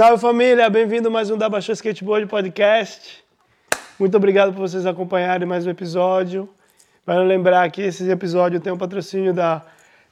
[0.00, 3.22] Salve família, bem-vindo mais um da Baixou Skateboard Podcast.
[3.98, 6.48] Muito obrigado por vocês acompanharem mais um episódio.
[7.04, 9.62] Vale lembrar que esse episódio tem um patrocínio da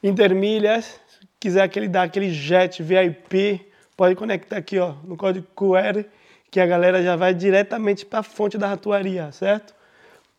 [0.03, 0.85] Intermilhas.
[0.85, 3.67] Se quiser aquele, dar aquele jet VIP,
[3.97, 6.05] pode conectar aqui ó, no código QR,
[6.51, 9.73] que a galera já vai diretamente para a fonte da ratuaria, certo?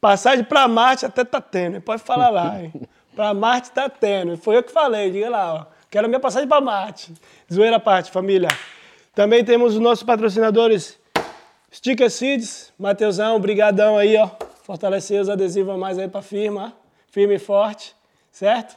[0.01, 2.73] Passagem para Marte até tá tendo, pode falar lá, hein?
[3.17, 4.37] Para Marte tá tendo.
[4.37, 5.67] Foi eu que falei, diga lá, ó.
[5.91, 7.13] Quero a minha passagem para Marte.
[7.53, 8.49] Zoeira à parte, família.
[9.15, 10.99] Também temos os nossos patrocinadores
[11.73, 14.31] Sticker Seeds, Mateusão, brigadão aí, ó.
[14.63, 16.73] Fortalecer os adesivos a mais aí pra firma,
[17.09, 17.95] firme e forte,
[18.31, 18.77] certo?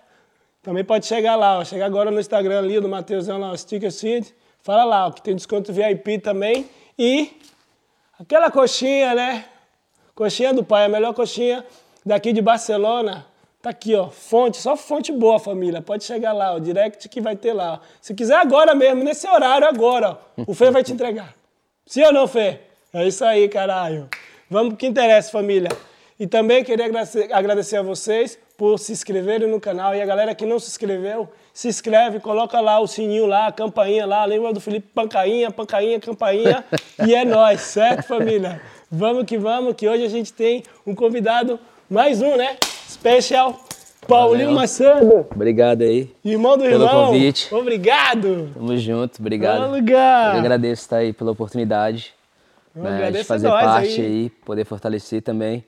[0.64, 1.64] Também pode chegar lá, ó.
[1.64, 4.34] Chega agora no Instagram ali do Mateusão lá, Sticker Seeds.
[4.62, 6.68] Fala lá, ó, que tem desconto VIP também.
[6.98, 7.40] E
[8.20, 9.46] aquela coxinha, né?
[10.16, 11.64] Coxinha do pai, a melhor coxinha
[12.04, 13.26] daqui de Barcelona.
[13.64, 15.82] Tá aqui, ó, fonte, só fonte boa, família.
[15.82, 17.80] Pode chegar lá, o direct que vai ter lá.
[18.02, 21.34] Se quiser agora mesmo, nesse horário agora, ó, o Fê vai te entregar.
[21.86, 22.60] Sim ou não, Fê?
[22.94, 24.10] É isso aí, caralho.
[24.50, 25.70] Vamos pro que interessa, família.
[26.20, 26.88] E também queria
[27.32, 29.96] agradecer a vocês por se inscreverem no canal.
[29.96, 33.52] E a galera que não se inscreveu, se inscreve, coloca lá o sininho lá, a
[33.54, 34.26] campainha lá.
[34.26, 36.66] Lembra do Felipe Pancainha, Pancainha, Campainha.
[37.08, 38.62] e é nós, certo, família?
[38.92, 41.58] Vamos que vamos, que hoje a gente tem um convidado,
[41.90, 42.58] mais um, né?
[43.04, 43.60] Special
[44.08, 44.62] Paulinho Valeu.
[44.62, 45.28] Macedo.
[45.30, 46.10] Obrigado aí.
[46.24, 47.08] Irmão do pelo irmão.
[47.08, 47.54] convite.
[47.54, 48.50] Obrigado.
[48.54, 49.70] Tamo junto, obrigado.
[49.70, 50.36] lugar.
[50.36, 52.14] Eu agradeço estar aí pela oportunidade
[52.74, 54.06] né, de fazer parte aí.
[54.06, 54.30] aí.
[54.30, 55.66] poder fortalecer também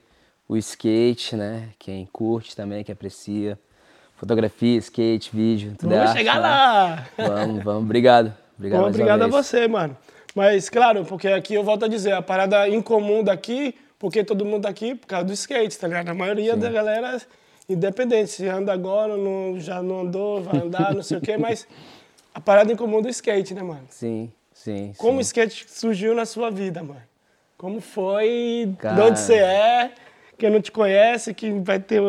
[0.48, 1.68] o skate, né?
[1.78, 3.58] Quem curte também, quem aprecia.
[4.16, 6.18] Fotografia, skate, vídeo, tudo vamos é arte.
[6.18, 6.40] chegar né?
[6.40, 7.06] lá.
[7.18, 7.82] Vamos, vamos.
[7.82, 8.34] Obrigado.
[8.56, 9.94] Obrigado, Bom, obrigado a você, mano.
[10.34, 14.62] Mas, claro, porque aqui eu volto a dizer, a parada incomum daqui porque todo mundo
[14.62, 16.08] tá aqui por causa do skate, tá ligado?
[16.08, 16.60] A maioria Sim.
[16.60, 17.20] da galera,
[17.68, 21.66] independente, se anda agora, não, já não andou, vai andar, não sei o quê, mas
[22.34, 23.86] a parada em comum do skate, né, mano?
[23.90, 24.92] Sim, sim.
[24.98, 25.18] Como sim.
[25.18, 27.02] o skate surgiu na sua vida, mano?
[27.56, 28.74] Como foi?
[28.78, 28.94] Cara...
[28.94, 29.92] De onde você é?
[30.38, 32.02] Quem não te conhece, que vai ter.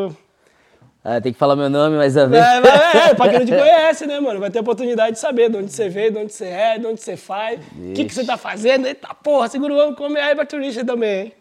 [1.01, 2.43] Ah, tem que falar meu nome mais a vez.
[2.43, 4.41] É, é, é, pra quem não te conhece, né, mano?
[4.41, 6.85] Vai ter a oportunidade de saber de onde você veio, de onde você é, de
[6.85, 8.85] onde você faz, o que, que você tá fazendo.
[8.85, 11.33] Eita porra, segura o homem, come aí pra turista também, hein?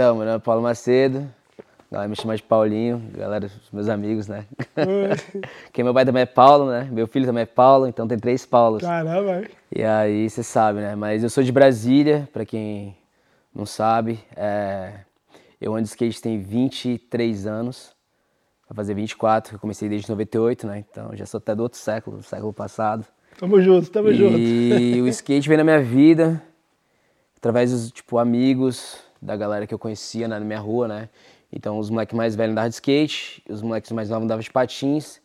[0.00, 1.30] Então, meu nome é Paulo Macedo.
[1.58, 4.46] A galera me chama de Paulinho, galera, meus amigos, né?
[5.66, 6.88] Porque meu pai também é Paulo, né?
[6.90, 8.80] Meu filho também é Paulo, então tem três Paulos.
[8.80, 9.46] Caramba!
[9.70, 10.96] E aí, você sabe, né?
[10.96, 12.96] Mas eu sou de Brasília, pra quem
[13.54, 14.18] não sabe.
[14.34, 15.00] É...
[15.60, 17.94] Eu ando de skate tem 23 anos.
[18.70, 20.82] Vai fazer 24, eu comecei desde 98, né?
[20.90, 23.04] Então já sou até do outro século, do século passado.
[23.38, 24.38] Tamo junto, tamo e junto.
[24.38, 26.42] E o skate veio na minha vida,
[27.36, 31.08] através dos, tipo, amigos, da galera que eu conhecia né, na minha rua, né?
[31.52, 35.20] Então os moleques mais velhos andavam de skate, os moleques mais novos andavam de patins.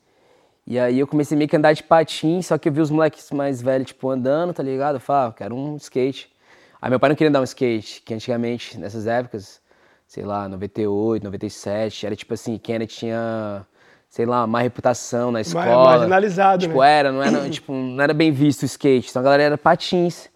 [0.67, 2.89] E aí eu comecei meio que a andar de patins, só que eu vi os
[2.89, 4.95] moleques mais velhos, tipo, andando, tá ligado?
[4.95, 6.33] Eu falei, ah, quero um skate.
[6.81, 9.61] Aí meu pai não queria dar um skate, que antigamente, nessas épocas,
[10.07, 13.65] sei lá, 98, 97, era tipo assim, Kennedy tinha,
[14.09, 15.65] sei lá, má reputação na escola.
[15.65, 16.91] Marginalizado, tipo, né?
[16.91, 19.09] era, não era, tipo, não era bem visto o skate.
[19.09, 20.29] Então a galera era patins.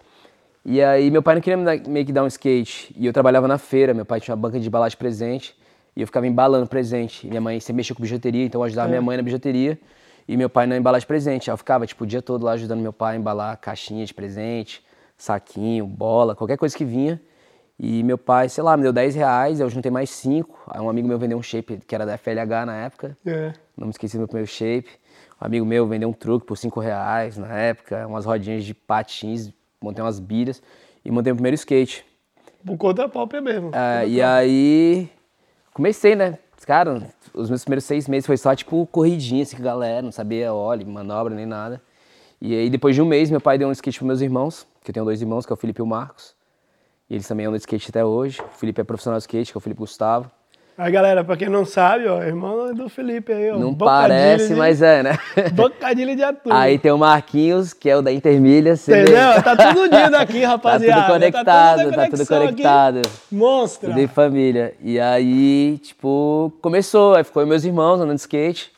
[0.72, 2.94] E aí meu pai não queria me dar, meio que dar um skate.
[2.96, 5.58] E eu trabalhava na feira, meu pai tinha uma banca de embalagem presente.
[5.96, 7.26] E eu ficava embalando presente.
[7.26, 8.92] E minha mãe sempre mexia com bijuteria, então eu ajudava é.
[8.92, 9.80] minha mãe na bijuteria.
[10.28, 11.50] E meu pai na embalagem presente.
[11.50, 14.14] Aí eu ficava, tipo, o dia todo lá ajudando meu pai a embalar caixinha de
[14.14, 14.86] presente,
[15.18, 17.20] saquinho, bola, qualquer coisa que vinha.
[17.80, 20.66] E meu pai, sei lá, me deu 10 reais, eu juntei mais 5.
[20.68, 23.18] Aí um amigo meu vendeu um shape que era da FLH na época.
[23.26, 23.54] É.
[23.76, 24.92] Não me esqueci do meu primeiro shape.
[25.42, 29.52] Um amigo meu vendeu um truque por 5 reais na época, umas rodinhas de patins
[29.82, 30.62] montei umas bilhas
[31.04, 32.06] e montei o primeiro skate.
[32.66, 33.72] Por conta própria mesmo.
[33.74, 35.10] É, e aí
[35.74, 36.38] comecei, né?
[36.66, 40.12] Cara, os meus primeiros seis meses foi só tipo corridinha assim com a galera, não
[40.12, 41.82] sabia óleo, manobra nem nada.
[42.40, 44.92] E aí depois de um mês meu pai deu um skate para meus irmãos, que
[44.92, 46.36] eu tenho dois irmãos, que é o Felipe e o Marcos.
[47.10, 48.40] E eles também andam de skate até hoje.
[48.42, 50.30] O Felipe é profissional de skate, que é o Felipe Gustavo.
[50.82, 53.60] Aí, galera, pra quem não sabe, ó, irmão do Felipe aí, ó.
[53.60, 54.56] Não parece, de...
[54.56, 55.20] mas é, né?
[55.52, 56.54] Bocadilha de atum.
[56.54, 58.76] Aí tem o Marquinhos, que é o da Intermilha.
[58.76, 59.44] Entendeu?
[59.44, 61.02] Tá tudo unido aqui, rapaziada.
[61.02, 63.02] tá tudo conectado, tá tudo, conectado.
[63.30, 63.90] Monstra.
[63.90, 64.74] Tudo em família.
[64.80, 67.14] E aí, tipo, começou.
[67.14, 68.72] Aí ficou meus irmãos andando de skate.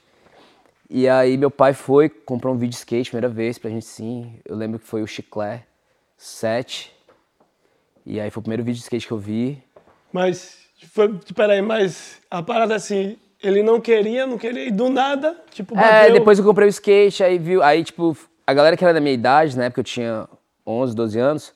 [0.89, 4.39] E aí meu pai foi, comprou um vídeo de skate, primeira vez pra gente sim.
[4.43, 5.65] Eu lembro que foi o Chiclé
[6.17, 6.91] 7.
[8.07, 9.63] E aí foi o primeiro vídeo de skate que eu vi.
[10.11, 15.35] Mas foi, peraí, mas a parada assim, ele não queria, não queria, e do nada,
[15.51, 15.97] tipo, é, bateu...
[15.97, 18.99] É, depois eu comprei o skate, aí viu, aí tipo, a galera que era da
[18.99, 20.27] minha idade, na época eu tinha
[20.65, 21.53] 11, 12 anos,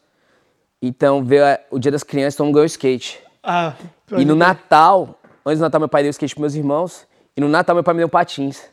[0.81, 3.19] então veio o dia das crianças, todo mundo ganhou skate.
[3.44, 3.74] Ah,
[4.18, 7.48] E no Natal, antes do Natal meu pai deu skate pros meus irmãos, e no
[7.48, 8.63] Natal meu pai me deu patins.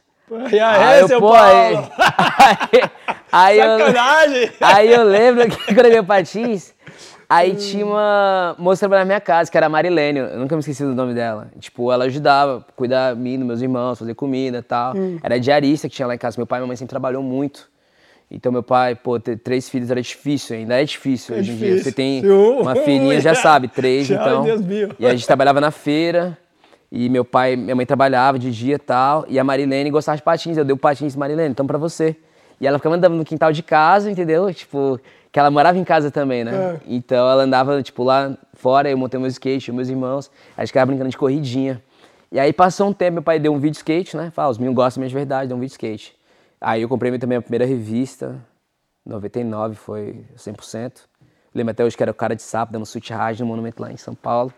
[0.50, 1.90] E aí, aí seu pô, Paulo?
[2.38, 2.90] Aí,
[3.32, 4.50] Aí eu, Sacanagem!
[4.60, 6.74] aí eu lembro que quando eu veio patins,
[7.34, 10.82] aí tinha uma moça na minha casa, que era a Marilene, eu nunca me esqueci
[10.84, 11.48] do nome dela.
[11.58, 14.94] Tipo, ela ajudava, cuidar de mim, dos meus irmãos, fazer comida e tal.
[15.22, 16.36] Era diarista que tinha lá em casa.
[16.38, 17.70] Meu pai e minha mãe sempre trabalhou muito.
[18.30, 21.78] Então, meu pai, pô, ter três filhos era difícil, ainda é difícil hoje em dia.
[21.82, 24.42] Você tem um- uma filhinha, já sabe, três, Já, então.
[24.42, 24.88] Deus viu.
[24.98, 26.38] E a gente trabalhava na feira,
[26.90, 30.22] e meu pai, minha mãe trabalhava de dia e tal, e a Marilene gostava de
[30.22, 32.16] patins, eu dei o patins, Marilene, então pra você.
[32.58, 34.52] E ela ficava andando no quintal de casa, entendeu?
[34.54, 34.98] Tipo,
[35.32, 36.52] que ela morava em casa também, né?
[36.52, 36.80] É.
[36.86, 40.68] Então ela andava, tipo, lá fora, eu montei meu skate, eu meus irmãos, a gente
[40.68, 41.82] ficava brincando de corridinha.
[42.30, 44.30] E aí passou um tempo, meu pai deu um vídeo skate, né?
[44.30, 46.14] Fala, os meninos gostam mesmo de verdade, deu um vídeo skate.
[46.60, 48.36] Aí eu comprei também a primeira revista,
[49.06, 50.92] 99 foi 100%.
[51.54, 53.96] Lembro até hoje que era o cara de sapo, dando rage no monumento lá em
[53.96, 54.52] São Paulo.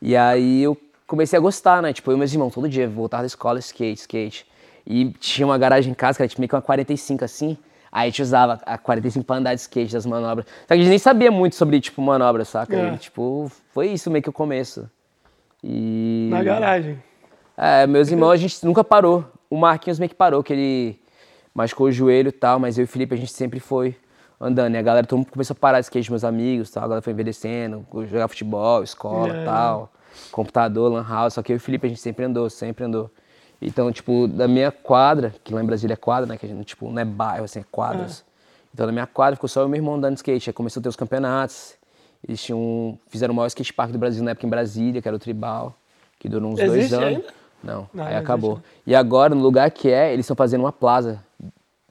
[0.00, 0.76] E aí eu
[1.06, 1.92] comecei a gostar, né?
[1.92, 4.46] Tipo, eu e meus irmãos, todo dia, voltava da escola, skate, skate.
[4.84, 7.56] E tinha uma garagem em casa, que era tipo meio que uma 45 assim.
[7.92, 10.46] Aí a gente usava a 45 pra andar de skate, das manobras.
[10.62, 12.74] Só que a gente nem sabia muito sobre, tipo, manobra, saca?
[12.74, 12.94] É.
[12.94, 14.88] E, tipo, foi isso meio que o começo.
[15.62, 16.28] E...
[16.30, 17.02] Na garagem.
[17.54, 19.26] É, meus irmãos, a gente nunca parou.
[19.50, 21.00] O Marquinhos meio que parou, que ele
[21.54, 23.94] machucou o joelho e tal, mas eu e o Felipe, a gente sempre foi
[24.40, 24.74] andando.
[24.74, 26.84] E a galera, todo mundo começou a parar de skate, meus amigos tal.
[26.84, 29.44] A galera foi envelhecendo, jogar futebol, escola É.
[29.44, 29.92] tal,
[30.30, 31.34] computador, lan house.
[31.34, 33.10] Só que eu e o Felipe, a gente sempre andou, sempre andou.
[33.62, 36.36] Então, tipo, da minha quadra, que lá em Brasília é quadra, né?
[36.36, 38.24] Que a gente, tipo, não é bairro, assim, é quadras.
[38.74, 40.50] Então, na minha quadra ficou só e meu irmão andando de skate.
[40.50, 41.74] Aí começou a ter os campeonatos.
[42.26, 45.16] Eles tinham, fizeram o maior skate park do Brasil na época em Brasília, que era
[45.16, 45.74] o Tribal,
[46.18, 47.06] que durou uns dois Existe anos.
[47.08, 47.24] ainda?
[47.62, 48.52] Não, Não, aí não acabou.
[48.54, 51.22] existe, E agora, no lugar que é, eles estão fazendo uma plaza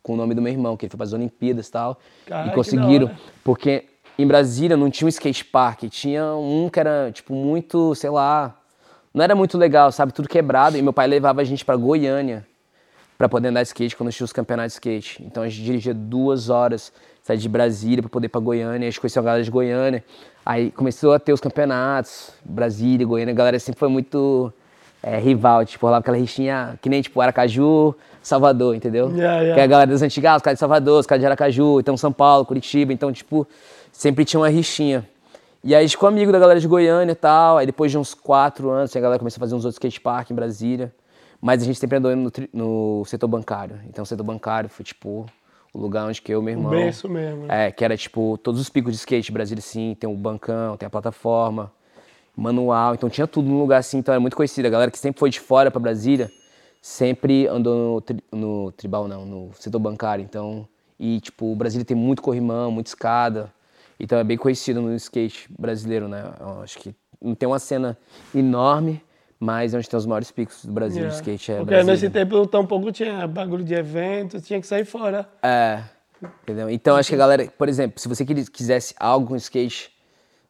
[0.04, 1.98] com o nome do meu irmão, que ele foi para as Olimpíadas e tal.
[2.26, 3.08] Cara, e conseguiram.
[3.08, 3.16] da.
[3.44, 3.86] Porque
[4.18, 8.56] em Brasília não tinha um skate park, tinha um que era, tipo, muito, sei lá,
[9.14, 10.14] não era muito legal, sabe?
[10.14, 10.78] Tudo quebrado.
[10.78, 12.46] E meu pai levava a gente para Goiânia
[13.18, 15.24] para poder andar de skate quando tinha os campeonatos de skate.
[15.24, 16.92] Então a gente dirigia duas horas,
[17.22, 20.04] saía de Brasília para poder ir para Goiânia, a gente conheceu a galera de Goiânia.
[20.44, 24.52] Aí começou a ter os campeonatos, Brasília, Goiânia, a galera sempre foi muito
[25.04, 27.94] é, rival, tipo, rolava aquela rixinha que nem tipo Aracaju,
[28.24, 29.10] Salvador, entendeu?
[29.10, 29.54] Yeah, yeah.
[29.54, 31.96] Que é a galera das antigas, os caras de Salvador, os caras de Aracaju, então
[31.96, 33.48] São Paulo, Curitiba, então tipo,
[33.92, 35.08] sempre tinha uma rixinha.
[35.64, 37.58] E aí ficou amigo da galera de Goiânia e tal.
[37.58, 40.32] Aí depois de uns quatro anos, a galera começou a fazer uns outros skate park
[40.32, 40.94] em Brasília.
[41.40, 43.80] Mas a gente sempre andou no, no setor bancário.
[43.88, 45.26] Então o setor bancário foi tipo
[45.74, 46.72] o lugar onde que eu e meu O irmão.
[46.72, 47.46] berço mesmo.
[47.46, 47.68] né?
[47.68, 50.86] É, que era tipo todos os picos de skate, Brasília sim, tem o bancão, tem
[50.86, 51.72] a plataforma,
[52.36, 54.66] manual, então tinha tudo num lugar assim, então era muito conhecido.
[54.66, 56.30] A galera que sempre foi de fora pra Brasília
[56.82, 60.24] sempre andou no, no tribal, não, no setor bancário.
[60.24, 60.68] Então,
[61.00, 63.52] e tipo, o Brasília tem muito corrimão, muita escada,
[64.02, 66.34] então é bem conhecido no skate brasileiro, né?
[66.40, 67.98] Eu acho que não tem uma cena
[68.34, 69.02] enorme,
[69.40, 71.10] mas é onde tem os maiores picos do Brasil Yeah.
[71.16, 71.94] de skate é Porque Brasília.
[71.94, 75.28] nesse tempo tampouco tinha bagulho de evento, tinha que sair fora.
[75.44, 75.82] É,
[76.44, 76.70] entendeu?
[76.70, 79.92] Então acho que a galera, por exemplo, se você quis- quisesse algo com skate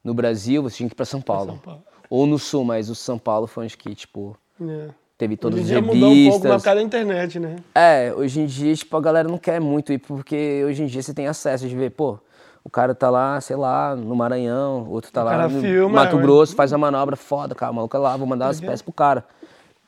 [0.04, 1.51] no Brasil, você tinha que ir pra São Paulo.
[1.51, 1.83] São Paulo.
[2.09, 4.88] Ou no Sul, mas o São Paulo foi onde que, tipo, É.
[5.18, 6.57] teve todas Hoje em as dia mudou um pouco revistas.
[6.62, 7.56] por causa da internet, né?
[7.74, 11.01] É, hoje em dia, tipo, a galera não quer muito ir, porque hoje em dia
[11.01, 12.19] você tem acesso de ver, pô,
[12.63, 16.18] o cara tá lá, sei lá, no Maranhão, outro tá lá cara no filma, Mato
[16.18, 16.22] é.
[16.22, 18.94] Grosso, faz uma manobra foda, cara, o maluco é lá, vou mandar as peças pro
[18.94, 19.25] cara.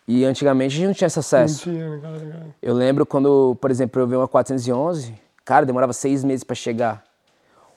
[0.08, 1.70] E antigamente a gente não tinha esse acesso.
[1.70, 2.48] Não tinha, né, cara?
[2.62, 5.14] Eu lembro quando, por exemplo, eu vi uma 411,
[5.46, 7.04] cara, demorava seis meses pra chegar.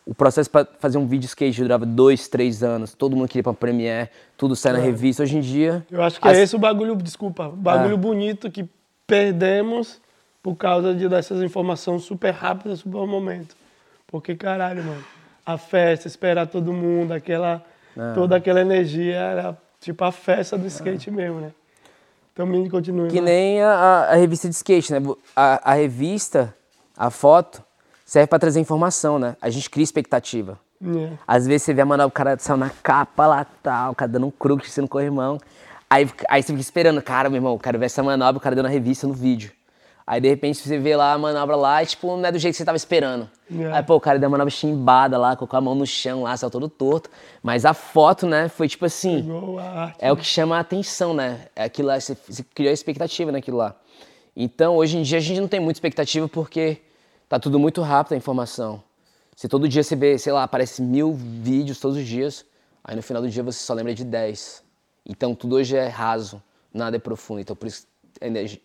[0.05, 2.95] O processo pra fazer um vídeo skate durava dois, três anos.
[2.95, 5.25] Todo mundo queria pra Premiere, tudo sai na revista.
[5.25, 5.85] Hoje em dia.
[5.91, 7.97] Eu acho que as- é esse o bagulho, desculpa, o bagulho É.
[7.99, 8.69] bonito que
[9.07, 10.01] perdemos
[10.43, 13.57] por causa de, dessas informações super rápidas, super ao momento.
[14.07, 15.05] Porque, caralho, mano,
[15.45, 17.65] a festa, esperar todo mundo, aquela,
[17.97, 18.13] É.
[18.15, 21.53] toda aquela energia, era tipo a festa do skate mesmo, né?
[22.33, 23.09] Então, me continue.
[23.09, 23.27] Que mano.
[23.29, 23.71] nem a,
[24.11, 25.01] a- revista de skate, né?
[25.35, 26.55] A, a revista,
[26.97, 27.63] a foto,
[28.05, 29.37] serve pra trazer informação, né?
[29.41, 30.59] A gente cria expectativa.
[30.85, 31.13] É.
[31.27, 34.11] Às vezes você vê a manobra, o cara saiu na capa lá, tal, o cara
[34.13, 35.39] dando um crook, sendo corrimão.
[35.89, 38.63] Aí, aí você fica esperando, cara, meu irmão, quero ver essa manobra, o cara deu
[38.63, 39.51] na revista, no vídeo.
[40.07, 42.55] Aí, de repente, você vê lá a manobra lá e, tipo, não é do jeito
[42.55, 43.29] que você tava esperando.
[43.53, 43.73] É.
[43.73, 46.37] Aí, pô, o cara deu a manobra chimbada lá, colocou a mão no chão lá,
[46.37, 47.11] saiu todo torto.
[47.43, 49.29] Mas a foto, né, foi tipo assim...
[49.99, 51.49] É o que chama a atenção, né?
[51.57, 53.75] É aquilo lá, você, você criou a expectativa naquilo lá.
[54.37, 56.83] Então, hoje em dia, a gente não tem muita expectativa porque
[57.29, 58.81] tá tudo muito rápido a informação.
[59.35, 62.45] Se todo dia você vê, sei lá, aparece mil vídeos todos os dias,
[62.85, 64.63] aí no final do dia você só lembra de 10.
[65.05, 66.41] Então, tudo hoje é raso,
[66.73, 67.41] nada é profundo.
[67.41, 67.89] Então, por isso,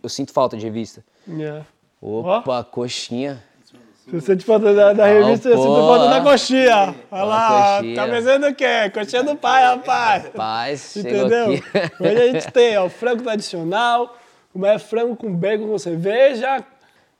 [0.03, 1.03] eu sinto falta de revista.
[1.29, 1.61] É.
[2.01, 3.43] Opa, coxinha.
[4.05, 6.95] Se você te falta da, da revista, eu sinto falta da coxinha.
[7.11, 7.95] Olha lá, coxinha.
[7.95, 8.89] tá pensando o quê?
[8.93, 10.27] Coxinha do pai, rapaz.
[10.29, 11.45] Paz, chegou Entendeu?
[11.53, 11.63] aqui.
[12.03, 14.17] Hoje a gente tem ó, o frango tradicional,
[14.51, 16.65] como é frango com bacon com cerveja,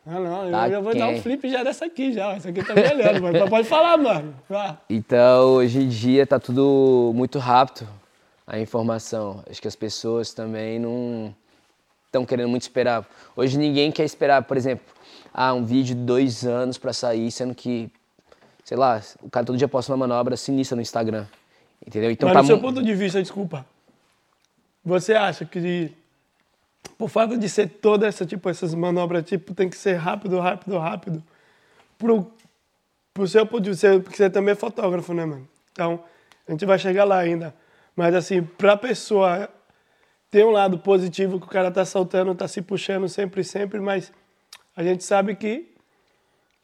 [0.05, 2.33] Ah, não, eu Tá já vou dar um flip já dessa aqui já.
[2.33, 4.33] Essa aqui tá melhor, mas pode falar, mano.
[4.49, 4.77] Vá.
[4.89, 7.87] Então, hoje em dia tá tudo muito rápido,
[8.47, 9.43] a informação.
[9.49, 11.33] Acho que as pessoas também não
[12.11, 13.07] estão querendo muito esperar.
[13.35, 14.85] Hoje ninguém quer esperar, por exemplo,
[15.33, 17.89] ah, um vídeo de dois anos pra sair, sendo que,
[18.65, 21.25] sei lá, o cara todo dia posta uma manobra sinistra no Instagram.
[21.85, 22.11] Entendeu?
[22.11, 23.65] Então Mas tá no seu ponto de vista, desculpa,
[24.83, 25.91] você acha que
[26.97, 30.77] por fato de ser toda essa, tipo, essas manobras, tipo, tem que ser rápido, rápido,
[30.77, 31.23] rápido,
[31.97, 32.31] pro,
[33.13, 35.47] pro seu ponto de vista, porque você também é fotógrafo, né, mano?
[35.71, 36.03] Então,
[36.47, 37.55] a gente vai chegar lá ainda.
[37.95, 39.49] Mas, assim, pra pessoa
[40.31, 44.13] ter um lado positivo que o cara tá soltando, tá se puxando sempre, sempre, mas
[44.75, 45.69] a gente sabe que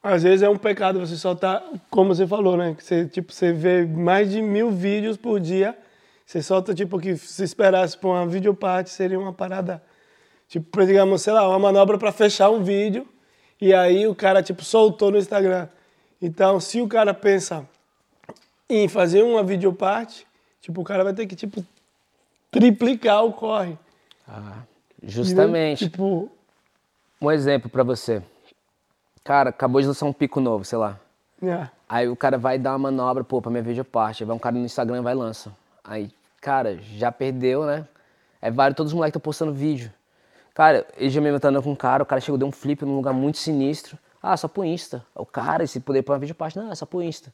[0.02, 2.74] às vezes é um pecado você soltar, como você falou, né?
[2.78, 5.78] Que você, tipo, você vê mais de mil vídeos por dia,
[6.26, 9.84] você solta, tipo, que se esperasse por uma videoparte seria uma parada,
[10.48, 13.06] tipo, digamos, sei lá, uma manobra para fechar um vídeo,
[13.60, 15.68] e aí o cara, tipo, soltou no Instagram.
[16.22, 17.68] Então, se o cara pensa
[18.70, 20.26] em fazer uma videoparte,
[20.62, 21.66] tipo, o cara vai ter que, tipo,
[22.60, 23.78] triplicar o corre.
[24.28, 24.60] Ah,
[25.04, 25.90] justamente.
[25.90, 26.30] Tipo,
[27.22, 28.22] Um exemplo pra você.
[29.24, 31.00] Cara, acabou de lançar um pico novo, sei lá.
[31.42, 31.70] é.
[31.90, 34.22] Aí o cara vai dar uma manobra, pô, pra minha videoparte.
[34.24, 35.56] Aí vai um cara no Instagram e vai e lança.
[35.82, 36.12] Aí,
[36.42, 37.88] cara, já perdeu, né?
[38.42, 39.90] É vários, todos os moleques estão postando vídeo.
[40.54, 42.96] Cara, ele já me metendo com um cara, o cara chegou, deu um flip num
[42.98, 43.98] lugar muito sinistro.
[44.22, 45.06] Ah, só pro Insta.
[45.16, 47.34] O cara, esse poder pra uma videoparte, não, é só pro Insta.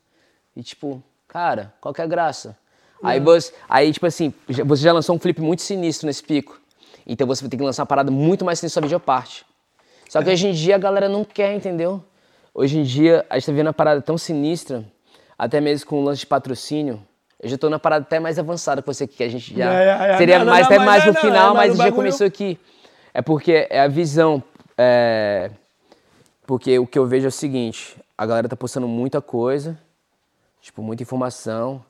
[0.55, 2.55] E tipo, cara, qual que é a graça?
[3.03, 4.33] Aí você, aí tipo assim,
[4.65, 6.59] você já lançou um flip muito sinistro nesse pico.
[7.05, 9.45] Então você vai ter que lançar uma parada muito mais sinistra na sua videoparte.
[10.09, 12.03] Só que hoje em dia a galera não quer, entendeu?
[12.53, 14.85] Hoje em dia a gente tá vendo uma parada tão sinistra,
[15.37, 17.01] até mesmo com o lance de patrocínio.
[17.41, 19.73] Eu já tô na parada até mais avançada que você que a gente já.
[19.73, 20.17] É, é, é.
[20.17, 22.57] Seria Não, mais, não, até mais é, no final, é, mas já começou aqui.
[23.13, 24.41] É porque é a visão.
[24.77, 25.51] é,
[26.47, 29.77] Porque o que eu vejo é o seguinte: a galera tá postando muita coisa,
[30.61, 31.83] tipo, muita informação.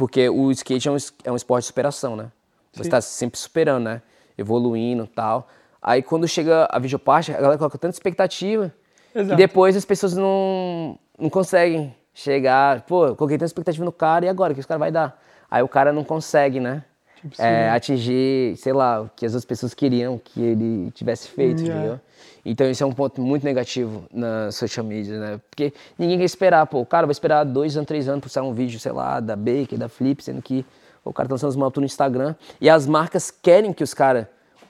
[0.00, 2.32] Porque o skate é um, é um esporte de superação, né?
[2.72, 2.88] Você Sim.
[2.88, 4.00] tá sempre superando, né?
[4.38, 5.46] Evoluindo e tal.
[5.82, 8.72] Aí quando chega a videoparte, a galera coloca tanta expectativa
[9.14, 9.34] Exato.
[9.34, 12.80] e depois as pessoas não, não conseguem chegar.
[12.86, 14.52] Pô, eu coloquei tanta expectativa no cara e agora?
[14.52, 15.22] O que esse cara vai dar?
[15.50, 16.82] Aí o cara não consegue, né?
[17.22, 21.60] Tipo, É, atingir, sei lá, o que as outras pessoas queriam que ele tivesse feito,
[21.62, 21.78] Yeah.
[21.80, 22.00] entendeu?
[22.44, 25.40] Então isso é um ponto muito negativo na social media, né?
[25.50, 28.42] Porque ninguém quer esperar, pô, o cara vai esperar dois anos, três anos pra sair
[28.42, 30.64] um vídeo, sei lá, da Baker, da Flip, sendo que
[31.04, 32.34] o cara tá lançando as motos no Instagram.
[32.60, 34.26] E as marcas querem que os caras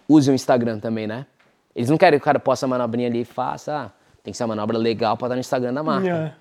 [0.09, 1.27] usem o Instagram também, né?
[1.75, 3.91] Eles não querem que o cara possa a manobrinha ali e faça, ah,
[4.25, 6.09] tem que ser uma manobra legal pra estar no Instagram da marca.
[6.09, 6.33] É.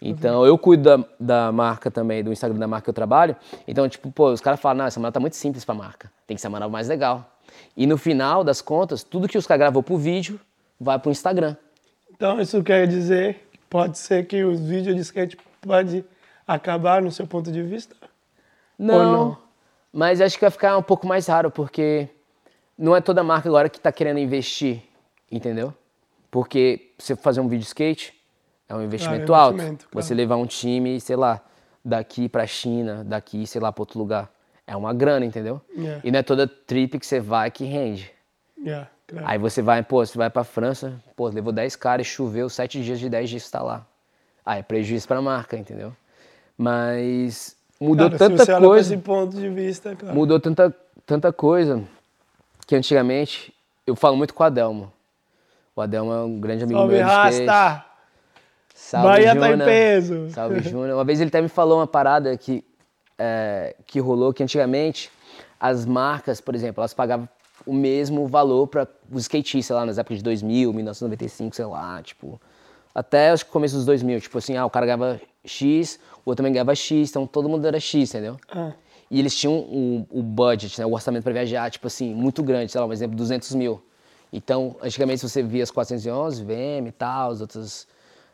[0.00, 3.34] Então, eu cuido da, da marca também, do Instagram da marca que eu trabalho.
[3.66, 6.10] Então, tipo, pô, os caras falam, não, essa manobra tá muito simples pra marca.
[6.26, 7.36] Tem que ser a manobra mais legal.
[7.76, 10.38] E no final das contas, tudo que os caras gravou pro vídeo
[10.78, 11.56] vai pro Instagram.
[12.10, 16.04] Então, isso quer dizer que pode ser que os vídeos de skate pode
[16.46, 17.96] acabar no seu ponto de vista?
[18.78, 19.38] Não, não?
[19.92, 22.08] mas acho que vai ficar um pouco mais raro, porque
[22.76, 24.82] não é toda marca agora que tá querendo investir,
[25.30, 25.74] entendeu?
[26.30, 28.17] Porque você fazer um vídeo skate
[28.68, 29.54] é um investimento Ah, é um alto.
[29.54, 30.06] investimento, claro.
[30.06, 31.40] Você levar um time, sei lá,
[31.84, 34.30] daqui pra China, daqui, sei lá, pra outro lugar.
[34.66, 35.60] É uma grana, entendeu?
[35.76, 36.00] É.
[36.04, 38.10] E não é toda trip que você vai que rende.
[38.66, 39.26] É, claro.
[39.26, 42.82] Aí você vai, pô, você vai pra França, pô, levou 10 caras e choveu 7
[42.82, 43.86] dias de 10 dias que tá lá.
[44.44, 45.92] Aí é prejuízo pra marca, entendeu?
[46.56, 48.94] Mas mudou Cara, se tanta você coisa.
[48.94, 50.14] esse ponto de vista, claro.
[50.14, 50.74] Mudou tanta,
[51.06, 51.82] tanta coisa
[52.66, 53.54] que antigamente
[53.86, 54.92] eu falo muito com o Adelmo.
[55.74, 57.06] O Adelmo é um grande amigo Salve, meu.
[57.06, 57.84] Rasta!
[58.80, 59.64] Salve, Bahia tá em Juna.
[59.64, 60.30] peso.
[60.30, 60.94] Salve, Júnior.
[60.94, 62.64] Uma vez ele até me falou uma parada que,
[63.18, 65.10] é, que rolou, que antigamente
[65.58, 67.28] as marcas, por exemplo, elas pagavam
[67.66, 72.40] o mesmo valor para os skatistas lá nas épocas de 2000, 1995, sei lá, tipo,
[72.94, 76.52] até os começos dos 2000, tipo assim, ah, o cara ganhava X, o outro também
[76.52, 78.36] ganhava X, então todo mundo era X, entendeu?
[78.48, 78.72] Ah,
[79.10, 82.70] E eles tinham o, o budget, né, o orçamento para viajar, tipo assim, muito grande,
[82.70, 83.82] sei lá, um exemplo, 200 mil.
[84.32, 87.88] Então, antigamente, se você via as 411, VM e tal, os outros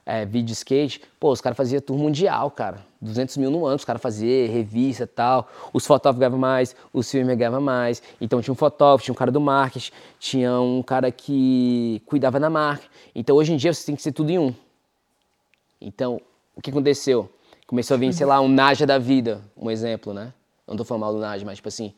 [0.06, 2.84] é, vídeo skate, pô, os caras faziam tour mundial, cara.
[3.00, 5.48] 200 mil no ano, os caras faziam revista tal.
[5.72, 8.02] Os fotógrafos ganhavam mais, os filmes ganhavam mais.
[8.20, 12.50] Então, tinha um fotógrafo, tinha um cara do marketing, tinha um cara que cuidava da
[12.50, 12.84] marca.
[13.14, 14.54] Então, hoje em dia, você tem que ser tudo em um.
[15.80, 16.20] Então,
[16.54, 17.30] o que aconteceu?
[17.66, 20.32] Começou a vir, sei lá, um Naja da vida, um exemplo, né?
[20.66, 21.94] Não tô falando mal do Naja, mas, tipo assim,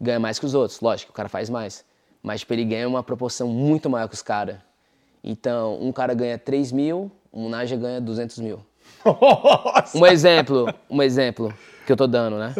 [0.00, 0.80] ganha mais que os outros.
[0.80, 1.84] Lógico, o cara faz mais.
[2.22, 4.56] Mas, tipo, ele ganha uma proporção muito maior que os caras.
[5.22, 8.60] Então, um cara ganha 3 mil, um Naja ganha 200 mil.
[9.04, 9.96] Nossa!
[9.96, 11.54] Um exemplo, um exemplo
[11.86, 12.54] que eu tô dando, né?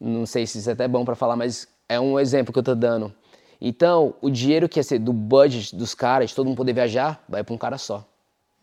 [0.00, 2.62] Não sei se isso é até bom pra falar, mas é um exemplo que eu
[2.62, 3.12] tô dando.
[3.60, 7.22] Então, o dinheiro que ia ser do budget dos caras, de todo mundo poder viajar,
[7.28, 8.06] vai pra um cara só.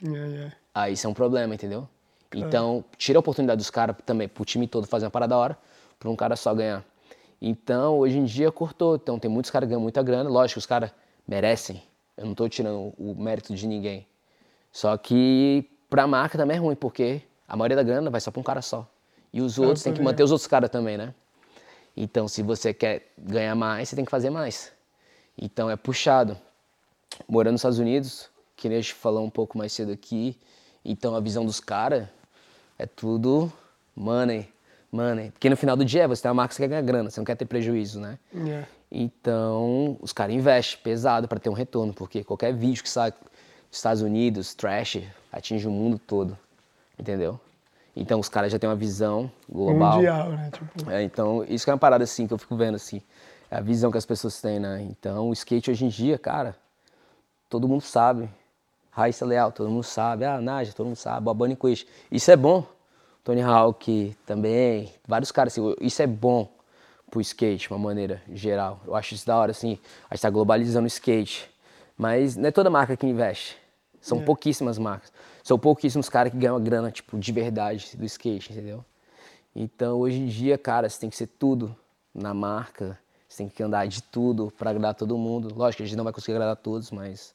[0.02, 0.56] Yeah, yeah.
[0.74, 1.88] Aí isso é um problema, entendeu?
[2.34, 5.58] Então, tira a oportunidade dos caras também, pro time todo fazer uma parada da hora,
[6.00, 6.84] pra um cara só ganhar.
[7.42, 8.96] Então, hoje em dia cortou.
[8.96, 10.30] Então, tem muitos caras que ganham muita grana.
[10.30, 10.92] Lógico, os caras
[11.28, 11.82] merecem.
[12.18, 14.08] Eu não tô tirando o mérito de ninguém.
[14.72, 18.40] Só que pra marca também é ruim, porque a maioria da grana vai só pra
[18.40, 18.90] um cara só.
[19.32, 21.14] E os outros tem que manter os outros caras também, né?
[21.96, 24.72] Então, se você quer ganhar mais, você tem que fazer mais.
[25.38, 26.38] Então, é puxado.
[27.28, 30.38] Morando nos Estados Unidos, que nem a gente falou um pouco mais cedo aqui,
[30.84, 32.08] então a visão dos caras
[32.78, 33.52] é tudo
[33.96, 34.50] money,
[34.92, 35.32] money.
[35.32, 37.20] Porque no final do dia, você tem uma marca que você quer ganhar grana, você
[37.20, 38.20] não quer ter prejuízo, né?
[38.34, 38.68] Yeah.
[38.92, 43.20] Então, os caras investem pesado para ter um retorno, porque qualquer vídeo que sai dos
[43.72, 45.02] Estados Unidos, trash,
[45.32, 46.38] atinge o mundo todo,
[46.98, 47.40] entendeu?
[47.96, 49.96] Então, os caras já têm uma visão global.
[49.96, 50.50] Mundial, né?
[50.52, 53.02] Tipo, É, então, isso que é uma parada assim que eu fico vendo assim,
[53.50, 54.82] é a visão que as pessoas têm, né?
[54.90, 56.56] Então, o skate hoje em dia, cara,
[57.50, 58.30] todo mundo sabe.
[58.92, 60.24] Raíssa Leal, todo mundo sabe.
[60.24, 61.26] Ah, Naja, todo mundo sabe.
[61.26, 61.86] Babani Quest.
[62.10, 62.66] Isso é bom.
[63.26, 64.94] Tony Hawk também.
[65.06, 65.76] Vários caras assim.
[65.82, 66.48] Isso é bom
[67.16, 68.82] pro skate, de uma maneira geral.
[68.86, 69.80] Eu acho isso da hora, assim.
[70.10, 71.50] A gente tá globalizando o skate.
[71.98, 73.56] Mas não é toda marca que investe.
[74.02, 75.14] São pouquíssimas marcas.
[75.42, 78.84] São pouquíssimos caras que ganham a grana, tipo, de verdade do skate, entendeu?
[79.56, 81.74] Então, hoje em dia, cara, você tem que ser tudo
[82.14, 83.00] na marca.
[83.30, 85.56] Você tem que andar de tudo pra agradar todo mundo.
[85.56, 87.34] Lógico que a gente não vai conseguir agradar todos, mas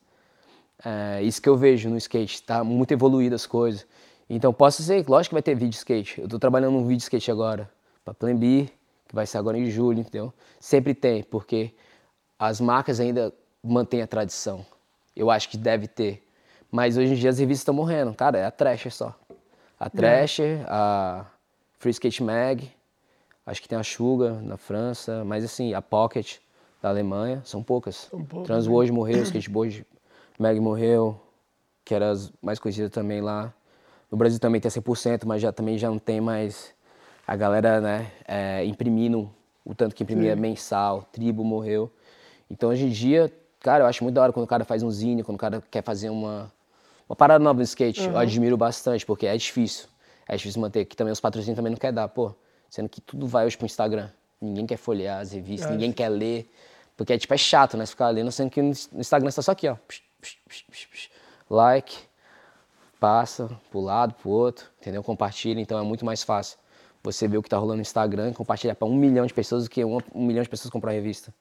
[0.85, 2.43] é isso que eu vejo no skate.
[2.43, 3.87] Tá muito evoluído as coisas.
[4.29, 6.21] Então, posso dizer, lógico que vai ter vídeo skate.
[6.21, 7.71] Eu tô trabalhando num vídeo skate agora,
[8.05, 8.69] pra Plan B,
[9.11, 10.33] que vai ser agora em julho, entendeu?
[10.61, 11.75] Sempre tem, porque
[12.39, 14.65] as marcas ainda mantêm a tradição.
[15.17, 16.25] Eu acho que deve ter.
[16.71, 18.15] Mas hoje em dia as revistas estão morrendo.
[18.15, 19.13] Cara, é a Thrasher só.
[19.81, 21.27] A Thrasher, a
[21.77, 22.71] Free Skate Mag,
[23.45, 26.37] acho que tem a Suga na França, mas assim, a Pocket
[26.81, 28.09] da Alemanha, são poucas.
[28.09, 29.85] São poucas, Transworld morreu, Skateboard
[30.39, 31.21] Mag morreu,
[31.85, 33.53] que era as mais conhecidas também lá.
[34.09, 36.73] No Brasil também tem 100%, mas já também já não tem mais
[37.31, 39.31] a galera, né, é, imprimindo
[39.65, 41.89] o tanto que imprimia mensal, Tribo morreu.
[42.51, 44.91] Então hoje em dia, cara, eu acho muito da hora quando o cara faz um
[44.91, 46.53] zine, quando o cara quer fazer uma,
[47.09, 48.01] uma parada nova no skate.
[48.03, 49.87] Eu admiro bastante, porque é difícil.
[50.27, 52.35] É difícil manter, que também os patrocínios também não quer dar, pô.
[52.69, 54.09] Sendo que tudo vai hoje pro Instagram.
[54.41, 55.73] Ninguém quer folhear as revistas, É.
[55.73, 56.53] ninguém quer ler.
[56.97, 57.87] Porque é tipo, é chato, né?
[57.87, 59.77] Você ficar lendo, sendo que no Instagram está só aqui, ó.
[61.49, 61.97] Like,
[62.99, 65.01] passa pro lado, pro outro, entendeu?
[65.05, 66.59] Compartilha, então é muito mais fácil.
[67.03, 69.65] Você vê o que tá rolando no Instagram e compartilhar para um milhão de pessoas
[69.65, 71.33] do que um, um milhão de pessoas comprar a revista.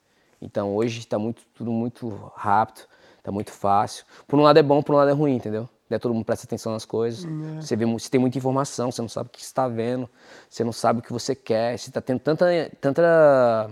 [0.41, 2.81] Então hoje tá muito, tudo muito rápido,
[3.21, 4.05] tá muito fácil.
[4.27, 5.67] Por um lado é bom, por um lado é ruim, entendeu?
[5.89, 7.25] Daí todo mundo presta atenção nas coisas.
[7.61, 10.07] Você vê, você tem muita informação, você não sabe o que está vendo,
[10.49, 12.45] você não sabe o que você quer, você tá tendo tanta,
[12.79, 13.69] tanta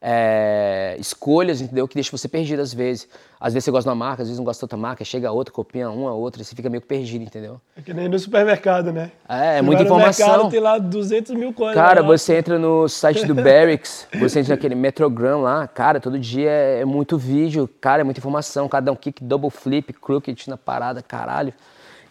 [0.00, 1.88] é, escolhas, entendeu?
[1.88, 3.08] Que deixa você perdido às vezes.
[3.40, 5.30] Às vezes você gosta de uma marca, às vezes não gosta de outra marca, chega
[5.30, 7.60] outra, copia uma, outra, e você fica meio que perdido, entendeu?
[7.76, 9.12] é que nem no supermercado, né?
[9.28, 10.28] É, é muita vai no informação.
[10.28, 11.74] mercado, tem lá 200 mil coisas.
[11.74, 12.06] Cara, lá.
[12.06, 16.80] você entra no site do Barracks, você entra naquele Metrogram lá, cara, todo dia é,
[16.80, 21.00] é muito vídeo, cara, é muita informação, cada um kick, double flip, crooked na parada,
[21.00, 21.54] caralho.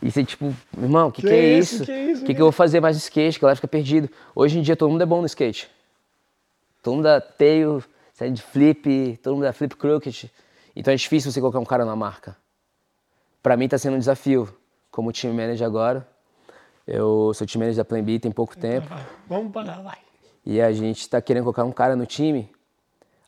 [0.01, 1.85] E você, tipo, irmão, o que, Que que, é isso, isso?
[1.85, 3.39] que isso, que, que que eu vou fazer mais de skate?
[3.39, 4.07] Que ela fica perdido.
[4.35, 5.67] Hoje em dia todo mundo é bom no skate.
[6.81, 10.31] Todo mundo dá tail, side flip, todo mundo dá flip crooked.
[10.75, 12.37] Então é difícil você colocar um cara na marca.
[13.41, 14.47] Pra mim tá sendo um desafio.
[14.91, 16.07] Como team manager agora,
[16.87, 18.87] eu sou team manager da Plan B tem pouco tempo.
[19.27, 19.97] Vamos parar, vai.
[20.45, 22.49] E a gente tá querendo colocar um cara no time.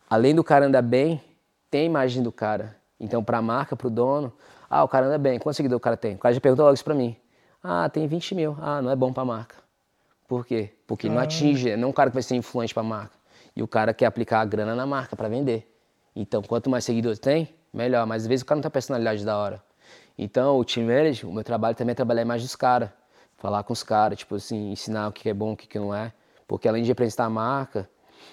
[0.09, 1.21] Além do cara andar bem,
[1.69, 2.77] tem a imagem do cara.
[2.99, 4.33] Então, pra marca, pro dono,
[4.69, 5.38] ah, o cara anda bem.
[5.38, 6.15] Quantos seguidores o cara tem?
[6.15, 7.15] O cara já perguntou logo isso pra mim.
[7.63, 8.57] Ah, tem 20 mil.
[8.62, 9.55] Ah, não é bom pra marca.
[10.27, 10.71] Por quê?
[10.88, 13.18] Porque não atinge, não é um cara que vai ser influente pra marca.
[13.60, 15.69] E o cara quer aplicar a grana na marca pra vender.
[16.15, 18.08] Então, quanto mais seguidores tem, melhor.
[18.08, 19.62] Mas às vezes o cara não tem personalidade da hora.
[20.17, 22.89] Então, o team manager, o meu trabalho também é trabalhar a imagem dos caras.
[23.36, 26.13] Falar com os caras, tipo assim, ensinar o que é bom, o que não é.
[26.48, 27.89] Porque além de representar a marca,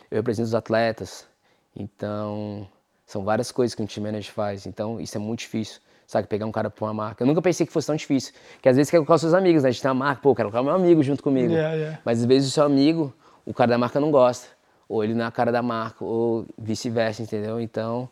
[0.08, 1.26] eu represento os atletas.
[1.74, 2.68] Então,
[3.04, 4.64] são várias coisas que um team manager faz.
[4.64, 6.28] Então, isso é muito difícil, sabe?
[6.28, 7.24] Pegar um cara pra uma marca.
[7.24, 8.32] Eu nunca pensei que fosse tão difícil.
[8.52, 9.70] Porque às vezes quer colocar os seus amigos, né?
[9.70, 11.52] A gente tem uma marca, pô, eu quero colocar meu amigo junto comigo.
[11.52, 11.98] Yeah, yeah.
[12.04, 13.12] Mas às vezes o seu amigo,
[13.44, 14.54] o cara da marca não gosta.
[14.88, 17.60] Ou ele não é a cara da marca, ou vice-versa, entendeu?
[17.60, 18.08] Então,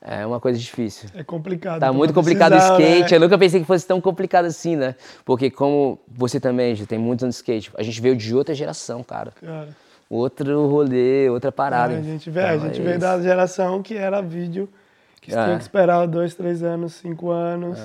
[0.00, 1.08] é uma coisa difícil.
[1.14, 1.80] É complicado.
[1.80, 3.10] Tá tomar muito complicado o skate.
[3.10, 3.16] né?
[3.16, 4.94] Eu nunca pensei que fosse tão complicado assim, né?
[5.24, 8.54] Porque como você também já tem muitos anos de skate, a gente veio de outra
[8.54, 9.32] geração, cara.
[9.40, 9.68] Cara,
[10.08, 11.94] Outro rolê, outra parada.
[11.96, 14.68] a gente veio, a Então, gente é veio da geração que era vídeo,
[15.20, 15.44] que você É.
[15.44, 17.78] tinha que esperar dois, três anos, cinco anos.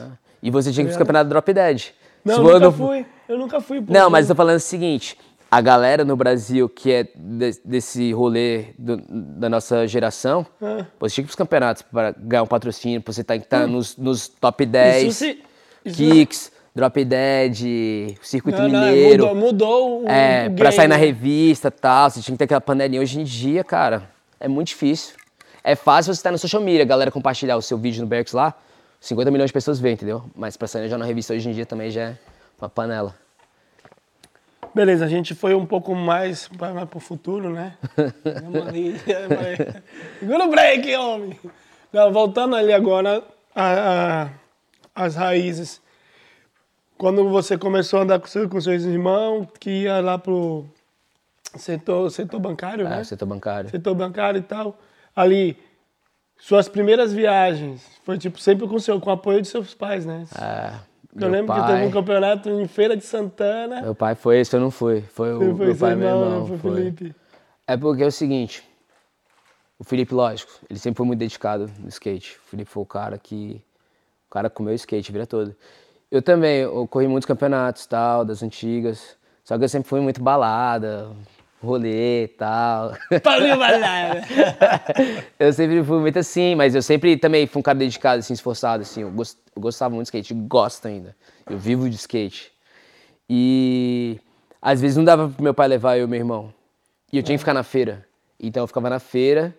[0.43, 1.85] E você tinha que ir pros campeonatos Drop Dead.
[2.23, 3.05] Não, eu nunca fui.
[3.27, 3.83] Eu nunca fui.
[3.87, 5.17] Não, mas eu tô falando o seguinte.
[5.51, 10.85] A galera no Brasil que é de- desse rolê do- da nossa geração, Ah.
[10.99, 13.97] você tinha que ir pros campeonatos para ganhar um patrocínio, pra você tá, tá nos,
[13.97, 15.07] nos top 10, Hum.
[15.07, 15.39] Isso se-
[15.85, 19.25] isso- Kicks, Drop Dead, Circuito Não, não, Mineiro.
[19.27, 21.07] mudou, mudou o, É, o pra sair na game.
[21.07, 23.01] revista e tal, você tinha que ter aquela panelinha.
[23.01, 24.03] Hoje em dia, cara,
[24.39, 25.15] é muito difícil.
[25.63, 28.33] É fácil você estar no social media, a galera compartilhar o seu vídeo no Berks
[28.33, 28.53] lá,
[29.01, 30.23] 50 milhões de pessoas vêem, entendeu?
[30.35, 32.15] Mas pra sair já na revista hoje em dia também já é
[32.61, 33.13] uma panela.
[34.73, 37.75] Beleza, a gente foi um pouco mais para pro futuro, né?
[40.19, 41.39] Segura o break, homem!
[41.91, 43.23] Não, voltando ali agora
[44.95, 45.81] as raízes.
[46.97, 50.65] Quando você começou a andar com, seu, com seus irmãos, que ia lá pro
[51.55, 53.03] setor, setor bancário, É, né?
[53.03, 53.69] setor bancário.
[53.69, 54.77] Setor bancário e tal.
[55.15, 55.57] Ali,
[56.37, 60.25] suas primeiras viagens, foi tipo sempre com, seu, com o apoio de seus pais, né?
[60.39, 60.73] É,
[61.15, 63.81] Eu meu lembro que pai, teve um campeonato em Feira de Santana.
[63.81, 65.01] Meu pai foi esse, eu não fui.
[65.01, 66.39] Foi o Foi, meu pai e meu irmão, irmão.
[66.39, 66.75] não foi foi.
[66.75, 67.15] Felipe.
[67.67, 68.63] É porque é o seguinte,
[69.77, 72.37] o Felipe, lógico, ele sempre foi muito dedicado no skate.
[72.45, 73.61] O Felipe foi o cara que.
[74.27, 75.55] O cara comeu skate a vida toda.
[76.11, 79.15] Eu também, eu corri muitos campeonatos tal, das antigas.
[79.43, 81.09] Só que eu sempre fui muito balada,
[81.61, 82.93] rolê e tal.
[85.39, 88.81] Eu sempre fui muito assim, mas eu sempre também fui um cara dedicado, assim, esforçado,
[88.83, 89.01] assim.
[89.01, 91.15] Eu, gos- eu gostava muito de skate, gosto ainda.
[91.49, 92.51] Eu vivo de skate.
[93.29, 94.19] E
[94.61, 96.53] às vezes não dava pro meu pai levar eu e meu irmão.
[97.11, 98.05] E eu tinha que ficar na feira.
[98.39, 99.55] Então eu ficava na feira,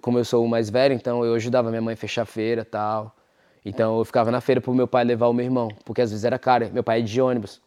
[0.00, 2.62] como eu sou o mais velho, então eu ajudava minha mãe a fechar a feira
[2.62, 3.14] e tal.
[3.64, 6.24] Então eu ficava na feira pro meu pai levar o meu irmão, porque às vezes
[6.24, 6.68] era caro.
[6.72, 7.60] Meu pai é de ônibus.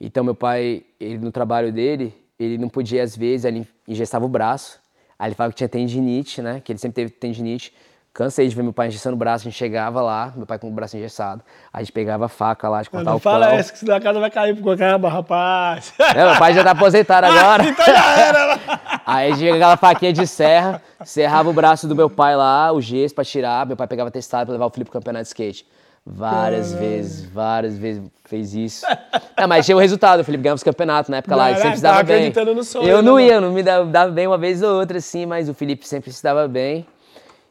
[0.00, 4.28] Então meu pai, ele no trabalho dele, ele não podia às vezes, ele engessava o
[4.28, 4.78] braço.
[5.18, 6.60] Aí ele falava que tinha tendinite, né?
[6.64, 7.72] Que ele sempre teve tendinite.
[8.12, 10.66] Cansei de ver meu pai engessando o braço, a gente chegava lá, meu pai com
[10.66, 11.44] o braço engessado.
[11.72, 13.56] Aí a gente pegava a faca lá, de cortar Não o fala pão.
[13.56, 15.92] essa que senão a casa vai cair por acaba, rapaz.
[15.96, 17.62] É, meu pai já tá aposentado agora.
[17.68, 18.58] então já era.
[19.06, 23.14] Aí chega aquela faquinha de serra, serrava o braço do meu pai lá, o gesso
[23.14, 23.64] pra tirar.
[23.64, 25.64] Meu pai pegava testado pra levar o Felipe pro campeonato de skate.
[26.04, 28.86] Várias vezes, várias vezes fez isso.
[29.38, 31.76] Não, mas tinha o resultado, o Felipe ganhava os campeonatos na época lá, ele sempre
[31.76, 32.32] se dava bem.
[32.64, 34.98] sonho, eu não né, ia, eu não me dava, dava bem uma vez ou outra,
[34.98, 36.86] assim, mas o Felipe sempre se dava bem.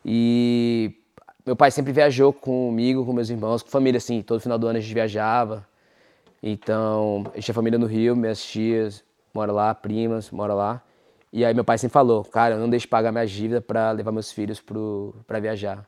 [0.06, 0.94] E
[1.46, 4.78] meu pai sempre viajou comigo, com meus irmãos, com família, assim, todo final do ano
[4.78, 5.66] a gente viajava.
[6.42, 10.82] Então, a gente tinha família no Rio, minhas tias moram lá, primas moram lá.
[11.32, 13.92] E aí meu pai sempre falou, cara, eu não deixo de pagar minha dívida pra
[13.92, 15.86] levar meus filhos pro, pra viajar.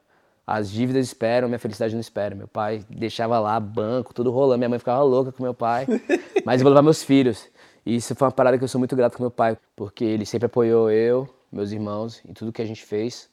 [0.54, 2.36] As dívidas esperam, minha felicidade não espera.
[2.36, 5.88] Meu pai deixava lá banco, tudo rolando, minha mãe ficava louca com meu pai.
[6.44, 7.48] Mas eu vou levar meus filhos.
[7.86, 10.26] E isso foi uma parada que eu sou muito grato com meu pai, porque ele
[10.26, 13.30] sempre apoiou eu, meus irmãos, em tudo que a gente fez.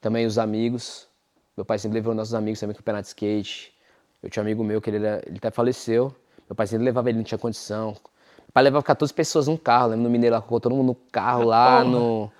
[0.00, 1.08] Também os amigos.
[1.56, 3.74] Meu pai sempre levou nossos amigos também no campeonato de skate.
[4.22, 6.14] Eu tinha um amigo meu que ele, era, ele até faleceu.
[6.48, 7.88] Meu pai sempre levava ele, não tinha condição.
[7.88, 10.94] Meu pai levava 14 pessoas num carro, lembra no Mineiro lá, colocou todo mundo no
[10.94, 12.30] carro lá, no,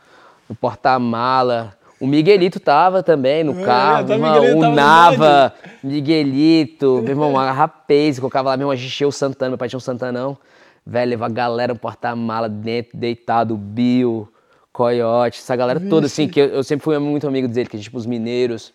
[0.48, 1.76] no porta-mala.
[2.00, 7.50] O Miguelito tava também no É, carro, meu irmão, o Nava, Miguelito, meu irmão, a
[7.50, 10.38] Rapaz, colocava lá, meu irmão, a gente encheu o Santana, meu pai tinha um Santanão.
[10.86, 14.28] Velho, levava a galera no porta-mala dentro, deitado, o Bill,
[14.72, 17.78] Coyote, essa galera toda, assim, que eu, eu sempre fui muito amigo dele, que a
[17.78, 18.72] gente, tipo, os mineiros.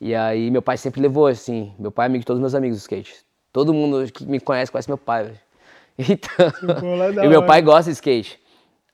[0.00, 2.54] E aí meu pai sempre levou, assim, meu pai é amigo de todos os meus
[2.54, 3.14] amigos do skate.
[3.52, 5.38] Todo mundo que me conhece, conhece meu pai, velho.
[5.98, 8.41] Então, e meu pai gosta de skate.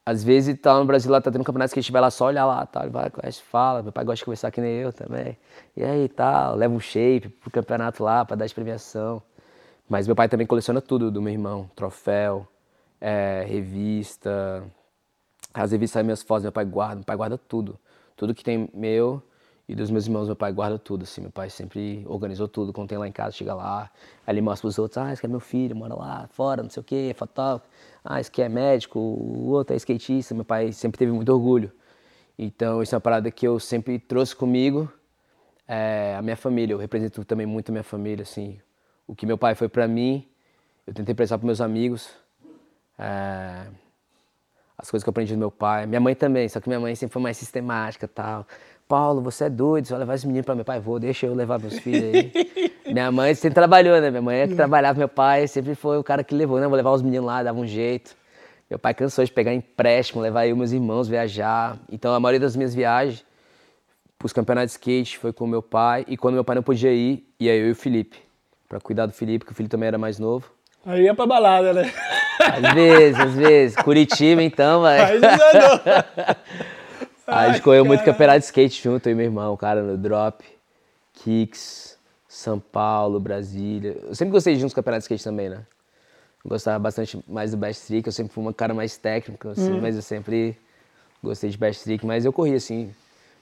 [0.09, 2.47] Às vezes tá no Brasil lá, tá tendo campeonato de skate, vai lá só olhar
[2.47, 3.11] lá, tá, vai,
[3.51, 3.83] fala.
[3.83, 5.37] Meu pai gosta de conversar que nem eu também.
[5.77, 9.23] E aí, tal, leva um shape pro campeonato lá, pra dar de premiação.
[9.87, 12.49] Mas meu pai também coleciona tudo do meu irmão, troféu,
[12.99, 14.65] é, revista,
[15.53, 17.79] as revistas saem minhas fotos, meu pai guarda, meu pai guarda tudo.
[18.17, 19.23] Tudo que tem meu
[19.69, 21.21] e dos meus irmãos, meu pai guarda tudo, assim.
[21.21, 23.91] Meu pai sempre organizou tudo, quando tem lá em casa, chega lá,
[24.27, 26.71] aí ele mostra pros outros, ah, esse aqui é meu filho, mora lá, fora, não
[26.71, 27.67] sei o quê, é fotógrafo.
[28.03, 30.35] Ah, esse aqui é médico, o outro é skatista.
[30.35, 31.71] Meu pai sempre teve muito orgulho.
[32.39, 34.91] Então, isso é uma parada que eu sempre trouxe comigo,
[35.67, 36.73] é, a minha família.
[36.73, 38.59] Eu represento também muito a minha família, assim.
[39.07, 40.27] O que meu pai foi pra mim,
[40.87, 42.09] eu tentei prestar pros meus amigos.
[42.99, 43.67] É,
[44.79, 45.87] as coisas que eu aprendi do meu pai.
[45.87, 48.47] Minha mãe também, só que minha mãe sempre foi mais sistemática tal.
[48.89, 50.81] Paulo, você é doido, você vai levar esse menino pra meu pai?
[50.81, 52.33] Vou, deixa eu levar meus filhos aí.
[52.91, 54.11] minha mãe sempre trabalhou, né?
[54.11, 56.67] Minha mãe é que trabalhava, meu pai sempre foi o cara que levou, né?
[56.67, 58.17] Vou levar os meninos lá, dava um jeito.
[58.71, 61.77] Meu pai cansou de pegar empréstimo, levar eu e meus irmãos viajar.
[61.93, 63.25] Então a maioria das minhas viagens
[64.19, 66.07] pros campeonatos de skate foi com meu pai.
[66.09, 68.19] E quando meu pai não podia ir, ia eu e o Felipe.
[68.69, 70.51] Pra cuidar do Felipe, que o Felipe também era mais novo.
[70.87, 71.93] Aí ia pra balada, né?
[72.41, 73.77] Às vezes, às vezes.
[73.77, 75.01] Curitiba, então, vai.
[75.01, 75.81] Aí desandou.
[77.31, 79.97] Aí a gente correu muito campeonato de skate junto, eu e meu irmão, cara, no
[79.99, 80.43] Drop,
[81.13, 83.99] Kicks, São Paulo, Brasília.
[84.03, 85.65] Eu sempre gostei de ir nos campeonatos de skate também, né?
[86.45, 89.81] gostava bastante mais do backstreak, eu sempre fui um cara mais técnico, assim, Hum.
[89.83, 90.57] mas eu sempre
[91.23, 92.95] gostei de backstreak, mas eu corri assim,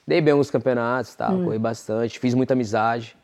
[0.07, 1.44] dei bem alguns campeonatos, tá, Hum.
[1.44, 3.16] corri bastante, fiz muita amizade,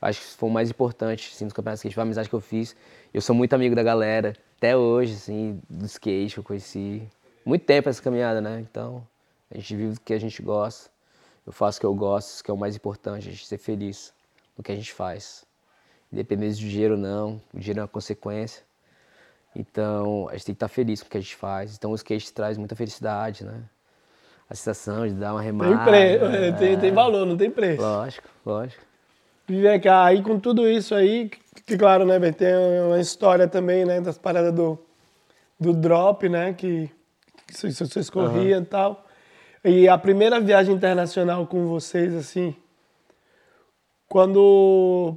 [0.00, 2.34] acho que foi o mais importante, assim, dos campeonatos de skate, foi a amizade que
[2.34, 2.76] eu fiz,
[3.12, 7.02] eu sou muito amigo da galera, até hoje, assim, do skate que eu conheci,
[7.44, 9.04] muito tempo essa caminhada, né, então
[9.50, 10.90] a gente vive o que a gente gosta,
[11.46, 13.58] eu faço o que eu gosto, isso que é o mais importante, a gente ser
[13.58, 14.12] feliz
[14.56, 15.44] no que a gente faz.
[16.12, 18.62] Independente do dinheiro ou não, o dinheiro é uma consequência.
[19.54, 21.76] Então, a gente tem que estar feliz com o que a gente faz.
[21.76, 23.62] Então, o skate traz muita felicidade, né?
[24.48, 25.76] A sensação de dar uma remada.
[25.76, 26.28] Tem, pre...
[26.28, 26.52] né?
[26.58, 27.80] tem, tem valor, não tem preço.
[27.80, 28.82] Lógico, lógico.
[29.48, 31.30] E vem cá, aí com tudo isso aí,
[31.66, 32.48] que, claro, né, tem
[32.86, 34.78] uma história também, né, das paradas do,
[35.60, 36.90] do drop, né, que,
[37.46, 39.03] que vocês- corriam e tal.
[39.64, 42.54] E a primeira viagem internacional com vocês, assim,
[44.08, 45.16] quando...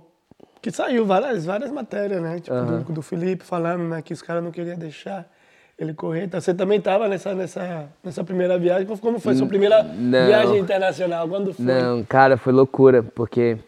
[0.62, 4.44] Que saiu várias, várias matérias, né, tipo, do, do Felipe falando, né, que os caras
[4.44, 5.30] não queriam deixar
[5.78, 6.28] ele correr.
[6.28, 8.88] Você também tava nessa, nessa, nessa primeira viagem.
[8.98, 10.26] Como foi sua primeira não.
[10.26, 11.28] viagem internacional?
[11.28, 11.64] Quando foi?
[11.64, 13.60] Não, cara, foi loucura, porque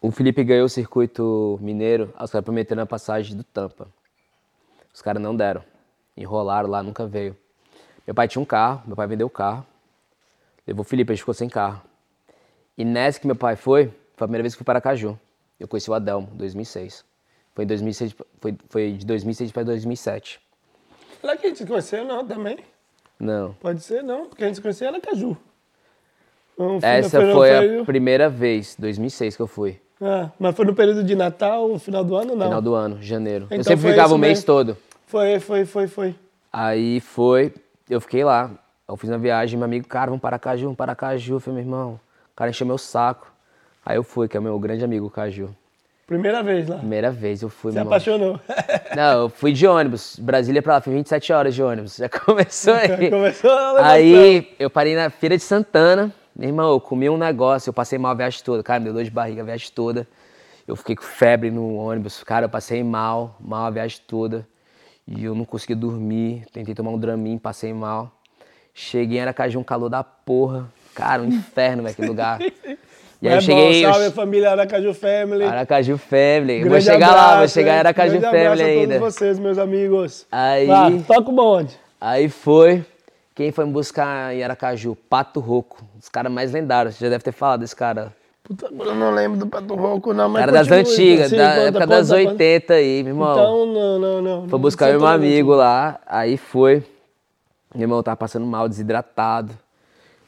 [0.00, 3.88] o Felipe ganhou o circuito mineiro, os caras prometeram a passagem do Tampa.
[4.94, 5.62] Os caras não deram.
[6.16, 7.36] Enrolaram lá, nunca veio.
[8.06, 9.66] Meu pai tinha um carro, meu pai vendeu o carro.
[10.66, 11.82] Levou o Felipe, a gente ficou sem carro.
[12.76, 13.86] E nessa que meu pai foi,
[14.16, 15.18] foi a primeira vez que fui para Aracaju.
[15.58, 17.04] Eu conheci o Adelmo, em 2006.
[17.54, 20.40] Foi, em 2006, foi, foi de 2006 para 2007.
[21.22, 22.58] Lá que a gente se conheceu, não, também.
[23.18, 23.52] Não.
[23.60, 25.36] Pode ser, não, porque a gente se conheceu em Aracaju.
[26.58, 29.80] Não Essa foi não a primeira vez, 2006 que eu fui.
[30.00, 32.46] Ah, mas foi no período de Natal, final do ano, não?
[32.46, 33.44] Final do ano, janeiro.
[33.46, 34.46] Então eu sempre foi ficava o mês mesmo.
[34.46, 34.76] todo.
[35.06, 36.14] Foi, foi, foi, foi.
[36.52, 37.54] Aí foi,
[37.92, 38.50] eu fiquei lá.
[38.88, 41.34] Eu fiz uma viagem, meu amigo, cara, vamos para Caju, vamos para Caju.
[41.36, 42.00] Eu falei, meu irmão,
[42.32, 43.32] o cara encheu meu saco.
[43.84, 45.54] Aí eu fui, que é o meu grande amigo, o Caju.
[46.06, 46.76] Primeira vez lá.
[46.76, 47.92] Primeira vez eu fui, Se meu irmão.
[47.92, 48.40] apaixonou.
[48.94, 50.16] Não, eu fui de ônibus.
[50.18, 51.96] Brasília pra lá, foi 27 horas de ônibus.
[51.96, 53.08] Já começou aí.
[53.08, 53.86] Começou a.
[53.92, 56.12] Aí eu parei na Feira de Santana.
[56.34, 58.62] Meu irmão, eu comi um negócio, eu passei mal a viagem toda.
[58.62, 60.06] Cara, me deu dor de barriga a viagem toda.
[60.66, 62.22] Eu fiquei com febre no ônibus.
[62.24, 64.46] Cara, eu passei mal, mal a viagem toda.
[65.06, 66.44] E eu não consegui dormir.
[66.52, 68.10] Tentei tomar um Dramin, passei mal.
[68.74, 70.68] Cheguei em Aracaju, um calor da porra.
[70.94, 72.40] Cara, um inferno, velho, aquele lugar.
[73.20, 73.84] E aí é eu cheguei.
[73.84, 75.44] bom, salve família Aracaju Family.
[75.44, 76.54] Aracaju Family.
[76.54, 77.78] Eu vou Grande chegar lá, vou abraço, chegar em?
[77.78, 78.98] Aracaju Grande Family abraço a ainda.
[78.98, 80.26] todos vocês, meus amigos.
[80.30, 81.78] Aí- toca o bonde.
[82.00, 82.84] Aí foi.
[83.34, 84.96] Quem foi me buscar em Aracaju?
[85.08, 85.84] Pato Roco.
[85.98, 86.96] Os caras mais lendários.
[86.96, 88.12] Você já deve ter falado desse cara.
[88.56, 91.60] Puta, eu não lembro do Pato Rouco, não, mas Cara das antigas, sim, da conta,
[91.60, 92.30] época conta, das conta.
[92.30, 93.32] 80 aí, meu irmão.
[93.32, 94.48] Então, não, não, não.
[94.48, 96.00] foi buscar meu amigo lá.
[96.06, 96.84] Aí foi.
[97.74, 99.52] Meu irmão tava passando mal, desidratado.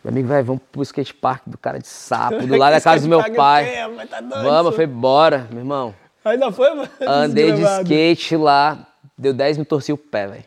[0.02, 3.08] Meu amigo, vai, vamos pro skatepark do cara de sapo, do lado da casa do
[3.08, 3.74] meu pai.
[4.08, 4.72] tá Vamos, eu só.
[4.72, 5.94] falei, bora, meu irmão.
[6.24, 6.88] Ainda foi, mano?
[7.06, 10.44] Andei de skate lá, deu 10 me torci o pé, velho.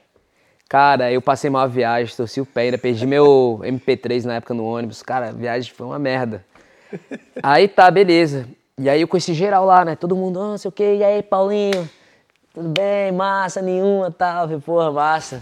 [0.70, 4.54] Cara, eu passei mal a viagem, torci o pé, ainda perdi meu MP3 na época
[4.54, 5.02] no ônibus.
[5.02, 6.46] Cara, a viagem foi uma merda.
[7.42, 8.48] Aí tá, beleza.
[8.80, 9.96] E aí eu conheci geral lá, né?
[9.96, 11.90] Todo mundo, ah, não sei o quê, e aí, Paulinho?
[12.54, 14.46] Tudo bem, massa nenhuma, tal.
[14.46, 15.42] Falei, porra, massa.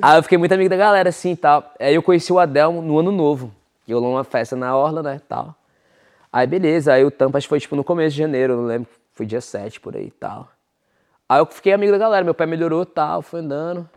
[0.00, 1.72] Aí eu fiquei muito amigo da galera, assim, tal.
[1.78, 3.52] Aí eu conheci o Adelmo no ano novo.
[3.86, 5.54] E eu uma festa na Orla, né, tal.
[6.32, 8.88] Aí beleza, aí o Tampa acho que foi tipo no começo de janeiro, não lembro,
[9.12, 10.48] foi dia 7 por aí tal.
[11.28, 13.88] Aí eu fiquei amigo da galera, meu pé melhorou tal, foi andando.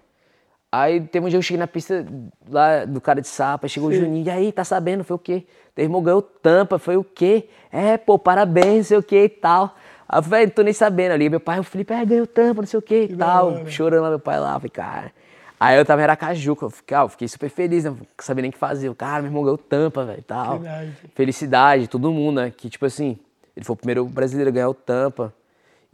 [0.77, 2.05] Aí teve um dia que eu cheguei na pista
[2.49, 5.45] lá do cara de sapa, chegou o Juninho, e aí, tá sabendo, foi o quê?
[5.73, 7.47] Teu irmão ganhou tampa, foi o quê?
[7.71, 9.73] É, pô, parabéns, sei o quê e tal.
[10.07, 11.29] Aí eu falei, não tô nem sabendo ali.
[11.29, 13.53] Meu pai, o Felipe, é, ganhou tampa, não sei o quê e da tal.
[13.53, 13.71] hora.
[13.71, 15.11] Chorando lá, meu pai lá, eu falei, cara.
[15.57, 17.91] Aí eu tava em Aracaju, eu fiquei, ah, eu fiquei super feliz, né?
[17.91, 18.89] Não sabia nem o que fazer.
[18.89, 20.59] Eu, Cara, meu irmão ganhou tampa, velho, e tal.
[20.59, 20.91] Verdade.
[21.15, 22.51] Felicidade, todo mundo, né?
[22.55, 23.17] Que, tipo assim,
[23.55, 25.33] ele foi o primeiro brasileiro a ganhar o tampa.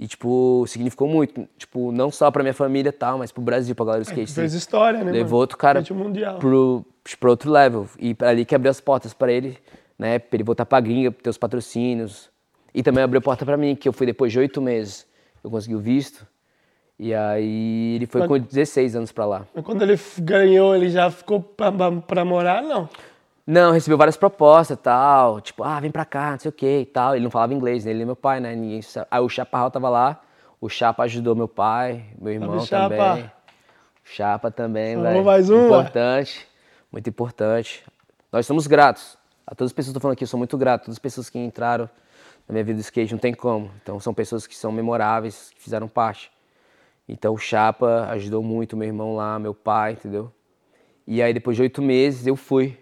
[0.02, 1.48] E, tipo, significou muito.
[1.60, 4.34] Tipo, não só pra minha família e tal, mas pro Brasil, pra galera do skate.
[4.34, 5.38] Fez história, né, Levou mano?
[5.42, 6.40] outro cara mundial.
[6.40, 6.84] pro,
[7.20, 7.88] pro outro level.
[8.00, 9.60] E ali que abriu as portas pra ele,
[10.00, 10.18] né?
[10.18, 12.32] Pra ele voltar pra gringa, ter os patrocínios.
[12.74, 15.06] E também abriu porta pra mim, que eu fui depois de oito meses.
[15.44, 16.26] Eu consegui o visto.
[16.98, 19.46] E aí ele foi Mas- com 16 anos pra lá.
[19.54, 22.90] Mas quando ele ganhou, ele já ficou pra, pra- pra morar, não?
[23.52, 25.42] Não, recebeu várias propostas e tal.
[25.42, 27.16] Tipo, ah, vem pra cá, não sei o que e tal.
[27.16, 27.92] Ele não falava inglês, né?
[27.92, 28.56] Ele é meu pai, né?
[28.56, 28.82] Ninguém...
[28.82, 30.22] sa- Aí o Chaparral tava lá.
[30.62, 32.96] O Chapa ajudou meu pai, meu irmão Chapa.
[32.96, 33.24] também.
[33.26, 33.30] O
[34.06, 35.26] Chapa também, Falou velho.
[35.26, 36.48] mais um, Importante,
[36.92, 37.84] muito importante.
[38.32, 39.18] Nós somos gratos.
[39.46, 40.84] A todas as pessoas que estão falando aqui, eu sou muito grato.
[40.84, 41.90] Todas as pessoas que entraram
[42.48, 43.70] na minha vida do skate, não tem como.
[43.84, 46.32] Então são pessoas que são memoráveis, que fizeram parte.
[47.10, 50.32] Então o Chapa ajudou muito, meu irmão lá, meu pai, entendeu?
[51.06, 52.78] E aí depois de oito meses eu fui.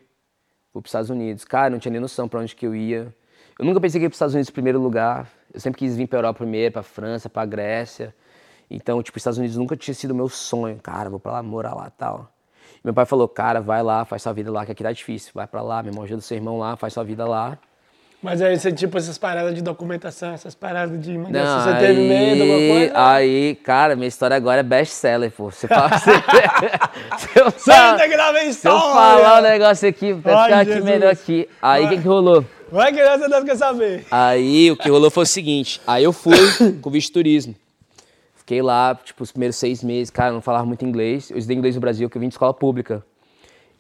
[0.72, 1.44] Fui para os Estados Unidos.
[1.44, 3.14] Cara, não tinha nem noção para onde que eu ia.
[3.58, 5.28] Eu nunca pensei que ia para os Estados Unidos em primeiro lugar.
[5.54, 8.16] Eu sempre quis vir para Europa primeiro, para França, para Grécia.
[8.70, 10.80] Então, tipo, os Estados Unidos nunca tinha sido meu sonho.
[10.80, 12.32] Cara, vou pra lá morar lá tal.
[12.76, 15.32] E meu pai falou, cara, vai lá, faz sua vida lá, que aqui tá difícil.
[15.34, 17.58] Vai pra lá, meu irmão ajuda seu irmão lá, faz sua vida lá.
[18.22, 22.42] Mas aí você, tipo, essas paradas de documentação, essas paradas de Não, você teve medo,
[22.42, 22.94] alguma coisa?
[22.96, 25.50] Aí, cara, minha história agora é best-seller, pô.
[25.50, 26.12] Você fala, você,
[27.18, 27.52] se eu
[28.10, 30.86] que vem se eu falar o negócio aqui, vai Ai, ficar aqui Jesus.
[30.86, 31.50] melhor aqui.
[31.62, 32.46] Aí, o que que rolou?
[32.70, 34.06] Vai que essa Deus quer saber.
[34.12, 36.38] Aí o que rolou foi o seguinte, aí eu fui
[36.82, 37.56] com visto de turismo.
[38.36, 41.32] Fiquei lá, tipo, os primeiros seis meses, cara, não falava muito inglês.
[41.32, 43.02] Eu estudei inglês no Brasil, porque eu vim de escola pública.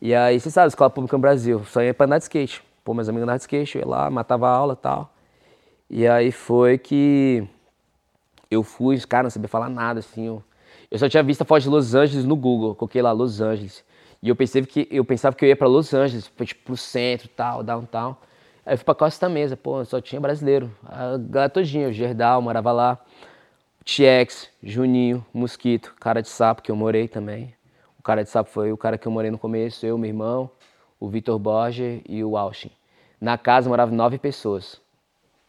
[0.01, 2.68] E aí, você sabe, escola pública no Brasil, só ia pra andar de skate.
[2.89, 5.13] Pô, meus amigos andavam de skate, eu ia lá, matava a aula e tal.
[5.87, 7.47] E aí foi que
[8.49, 10.25] eu fui, cara, não sabia falar nada, assim.
[10.25, 10.43] Eu,
[10.89, 13.85] eu só tinha visto a foto de Los Angeles no Google, coloquei lá Los Angeles.
[14.23, 17.29] E eu pensei que eu pensava que eu ia pra Los Angeles, tipo, pro centro,
[17.29, 18.15] tal, downtown.
[18.65, 20.75] Aí eu fui pra Costa Mesa, pô, só tinha brasileiro.
[20.83, 22.97] A galera todinha, o Gerdau morava lá.
[23.85, 27.53] TX, Juninho, Mosquito, Cara de Sapo, que eu morei também.
[27.99, 30.49] O Cara de Sapo foi o cara que eu morei no começo, eu, meu irmão,
[30.99, 32.71] o Vitor Borges e o Austin.
[33.19, 34.81] Na casa moravam nove pessoas.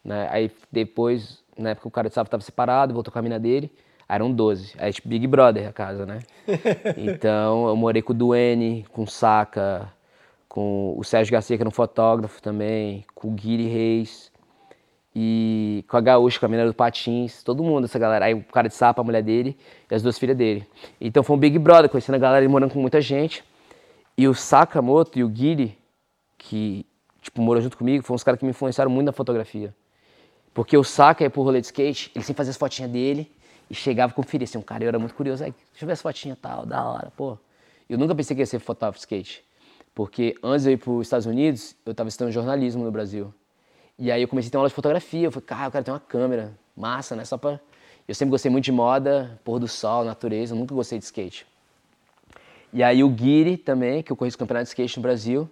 [0.04, 0.28] Né?
[0.30, 3.70] Aí depois, na época o Cara de Sapo estava separado, voltou com a mina dele,
[4.08, 4.74] aí eram 12.
[4.78, 6.20] Aí tipo Big Brother a casa, né?
[6.96, 9.92] Então eu morei com o Duane, com o Saca,
[10.48, 14.32] com o Sérgio Garcia, que era um fotógrafo também, com o Guiri Reis
[15.14, 18.24] e com a Gaúcha, com a menina do Patins, todo mundo, essa galera.
[18.26, 19.56] Aí o cara de sapo, a mulher dele
[19.90, 20.66] e as duas filhas dele.
[21.00, 23.44] Então foi um Big Brother, conhecendo a galera e morando com muita gente.
[24.16, 25.78] E o Sakamoto e o Guiri,
[26.36, 26.86] que
[27.30, 29.74] tipo, morou junto comigo, foram os caras que me influenciaram muito na fotografia.
[30.52, 33.30] Porque o Saka ia pro rolê de skate, ele sempre fazia as fotinhas dele
[33.70, 34.44] e chegava e conferia.
[34.44, 35.44] Assim, um cara, eu era muito curioso.
[35.44, 37.38] Aí, deixa eu ver as fotinhas e tal, da hora, pô.
[37.88, 39.44] Eu nunca pensei que ia ser fotógrafo de skate.
[39.94, 43.32] Porque antes de eu ir para os Estados Unidos, eu estava estudando jornalismo no Brasil.
[43.98, 45.26] E aí eu comecei a ter uma aula de fotografia.
[45.26, 46.52] Eu falei, cara, eu quero ter uma câmera.
[46.76, 47.24] Massa, né?
[47.24, 47.60] Só pra...
[48.08, 50.54] Eu sempre gostei muito de moda, pôr do sol, natureza.
[50.54, 51.46] Eu nunca gostei de skate.
[52.72, 55.50] E aí o Guiri também, que eu conheço o campeonato de skate no Brasil,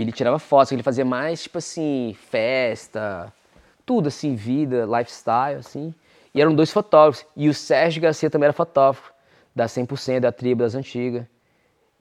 [0.00, 0.72] ele tirava fotos.
[0.72, 3.32] Ele fazia mais, tipo assim, festa,
[3.84, 5.94] tudo assim, vida, lifestyle, assim.
[6.34, 7.26] E eram dois fotógrafos.
[7.36, 9.12] E o Sérgio Garcia também era fotógrafo,
[9.54, 11.24] da 100%, da tribo, das antigas.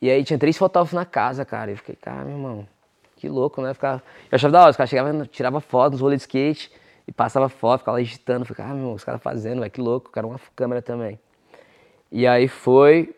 [0.01, 1.71] E aí tinha três fotógrafos na casa, cara.
[1.71, 2.67] Eu fiquei, cara, meu irmão,
[3.15, 3.73] que louco, né?
[3.73, 4.03] Ficava...
[4.31, 6.71] Eu achava da hora, os caras chegavam, tirava foto nos rolês de skate
[7.07, 8.41] e passava foto, ficava lá agitando.
[8.41, 10.81] Eu fiquei, ah, meu irmão, os caras fazendo, velho, que louco, eu quero uma câmera
[10.81, 11.19] também.
[12.11, 13.15] E aí foi,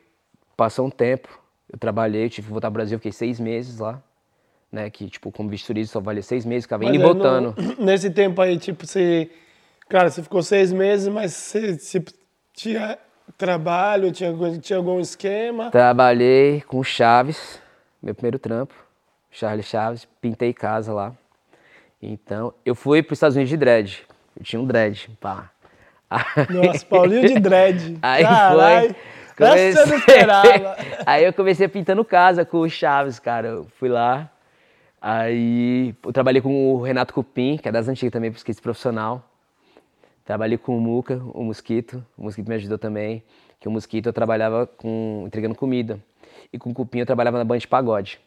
[0.56, 1.28] passou um tempo,
[1.72, 4.02] eu trabalhei, tive que voltar pro Brasil, fiquei seis meses lá,
[4.72, 4.90] né?
[4.90, 7.56] Que, tipo, como visturista só valia seis meses, ficava indo e aí, voltando.
[7.80, 9.30] nesse tempo aí, tipo, você.
[9.88, 12.04] Cara, você ficou seis meses, mas você, você
[12.54, 12.98] tinha
[13.38, 15.72] trabalho, tinha, tinha algum esquema.
[15.72, 17.60] Trabalhei com o Chaves,
[18.02, 18.74] meu primeiro trampo,
[19.32, 21.14] Charles Chaves, pintei casa lá.
[22.02, 24.06] Então, eu fui para os Estados Unidos de dread.
[24.38, 25.52] Eu tinha um dread, pá.
[26.50, 27.98] Nossa, Paulinho de dread.
[28.02, 28.96] Aí Caralho,
[29.36, 29.48] foi.
[29.48, 30.76] Essa eu não esperava.
[31.06, 33.48] aí eu comecei pintando casa com o Chaves, cara.
[33.48, 34.30] Eu fui lá.
[35.02, 39.24] Aí eu trabalhei com o Renato Cupim, que é das antigas também, pesquisa profissional.
[40.26, 42.06] Trabalhei com o Muca, o Mosquito.
[42.18, 43.24] O Mosquito me ajudou também.
[43.60, 46.00] Que o Mosquito eu trabalhava com entregando comida.
[46.52, 48.20] E com o Cupim eu trabalhava na banda de pagode.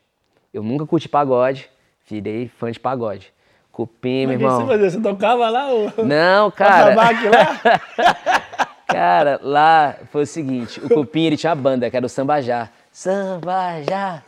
[0.52, 1.70] Eu nunca curti pagode,
[2.08, 3.32] virei fã de pagode.
[3.70, 4.66] Cupim, meu O que você irmão.
[4.66, 4.90] fazia?
[4.90, 5.68] Você tocava lá?
[5.68, 6.04] Ou...
[6.04, 6.94] Não, cara.
[6.94, 7.08] Lá?
[8.86, 12.68] Cara, lá foi o seguinte, o Cupim, ele tinha uma banda, que era o Sambajá.
[12.90, 14.22] Sambajá,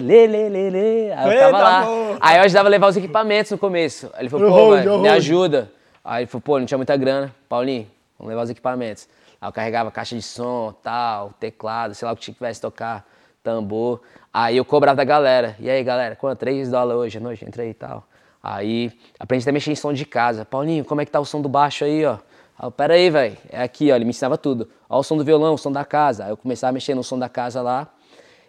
[0.00, 1.12] lelelele.
[1.12, 1.84] Aí eu Eita, tava lá.
[1.84, 2.18] porra.
[2.20, 4.10] Aí eu ajudava a levar os equipamentos no começo.
[4.14, 5.70] Aí ele falou, pô, hold, vai, no me ajuda.
[6.04, 7.34] Aí ele falou, pô, não tinha muita grana.
[7.48, 7.86] Paulinho,
[8.18, 9.08] vamos levar os equipamentos.
[9.40, 13.06] Aí eu carregava caixa de som, tal, teclado, sei lá o que tivesse tocar,
[13.42, 14.00] tambor.
[14.32, 15.56] Aí eu cobrava da galera.
[15.60, 16.38] E aí, galera, quanto?
[16.38, 17.44] 3 dólares hoje à noite?
[17.44, 18.04] Entra aí e tal.
[18.42, 20.44] Aí aprendi até a mexer em som de casa.
[20.44, 22.18] Paulinho, como é que tá o som do baixo aí, ó?
[22.58, 23.36] Aí pera aí, velho.
[23.50, 23.96] É aqui, ó.
[23.96, 24.70] Ele me ensinava tudo.
[24.88, 26.24] Ó o som do violão, o som da casa.
[26.24, 27.88] Aí eu começava a mexer no som da casa lá.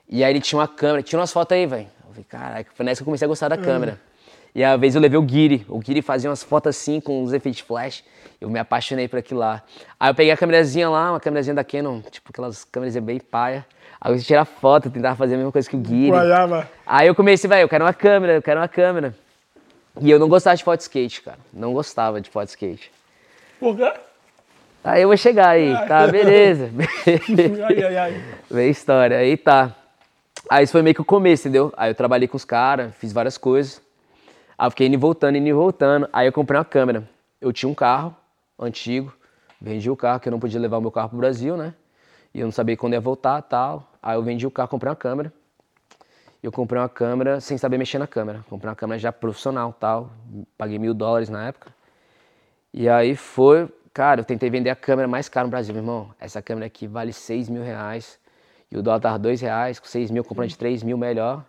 [0.10, 1.04] E aí ele tinha uma câmera.
[1.04, 1.88] Tira umas fotos aí, velho.
[2.06, 4.00] Eu falei, caraca, foi nessa que eu comecei a gostar da câmera.
[4.56, 5.66] E a vez eu levei o Guiri.
[5.70, 8.04] O Guiri fazia umas fotos assim, com uns efeitos flash.
[8.40, 9.62] Eu me apaixonei por aquilo lá.
[10.00, 13.66] Aí eu peguei a câmerazinha lá, uma câmerazinha da Canon, tipo aquelas câmeras bem paia.
[14.00, 16.10] Aí eu tirar foto, tentava fazer a mesma coisa que o Guiri.
[16.12, 16.70] Guaiava.
[16.86, 19.16] Aí eu comecei, velho, eu quero uma câmera, eu quero uma câmera.
[20.00, 21.40] E eu não gostava de foto skate, cara.
[21.52, 22.92] Não gostava de foto skate.
[23.60, 23.92] Por quê?
[24.84, 26.70] Aí eu vou chegar aí, tá, beleza.
[27.68, 28.24] Ai, ai, ai.
[28.50, 29.76] Vem história, aí tá.
[30.50, 31.74] Aí isso foi meio que o começo, entendeu?
[31.76, 33.82] Aí eu trabalhei com os caras, fiz várias coisas.
[34.58, 36.10] Aí eu fiquei indo e voltando, indo e voltando.
[36.12, 37.08] Aí eu comprei uma câmera.
[37.40, 38.16] Eu tinha um carro
[38.58, 39.14] antigo,
[39.60, 41.74] vendi o carro, que eu não podia levar o meu carro pro Brasil, né?
[42.34, 43.92] E eu não sabia quando ia voltar tal.
[44.02, 45.34] Aí eu vendi o carro, comprei uma câmera.
[46.42, 48.46] Eu comprei uma câmera sem saber mexer na câmera.
[48.50, 50.10] Comprei uma câmera já profissional tal.
[50.58, 51.76] Paguei mil dólares na época.
[52.74, 53.68] E aí foi,
[53.98, 56.14] Cara, eu tentei vender a câmera mais cara no Brasil, meu irmão.
[56.20, 58.20] Essa câmera aqui vale 6 mil reais.
[58.72, 61.44] E o dólar tava 2 reais, com 6 mil, comprando de 3 mil melhor.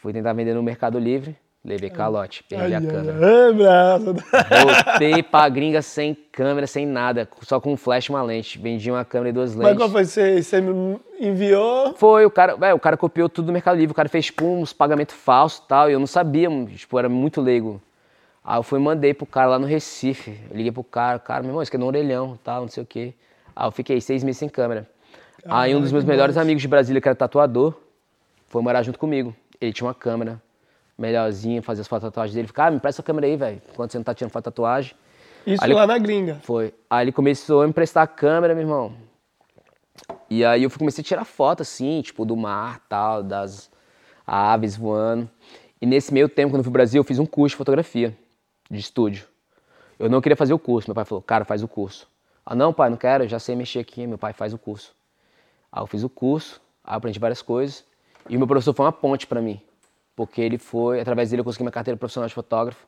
[0.00, 1.36] Fui tentar vender no Mercado Livre.
[1.64, 3.18] Levei calote, perdi a Ai, ai, câmera.
[3.46, 4.04] ai, braço.
[4.84, 8.56] Voltei pra gringa sem câmera, sem nada, só com um flash e uma lente.
[8.56, 9.78] Vendi uma câmera e duas Mas lentes.
[9.78, 10.04] qual foi?
[10.04, 11.92] Você, você me enviou?
[11.94, 14.44] Foi, o cara, véio, o cara copiou tudo do Mercado Livre, o cara fez tipo
[14.46, 17.82] uns pagamentos falsos e tal, e eu não sabia, tipo, era muito leigo.
[18.44, 20.38] Aí eu fui e mandei pro cara lá no Recife.
[20.48, 22.84] Eu liguei pro cara, cara, meu irmão, isso aqui é no orelhão, tal, não sei
[22.84, 23.12] o quê.
[23.56, 24.88] Aí eu fiquei seis meses sem câmera.
[25.48, 27.74] Aí um dos meus melhores amigos de Brasília, que era tatuador,
[28.48, 29.34] foi morar junto comigo.
[29.60, 30.40] Ele tinha uma câmera
[30.98, 32.48] melhorzinha, fazia as fotos da tatuagem dele.
[32.48, 34.94] Cara, me presta essa câmera aí, velho, enquanto você não tá tirando foto da tatuagem.
[35.46, 36.40] Isso Ali- lá na gringa.
[36.42, 36.74] Foi.
[36.90, 38.94] Aí ele começou a me emprestar a câmera, meu irmão.
[40.28, 43.70] E aí eu comecei a tirar foto, assim, tipo, do mar, tal, das
[44.26, 45.28] aves voando.
[45.80, 48.16] E nesse meio tempo, quando eu fui pro Brasil, eu fiz um curso de fotografia,
[48.70, 49.26] de estúdio.
[49.98, 50.88] Eu não queria fazer o curso.
[50.88, 52.08] Meu pai falou, cara, faz o curso.
[52.44, 54.06] Ah, não, pai, não quero, já sei mexer aqui.
[54.06, 54.94] Meu pai faz o curso.
[55.76, 57.84] Aí eu fiz o curso, aprendi várias coisas.
[58.30, 59.60] E o meu professor foi uma ponte pra mim.
[60.16, 62.86] Porque ele foi, através dele eu consegui minha carteira profissional de fotógrafo.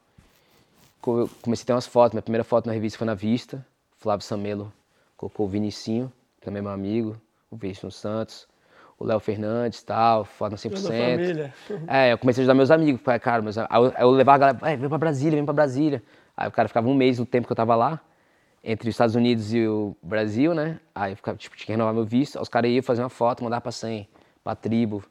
[1.07, 2.15] Eu comecei a ter umas fotos.
[2.15, 3.65] Minha primeira foto na revista foi na Vista.
[3.99, 4.73] Flávio Samelo
[5.19, 6.11] colocou o Vinicinho,
[6.41, 7.15] também meu amigo,
[7.51, 8.49] o Vinícius Santos,
[8.99, 10.71] o Léo Fernandes tal, foto no 100%.
[10.83, 11.55] Toda a família.
[11.87, 14.39] É, eu comecei a ajudar meus amigos, cara, meus, aí eu, aí eu levava a
[14.39, 16.03] galera, "Vai, vem pra Brasília, vem pra Brasília.
[16.37, 18.01] Aí o cara ficava um mês no tempo que eu tava lá,
[18.71, 20.79] entre os Estados Unidos e o Brasil, né?
[20.95, 22.39] Aí eu ficava, tipo, tinha que renovar meu visto.
[22.39, 24.07] Os caras iam fazer uma foto, mandar pra 100,
[24.45, 25.03] pra tribo.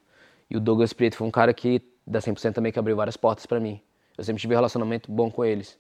[0.48, 3.48] E o Douglas Preto foi um cara que, da 100% também, que abriu várias portas
[3.48, 3.82] pra mim.
[4.16, 5.76] Eu sempre tive um relacionamento bom com eles.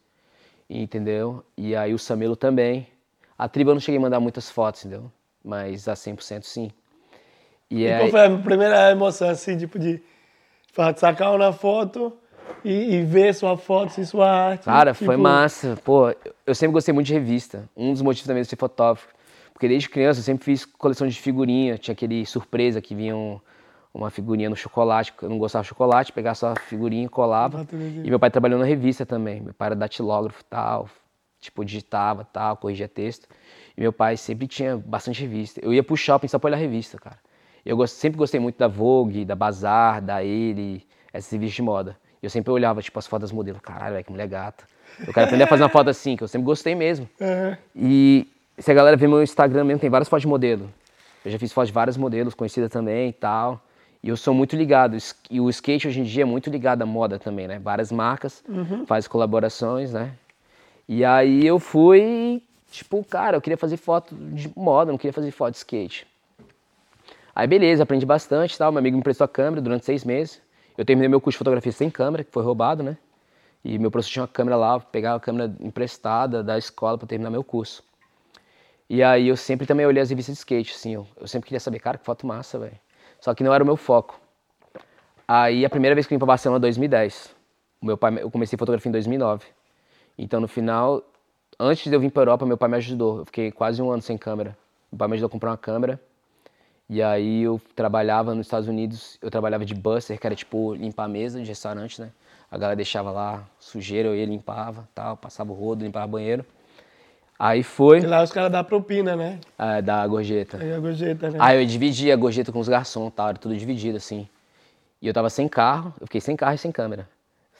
[0.67, 1.45] Entendeu?
[1.55, 2.87] E aí o Samelo também.
[3.37, 5.11] A tribo eu não cheguei a mandar muitas fotos, entendeu?
[5.45, 6.71] Mas a 100% sim.
[7.69, 10.01] E, E aí, qual foi a primeira emoção, assim, tipo, de
[10.95, 12.17] sacar uma foto
[12.63, 14.65] e, e ver sua foto e sua arte?
[14.65, 15.77] Cara, tipo, foi massa.
[15.83, 16.13] Pô,
[16.45, 17.69] eu sempre gostei muito de revista.
[17.75, 19.07] Um dos motivos também de ser fotógrafo.
[19.53, 21.77] Porque desde criança eu sempre fiz coleção de figurinha.
[21.77, 23.39] Tinha aquele surpresa que vinha um-
[23.93, 25.13] uma figurinha no chocolate.
[25.21, 27.65] Eu não gostava de chocolate, pegava só a figurinha e colava.
[28.05, 29.41] E meu pai trabalhou na revista também.
[29.41, 30.89] Meu pai era datilógrafo e tal.
[31.39, 33.27] Tipo, digitava tal, corrigia texto.
[33.75, 35.59] E meu pai sempre tinha bastante revista.
[35.63, 37.17] Eu ia pro shopping só pra olhar revista, cara.
[37.65, 41.97] Eu sempre gostei muito da Vogue, da Bazar, da Ele, essas revistas de moda.
[42.21, 43.61] Eu sempre olhava, tipo, as fotos das modelos.
[43.61, 44.63] Caralho, velho, que mulher gata.
[44.99, 47.07] Eu quero aprender a fazer uma foto assim, que eu sempre gostei mesmo.
[47.19, 47.57] É.
[47.75, 50.69] E se a galera ver meu Instagram mesmo, tem várias fotos de modelo.
[51.23, 53.61] Eu já fiz fotos de vários modelos, conhecidas também e tal.
[54.01, 54.97] E eu sou muito ligado.
[55.29, 57.59] E o skate hoje em dia é muito ligado à moda também, né?
[57.59, 58.43] Várias marcas,
[58.85, 60.13] faz colaborações, né?
[60.87, 62.41] E aí eu fui,
[62.71, 66.07] tipo, cara, eu queria fazer foto de moda, não queria fazer foto de skate.
[67.35, 68.71] Aí beleza, aprendi bastante e tal.
[68.71, 70.41] Meu amigo me emprestou a câmera durante seis meses.
[70.77, 72.97] Eu terminei meu curso de fotografia sem câmera, que foi roubado, né?
[73.63, 77.31] E meu professor tinha uma câmera lá, pegava a câmera emprestada da escola para terminar
[77.31, 77.83] meu curso.
[78.89, 81.59] E aí eu sempre também olhei as revistas de skate, assim, eu, eu sempre queria
[81.59, 82.79] saber, cara, que foto massa, velho.
[83.19, 84.19] Só que não era o meu foco.
[85.27, 87.35] Aí a primeira vez que eu vim para Barcelona, 2010.
[87.81, 89.45] O meu pai, eu comecei fotografia em 2009.
[90.17, 91.03] Então no final,
[91.59, 93.19] antes de eu vir para Europa, meu pai me ajudou.
[93.19, 94.57] Eu fiquei quase um ano sem câmera.
[94.91, 95.99] Meu pai me ajudou a comprar uma câmera.
[96.89, 101.03] E aí eu trabalhava nos Estados Unidos, eu trabalhava de busser, que era tipo limpar
[101.03, 102.11] a mesa de restaurante, né?
[102.49, 106.45] A galera deixava lá sujeira, eu ia limpava, tal, passava o rodo, limpava banheiro.
[107.37, 109.39] Aí foi E lá os caras dão propina, né?
[109.57, 110.57] ah, da gorjeta.
[110.61, 111.37] Aí a gorjeta, né?
[111.41, 114.27] Aí eu dividia a gorjeta com os garçons, tal, era tudo dividido assim.
[115.01, 117.07] E eu tava sem carro, eu fiquei sem carro e sem câmera.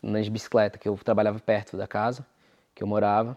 [0.01, 2.25] De bicicleta, que eu trabalhava perto da casa
[2.73, 3.35] que eu morava.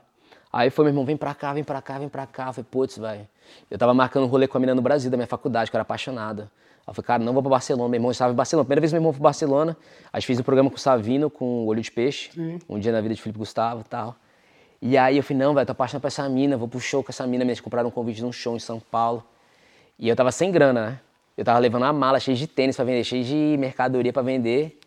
[0.52, 2.48] Aí foi, meu irmão, vem pra cá, vem pra cá, vem pra cá.
[2.48, 3.28] Eu falei, putz, velho.
[3.70, 5.78] Eu tava marcando um rolê com a menina no Brasil, da minha faculdade, que eu
[5.78, 6.50] era apaixonada.
[6.86, 7.88] Aí eu falei, cara, não vou pra Barcelona.
[7.88, 8.64] Meu irmão estava em Barcelona.
[8.64, 9.76] Primeira vez meu irmão foi pra Barcelona.
[10.04, 12.32] Aí a gente fez um programa com o Savino, com o Olho de Peixe.
[12.32, 12.58] Sim.
[12.68, 14.16] Um dia na vida de Felipe Gustavo e tal.
[14.82, 17.10] E aí eu falei, não, velho, tô apaixonado por essa mina, vou pro show com
[17.12, 17.44] essa mina.
[17.44, 19.22] Eles compraram um convite de um show em São Paulo.
[19.98, 21.00] E eu tava sem grana, né?
[21.36, 24.79] Eu tava levando uma mala cheia de tênis pra vender, cheia de mercadoria pra vender.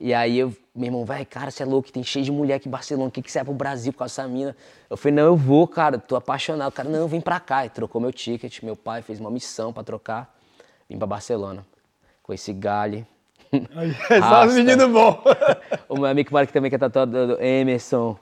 [0.00, 2.68] E aí eu, meu irmão, vai, cara, você é louco, tem cheio de mulher aqui
[2.68, 4.54] em Barcelona, o que, que você é pro Brasil com essa mina?
[4.88, 6.68] Eu falei, não, eu vou, cara, tô apaixonado.
[6.68, 7.66] O cara, não, vem pra cá.
[7.66, 10.32] E trocou meu ticket, meu pai fez uma missão pra trocar.
[10.88, 11.66] Vim pra Barcelona.
[12.22, 13.04] Com esse galho.
[14.28, 15.18] Só os meninos bons.
[15.88, 18.16] o meu amigo aqui também, que é tatuado, Emerson,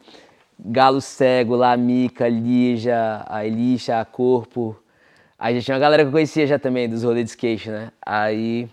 [0.58, 4.74] Galo Cego, Lamica, Lígia, a Elisha, a Corpo.
[5.38, 7.92] Aí já tinha uma galera que eu conhecia já também, dos rolês de skate, né?
[8.00, 8.66] Aí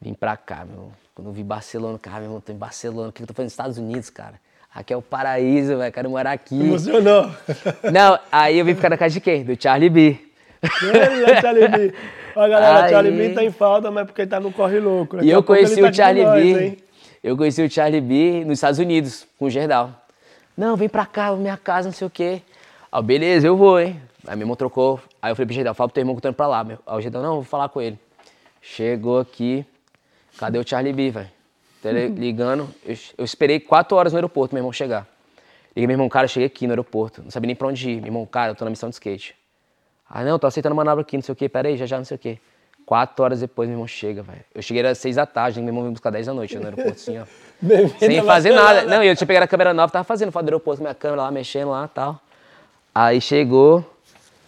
[0.00, 0.90] vim pra cá, meu.
[1.14, 3.46] Quando eu vi Barcelona, cara, meu irmão, tô em Barcelona, o que eu tô fazendo
[3.46, 4.34] nos Estados Unidos, cara?
[4.74, 6.58] Aqui é o paraíso, velho, quero morar aqui.
[6.60, 7.30] Emocionou.
[7.92, 9.44] Não, aí eu vim ficar na casa de quem?
[9.44, 10.18] Do Charlie B.
[10.62, 11.94] Ei, Charlie B.
[12.34, 12.90] Ó, galera, Aí.
[12.90, 15.16] Charlie B tá em falta, mas porque tá no corre louco.
[15.16, 16.64] Daqui E eu ele conheci tá o Charlie nós, B.
[16.64, 16.78] hein?
[17.22, 19.90] Eu conheci o Charlie B nos Estados Unidos, com o Gerdau.
[20.56, 22.42] Não, vem pra cá, minha casa, não sei o quê.
[22.92, 24.00] Eu, beleza, eu vou, hein?
[24.26, 25.00] Aí meu irmão trocou.
[25.22, 26.64] Aí eu falei pro Gedão, fala pro teu irmão que eu tô indo pra lá.
[26.64, 26.78] Meu.
[26.84, 27.98] Aí o Gedão, não, vou falar com ele.
[28.60, 29.64] Chegou aqui,
[30.38, 31.30] cadê o Charlie B, velho?
[31.82, 35.06] Tele- Ligando, eu, eu esperei quatro horas no aeroporto, meu irmão chegar.
[35.76, 37.96] Liguei, meu irmão, cara, eu cheguei aqui no aeroporto, não sabia nem pra onde ir.
[37.96, 39.34] Meu irmão, cara, eu tô na missão de skate.
[40.08, 42.04] Ah, não, tô aceitando manobra aqui, não sei o quê, pera aí, já já, não
[42.04, 42.38] sei o quê.
[42.86, 44.44] Quatro horas depois, meu irmão chega, velho.
[44.54, 46.92] Eu cheguei às seis da tarde, meu irmão veio buscar dez da noite no aeroporto,
[46.92, 47.24] assim, ó.
[47.98, 48.84] Sem fazer nada.
[48.84, 51.22] Não, e eu tinha pegado a câmera nova, tava fazendo foto do aeroporto, minha câmera
[51.22, 52.20] lá, mexendo lá e tal.
[52.94, 53.82] Aí chegou,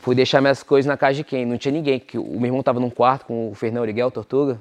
[0.03, 1.47] fui deixar minhas coisas na casa de quem?
[1.47, 4.59] Não tinha ninguém, que o meu irmão tava num quarto com o Fernão Origuel, Tortuga.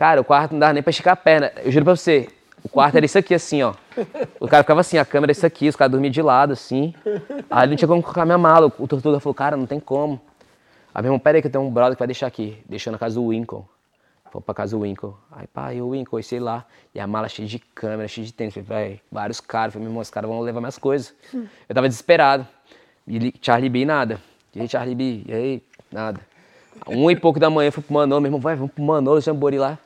[0.00, 1.52] Cara, o quarto não dava nem pra esticar a perna.
[1.62, 2.26] Eu juro pra você,
[2.64, 3.74] o quarto era isso aqui, assim, ó.
[4.40, 6.94] O cara ficava assim, a câmera é isso aqui, os caras dormiam de lado, assim.
[7.50, 8.72] Aí não tinha como colocar minha mala.
[8.78, 10.18] O Tortuga falou, cara, não tem como.
[10.94, 12.56] Aí meu irmão, pera aí que eu tenho um brother que vai deixar aqui.
[12.66, 13.60] Deixou na casa do Winkle.
[14.32, 15.12] Foi pra casa do Winkle.
[15.32, 16.64] Aí, pá, eu, Winkle, sei lá.
[16.94, 18.54] E a mala cheia de câmera, cheia de tênis.
[18.54, 19.74] Falei, velho, vários caras.
[19.74, 21.12] Falei, meu irmão, os caras vão levar minhas coisas.
[21.68, 22.48] Eu tava desesperado.
[23.06, 24.18] E li- Charlie B, nada.
[24.54, 26.20] E aí, Charlie B, e aí, nada.
[26.88, 28.22] Um e pouco da manhã, eu fui pro Manolo.
[28.22, 29.78] Meu irmão, vai, vamos pro Manolo, Jambori lá.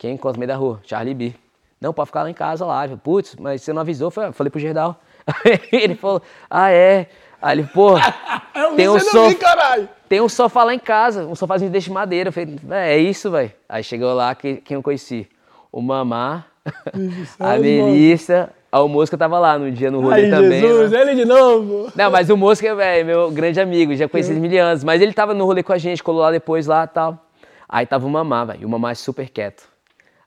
[0.00, 0.80] Quem encontra no meio da rua?
[0.82, 1.34] Charlie B.
[1.78, 2.88] Não, pode ficar lá em casa lá.
[2.88, 4.06] Putz, mas você não avisou?
[4.06, 4.98] Eu falei, falei pro Gerdal.
[5.70, 7.06] Ele falou, ah, é.
[7.42, 7.94] Aí ele, pô,
[8.76, 9.88] tem um vi, caralho.
[10.08, 12.28] Tem um sofá lá em casa, um sofázinho de madeira.
[12.28, 13.52] Eu falei, "É, é isso, velho.
[13.68, 15.26] Aí chegou lá, que- quem eu conheci?
[15.70, 16.44] O Mamá,
[17.38, 20.60] a Deus, Melissa, o Mosca tava lá no dia no rolê Ai, também.
[20.60, 21.00] Jesus, né?
[21.02, 21.90] ele de novo.
[21.94, 24.82] Não, mas o Mosca, velho, meu grande amigo, já conheci ele mil anos.
[24.84, 27.26] Mas ele tava no rolê com a gente, colou lá depois lá e tal.
[27.68, 29.70] Aí tava o Mamá, velho, e o Mamá é super quieto.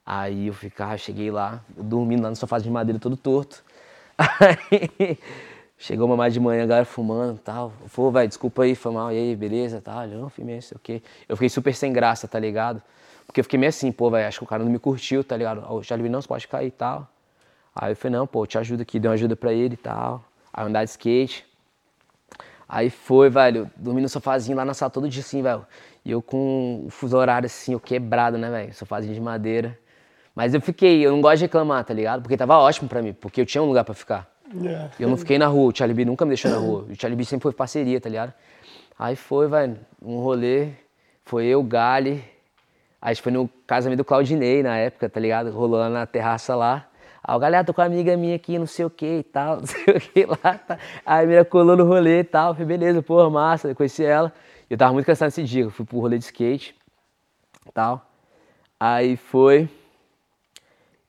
[0.06, 3.64] Aí eu ficava, cheguei lá, dormindo lá no sofá de madeira todo torto.
[4.18, 5.18] Aí
[5.78, 7.72] chegou o Mamá de manhã, a galera fumando e tal.
[7.88, 10.04] Falei, velho, desculpa aí, foi mal, e aí, beleza, tal.
[10.04, 11.02] Ele, não, filme, sei o quê.
[11.28, 12.82] Eu fiquei super sem graça, tá ligado?
[13.26, 15.36] Porque eu fiquei meio assim, pô, velho, acho que o cara não me curtiu, tá
[15.36, 15.66] ligado?
[15.74, 17.08] O Charlie não, você pode cair e tal.
[17.76, 20.24] Aí eu falei, não, pô, te ajudo aqui, dei uma ajuda pra ele e tal.
[20.54, 21.46] Aí andar de skate.
[22.68, 25.66] Aí foi, velho, dormi no sofazinho lá na sala todo dia assim, velho.
[26.06, 28.74] E eu com o fuso horário assim, eu quebrado, né, velho?
[28.74, 29.78] Sofazinho de madeira.
[30.36, 32.22] Mas eu fiquei, eu não gosto de reclamar, tá ligado?
[32.22, 34.28] Porque tava ótimo pra mim, porque eu tinha um lugar pra ficar.
[34.56, 34.92] Yeah.
[35.00, 36.86] Eu não fiquei na rua, o Charlie B nunca me deixou na rua.
[36.90, 38.34] O Charlie B sempre foi parceria, tá ligado?
[38.98, 40.70] Aí foi, velho, um rolê.
[41.26, 42.24] Foi eu, Gali.
[43.02, 45.52] Aí a gente foi no casamento do Claudinei na época, tá ligado?
[45.52, 46.88] Rolando na terraça lá.
[47.24, 49.58] Aí o galera, tô com uma amiga minha aqui, não sei o que e tal,
[49.62, 50.58] não sei o que lá.
[50.58, 50.78] Tá.
[51.06, 52.54] Aí a menina colou no rolê e tal.
[52.54, 54.32] Falei, beleza, porra, massa, eu conheci ela.
[54.70, 56.76] Eu tava muito cansado nesse dia, eu fui pro rolê de skate
[57.68, 58.06] e tal.
[58.80, 59.70] Aí foi.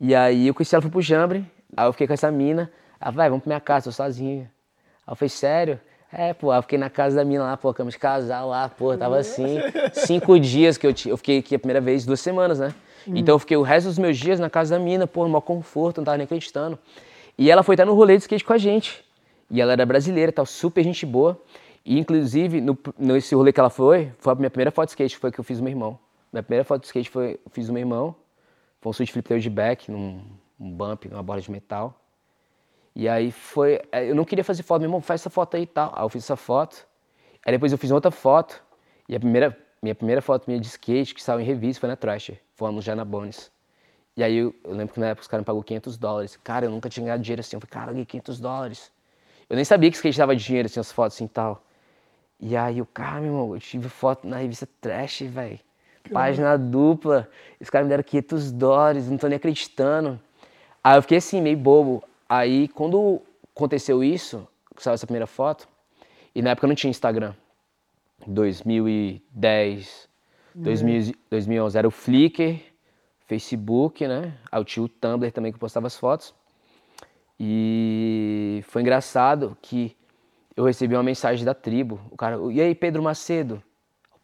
[0.07, 1.47] E aí eu conheci ela, fui pro Jambre.
[1.75, 2.71] Aí eu fiquei com essa mina.
[3.01, 4.51] Ela falou, vai, vamos pra minha casa, tô sozinha.
[5.07, 5.81] Aí eu falei, sério?
[6.13, 8.69] É, pô, aí eu fiquei na casa da mina lá, pô, cama de casal lá,
[8.69, 9.57] pô, tava assim.
[9.95, 12.75] Cinco dias que eu, eu fiquei aqui a primeira vez, duas semanas, né?
[13.07, 15.41] Então eu fiquei o resto dos meus dias na casa da mina, pô, no maior
[15.41, 16.79] conforto, não tava nem acreditando.
[17.39, 19.03] E ela foi até no rolê de skate com a gente.
[19.51, 21.41] E ela era brasileira, tal, super gente boa.
[21.83, 25.17] E inclusive, no, nesse rolê que ela foi, foi a minha primeira foto de skate,
[25.17, 25.99] foi que eu fiz do meu irmão.
[26.31, 28.15] Minha primeira foto de skate foi, eu fiz do meu irmão.
[28.85, 30.23] Foi um switch flip tail de back, num
[30.61, 31.99] um bump, numa bola de metal.
[32.95, 33.81] E aí foi.
[33.91, 35.91] é, Eu não queria fazer foto, meu irmão, faz essa foto aí e tal.
[35.97, 36.87] Aí eu fiz essa foto.
[37.47, 38.63] Aí depois eu fiz outra foto.
[39.09, 41.97] E a primeira, minha primeira foto minha de skate que saiu em revista foi na
[41.97, 42.39] Thrasher.
[42.57, 43.51] Fomos já na Bones.
[44.15, 46.37] E aí eu, eu lembro que na época os caras me pagou 500 dólares.
[46.45, 47.57] Cara, eu nunca tinha ganhado dinheiro assim.
[47.57, 48.93] Eu falei, cara, eu ganhei 500 dólares.
[49.49, 51.65] Eu nem sabia que skate dava dinheiro, assim, as fotos assim e tal.
[52.39, 55.59] E aí o cara, meu irmão, eu tive foto na revista Trash, velho.
[56.13, 57.29] Página dupla.
[57.61, 60.21] Os caras me deram 500 dólares, não tô nem acreditando.
[60.83, 62.03] Aí eu fiquei assim, meio bobo.
[62.29, 63.23] Aí quando
[63.55, 65.69] aconteceu isso, que saiu essa primeira foto,
[66.35, 67.35] e na época não tinha Instagram.
[68.27, 70.09] 2010,
[70.55, 72.61] 2000, 2011 era o Flickr,
[73.27, 74.35] Facebook, né?
[74.51, 76.35] Aí eu tinha o Tumblr também que eu postava as fotos.
[77.39, 79.97] E foi engraçado que
[80.57, 82.01] eu recebi uma mensagem da tribo.
[82.11, 83.63] O cara, e aí, Pedro Macedo?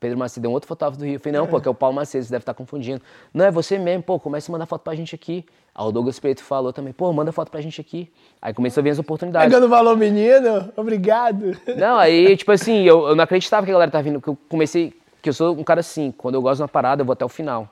[0.01, 1.17] Pedro Macedo é um outro fotógrafo do Rio.
[1.17, 3.03] Eu falei, não, pô, que é o Paulo Macedo, você deve estar confundindo.
[3.35, 5.45] Não, é você mesmo, pô, começa a mandar foto pra gente aqui.
[5.75, 8.11] Aí o Douglas Preto falou também, pô, manda foto pra gente aqui.
[8.41, 9.47] Aí começou a vir as oportunidades.
[9.47, 10.73] Pegando valor, menino.
[10.75, 11.55] Obrigado.
[11.77, 14.39] Não, aí, tipo assim, eu, eu não acreditava que a galera tava vindo, porque eu
[14.49, 17.13] comecei, que eu sou um cara assim, quando eu gosto de uma parada, eu vou
[17.13, 17.69] até o final.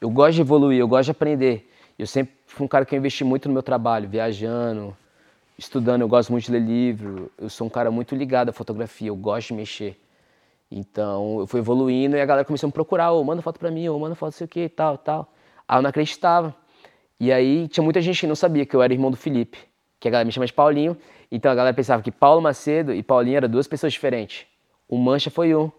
[0.00, 1.70] Eu gosto de evoluir, eu gosto de aprender.
[1.96, 4.96] Eu sempre fui um cara que eu investi muito no meu trabalho, viajando,
[5.56, 7.30] estudando, eu gosto muito de ler livro.
[7.38, 9.96] Eu sou um cara muito ligado à fotografia, eu gosto de mexer.
[10.70, 13.70] Então, eu fui evoluindo e a galera começou a me procurar, ô, manda foto pra
[13.70, 15.32] mim, ô, manda foto sei o que, tal, tal.
[15.66, 16.54] Aí eu não acreditava.
[17.18, 19.58] E aí tinha muita gente que não sabia que eu era irmão do Felipe,
[19.98, 20.96] que a galera me chama de Paulinho.
[21.30, 24.46] Então a galera pensava que Paulo Macedo e Paulinho eram duas pessoas diferentes.
[24.88, 25.70] O Mancha foi um.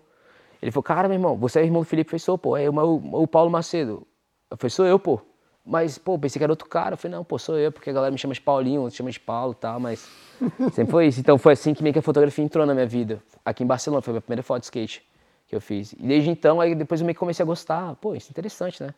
[0.61, 2.09] Ele falou, cara, meu irmão, você é irmão do Felipe?
[2.09, 2.57] Falei, sou, pô.
[2.57, 4.05] É o, o Paulo Macedo.
[4.51, 5.21] Eu falei, sou eu, pô.
[5.69, 6.95] Mas, pô, pensei que era outro cara.
[6.95, 9.11] Eu falei, não, pô, sou eu, porque a galera me chama de Paulinho, outros chama
[9.11, 10.09] de Paulo e tal, mas
[10.73, 11.19] sempre foi isso.
[11.19, 13.21] Então foi assim que meio que a fotografia entrou na minha vida.
[13.45, 15.07] Aqui em Barcelona, foi a minha primeira foto de skate
[15.47, 15.93] que eu fiz.
[15.93, 17.95] E desde então, aí depois eu meio que comecei a gostar.
[17.97, 18.95] Pô, isso é interessante, né?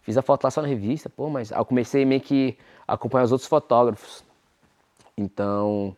[0.00, 2.56] Fiz a foto lá só na revista, pô, mas aí eu comecei meio que
[2.88, 4.24] a acompanhar os outros fotógrafos.
[5.18, 5.94] Então,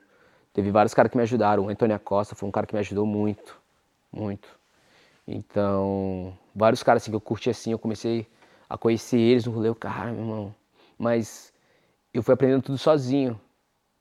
[0.53, 1.67] teve vários caras que me ajudaram.
[1.67, 3.57] O Antônio Acosta foi um cara que me ajudou muito,
[4.13, 4.49] muito.
[5.27, 8.27] Então, vários caras assim que eu curti assim, eu comecei
[8.69, 10.55] a conhecer eles no rolê, cara, meu irmão.
[10.99, 11.53] Mas
[12.13, 13.41] eu fui aprendendo tudo sozinho.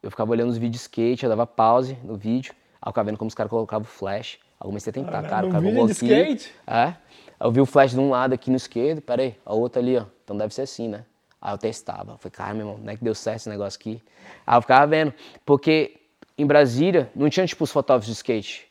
[0.02, 3.06] Eu ficava olhando os vídeos de skate, eu dava pause no vídeo, aí eu ficava
[3.08, 4.38] vendo como os caras colocavam o flash.
[4.60, 5.92] Aí eu comecei a tentar, Ah, cara, no o cara colocou aqui.
[5.92, 6.54] skate?
[6.68, 6.96] É.
[7.40, 10.06] Eu vi o flash de um lado aqui no esquerdo, peraí, a outra ali, ó.
[10.24, 11.04] Então deve ser assim, né?
[11.42, 12.14] Aí eu testava.
[12.14, 14.02] Eu falei, cara, meu irmão, não é que deu certo esse negócio aqui.
[14.48, 15.14] Aí eu ficava vendo.
[15.46, 15.98] Porque
[16.38, 18.68] em Brasília não tinha, tipo, os fotógrafos de skate.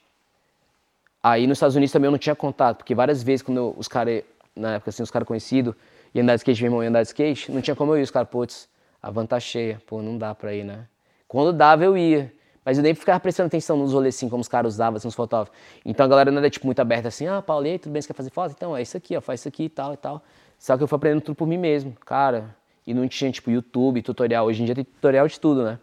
[1.22, 3.88] Aí nos Estados Unidos também eu não tinha contato, porque várias vezes quando eu- os
[3.88, 4.22] caras,
[4.54, 5.74] na época assim, os caras conhecidos,
[6.14, 8.02] iam andar de skate, meu irmão ia andar de skate, não tinha como eu ir,
[8.02, 8.68] os caras, putz,
[9.02, 10.86] a van tá cheia, pô, não dá pra ir, né?
[11.26, 12.32] Quando dava eu ia,
[12.64, 15.14] mas eu nem ficava prestando atenção nos rolês assim, como os caras usavam, assim, os
[15.14, 15.54] fotógrafos.
[15.84, 18.00] Então a galera não era, tipo, muito aberta assim, ah, Paulo, e aí, tudo bem,
[18.00, 18.54] você quer fazer foto?
[18.56, 20.22] Então, é isso aqui, ó, faz isso aqui e tal e tal.
[20.58, 24.00] Só que eu fui aprendendo tudo por mim mesmo, cara, e não tinha, tipo, YouTube,
[24.00, 25.78] tutorial, hoje em dia tem tutorial de tudo, né?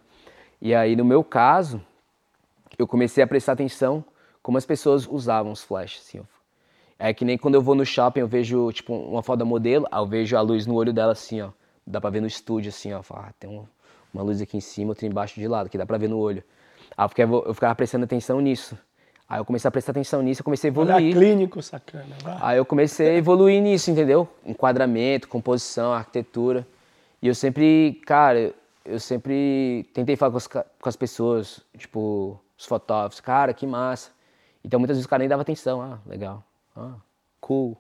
[0.61, 1.81] E aí, no meu caso,
[2.77, 4.03] eu comecei a prestar atenção
[4.41, 6.19] como as pessoas usavam os flashes, assim.
[6.19, 6.30] ó.
[7.03, 9.87] É que nem quando eu vou no shopping, eu vejo, tipo, uma foto da modelo,
[9.91, 11.49] aí eu vejo a luz no olho dela, assim, ó.
[11.85, 13.01] Dá pra ver no estúdio, assim, ó.
[13.09, 13.65] Ah, tem um-
[14.13, 16.43] uma luz aqui em cima, outra embaixo de lado, que dá pra ver no olho.
[16.95, 18.77] Aí eu ficava, eu ficava prestando atenção nisso.
[19.27, 21.11] Aí eu comecei a prestar atenção nisso, eu comecei a Olha evoluir.
[21.15, 22.15] clínico, sacana.
[22.21, 22.37] Vai.
[22.39, 24.27] Aí eu comecei a evoluir nisso, entendeu?
[24.45, 26.67] Enquadramento, composição, arquitetura.
[27.19, 28.53] E eu sempre, cara,
[28.85, 34.11] eu sempre tentei falar com as, com as pessoas, tipo, os fotógrafos, cara, que massa.
[34.63, 35.81] Então muitas vezes os caras nem davam atenção.
[35.81, 36.43] Ah, legal.
[36.81, 36.95] Ah,
[37.39, 37.77] cool.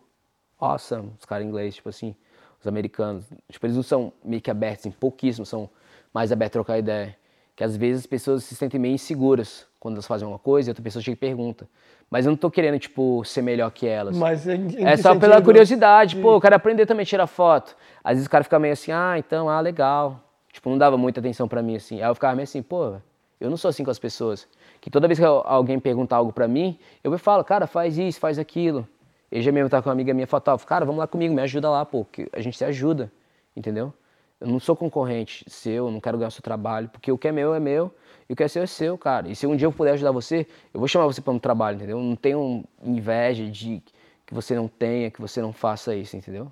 [0.59, 1.11] Awesome.
[1.19, 2.15] Os caras inglês, tipo assim,
[2.59, 3.25] os americanos.
[3.49, 5.69] Tipo, eles não são meio que abertos, assim, pouquíssimos são
[6.13, 7.17] mais abertos a trocar ideia.
[7.55, 10.71] Que às vezes as pessoas se sentem meio inseguras quando elas fazem uma coisa e
[10.71, 11.67] outra pessoa chega e pergunta.
[12.09, 14.17] Mas eu não tô querendo, tipo, ser melhor que elas.
[14.17, 15.45] Mas em, em É só pela sentido?
[15.45, 16.15] curiosidade.
[16.17, 17.75] Pô, eu quero aprender também a tirar foto.
[18.03, 20.19] Às vezes o cara fica meio assim, ah, então, ah, legal.
[20.51, 22.01] Tipo, não dava muita atenção pra mim, assim.
[22.01, 22.95] Aí eu ficava meio assim, pô,
[23.39, 24.47] eu não sou assim com as pessoas.
[24.81, 28.39] Que toda vez que alguém pergunta algo pra mim, eu falo, cara, faz isso, faz
[28.39, 28.87] aquilo.
[29.31, 31.69] Eu já mesmo tava com uma amiga minha fotógrafa, cara, vamos lá comigo, me ajuda
[31.69, 33.09] lá, pô, que a gente se ajuda,
[33.55, 33.93] entendeu?
[34.41, 37.31] Eu não sou concorrente seu, eu não quero ganhar seu trabalho, porque o que é
[37.31, 37.93] meu é meu
[38.27, 39.29] e o que é seu é seu, cara.
[39.29, 41.75] E se um dia eu puder ajudar você, eu vou chamar você para um trabalho,
[41.77, 41.99] entendeu?
[41.99, 43.81] Eu não tenho inveja de
[44.25, 46.51] que você não tenha, que você não faça isso, entendeu?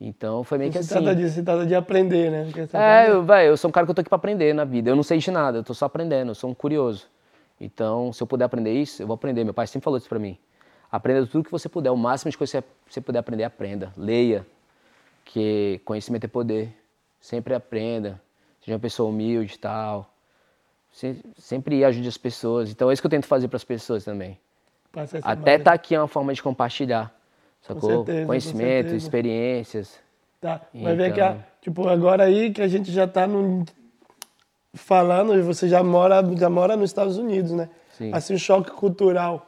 [0.00, 1.04] Então foi meio que Se assim.
[1.04, 2.46] trata de, se trata de aprender, né?
[2.52, 4.64] É, tá- eu, véi, eu sou um cara que eu tô aqui pra aprender na
[4.64, 4.90] vida.
[4.90, 7.06] Eu não sei de nada, eu tô só aprendendo, eu sou um curioso.
[7.60, 9.44] Então, se eu puder aprender isso, eu vou aprender.
[9.44, 10.38] Meu pai sempre falou isso pra mim.
[10.90, 13.92] Aprenda tudo que você puder, o máximo de coisa que você puder aprender, aprenda.
[13.96, 14.46] Leia,
[15.24, 16.74] que conhecimento é poder.
[17.20, 18.20] Sempre aprenda,
[18.60, 20.12] seja uma pessoa humilde e tal.
[20.90, 22.70] Se- Sempre ajude as pessoas.
[22.70, 24.38] Então, é isso que eu tento fazer pras pessoas também.
[25.22, 25.62] Até imagem.
[25.64, 27.14] tá aqui é uma forma de compartilhar,
[27.62, 27.88] sacou?
[28.06, 28.96] certeza, com Conhecimento, certeza.
[28.96, 30.00] experiências.
[30.40, 30.62] Tá.
[30.74, 31.44] Vai ver que, a- Então.
[31.60, 33.64] tipo, agora aí que a gente já tá no,
[34.74, 37.68] falando, e você já mora, já mora nos Estados Unidos, né?
[37.92, 38.12] Sim.
[38.12, 39.46] Assim, choque cultural.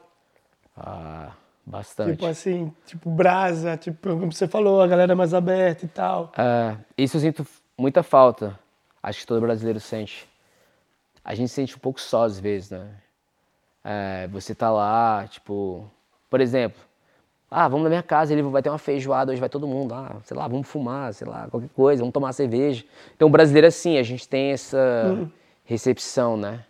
[0.77, 1.33] Ah,
[1.65, 2.13] bastante.
[2.13, 6.33] Tipo assim, tipo brasa, tipo, como você falou, a galera mais aberta e tal.
[6.37, 7.47] É, isso eu sinto
[7.79, 8.59] muita falta.
[9.03, 10.29] Acho que todo brasileiro sente.
[11.25, 12.91] A gente sente um pouco só às vezes, né?
[13.85, 15.91] É, você tá lá, tipo,
[16.31, 16.81] por exemplo,
[17.53, 20.17] ah, vamos na minha casa, ele vai ter uma feijoada, hoje vai todo mundo lá,
[20.25, 22.85] sei lá, vamos fumar, sei lá, qualquer coisa, vamos tomar cerveja.
[23.15, 25.29] Então o brasileiro é assim, a gente tem essa
[25.65, 26.65] recepção, né?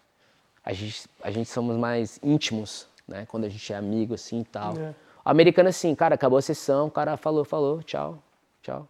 [0.64, 3.26] A gente, a gente somos mais íntimos, né?
[3.26, 4.76] Quando a gente é amigo, assim e tal.
[4.76, 4.95] É.
[5.24, 8.18] O americano, assim, cara, acabou a sessão, o cara falou, falou, tchau,
[8.61, 8.87] tchau.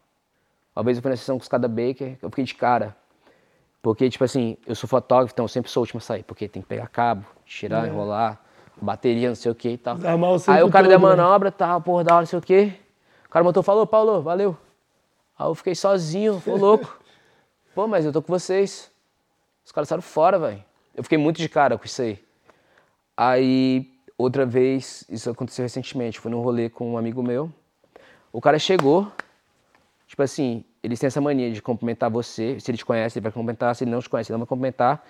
[0.74, 2.96] Uma vez eu fui na sessão com os caras da Baker, eu fiquei de cara.
[3.82, 6.22] Porque, tipo assim, eu sou fotógrafo, então eu sempre sou o último a sair.
[6.22, 8.40] Porque tem que pegar cabo, tirar, enrolar,
[8.82, 9.96] bateria, não sei o que e tal.
[9.96, 10.00] O
[10.52, 11.16] Aí o cara da todo, né?
[11.16, 12.72] manobra, tal, porra, da hora, não sei o quê.
[13.26, 14.56] O cara botou, falou, Paulo, valeu.
[15.38, 16.98] Aí eu fiquei sozinho, ô louco.
[17.74, 18.90] Pô, mas eu tô com vocês.
[19.64, 20.62] Os caras saíram fora, velho.
[20.94, 22.22] Eu fiquei muito de cara com isso aí.
[23.16, 27.50] Aí, outra vez, isso aconteceu recentemente, fui num rolê com um amigo meu.
[28.32, 29.10] O cara chegou,
[30.06, 32.58] tipo assim, eles têm essa mania de cumprimentar você.
[32.58, 33.74] Se ele te conhece, ele vai cumprimentar.
[33.74, 35.02] Se ele não te conhece, ele não vai cumprimentar.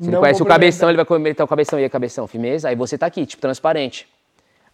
[0.00, 1.78] Se ele Não conhece o cabeção, ele vai cumprimentar o cabeção.
[1.78, 2.68] E aí, cabeção, firmeza?
[2.68, 4.08] Aí você tá aqui, tipo, transparente.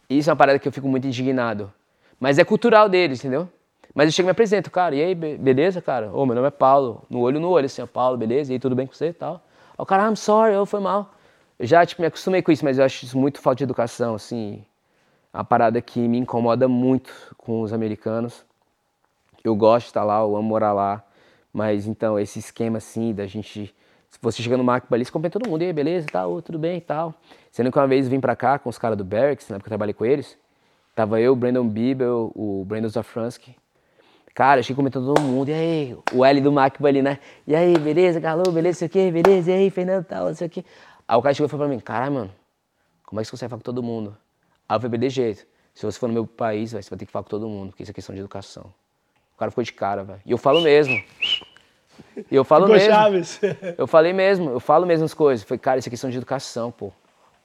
[0.08, 1.72] Isso é uma parada que eu fico muito indignado.
[2.20, 3.48] Mas é cultural deles, entendeu?
[3.92, 6.10] Mas eu chego e me apresento, cara, e aí, be- beleza, cara?
[6.12, 7.02] Ô, meu nome é Paulo.
[7.10, 8.52] No olho no olho, assim, ó, Paulo, beleza?
[8.52, 9.42] E aí, tudo bem com você e tal?
[9.76, 11.12] O cara, I'm sorry, eu foi mal.
[11.58, 14.14] Eu já, tipo, me acostumei com isso, mas eu acho isso muito falta de educação,
[14.14, 14.64] assim.
[15.34, 18.44] É uma parada que me incomoda muito com os americanos.
[19.42, 21.02] Eu gosto de estar lá, eu amo morar lá.
[21.52, 23.74] Mas então, esse esquema assim da gente.
[24.20, 26.78] Você chega no Macba ali, você cumprimenta todo mundo, e aí, beleza, tal, tudo bem
[26.78, 27.14] e tal.
[27.50, 29.64] Sendo que uma vez eu vim pra cá com os caras do Barracks, na época
[29.64, 30.36] que eu trabalhei com eles.
[30.94, 33.54] Tava eu, o Brandon Bibel, o Brandon Zafransky.
[34.34, 37.18] Cara, eu cheguei comentando todo mundo, e aí, o L do Macba ali, né?
[37.46, 40.46] E aí, beleza, Galô, beleza, sei o quê, beleza, e aí, Fernando, tal, não sei
[40.46, 40.64] o quê.
[41.06, 42.30] Aí o cara chegou e falou pra mim, caralho, mano,
[43.04, 44.16] como é que você consegue falar com todo mundo?
[44.68, 45.46] Aí eu falei, de jeito.
[45.74, 47.68] Se você for no meu país, véio, você vai ter que falar com todo mundo,
[47.68, 48.72] porque isso é questão de educação.
[49.34, 50.20] O cara ficou de cara, velho.
[50.24, 50.98] E eu falo mesmo.
[52.30, 52.88] E eu falo mesmo.
[52.90, 53.40] Chaves.
[53.76, 55.44] Eu falei mesmo, eu falo mesmo as coisas.
[55.46, 56.90] Falei, cara, isso é questão de educação, pô.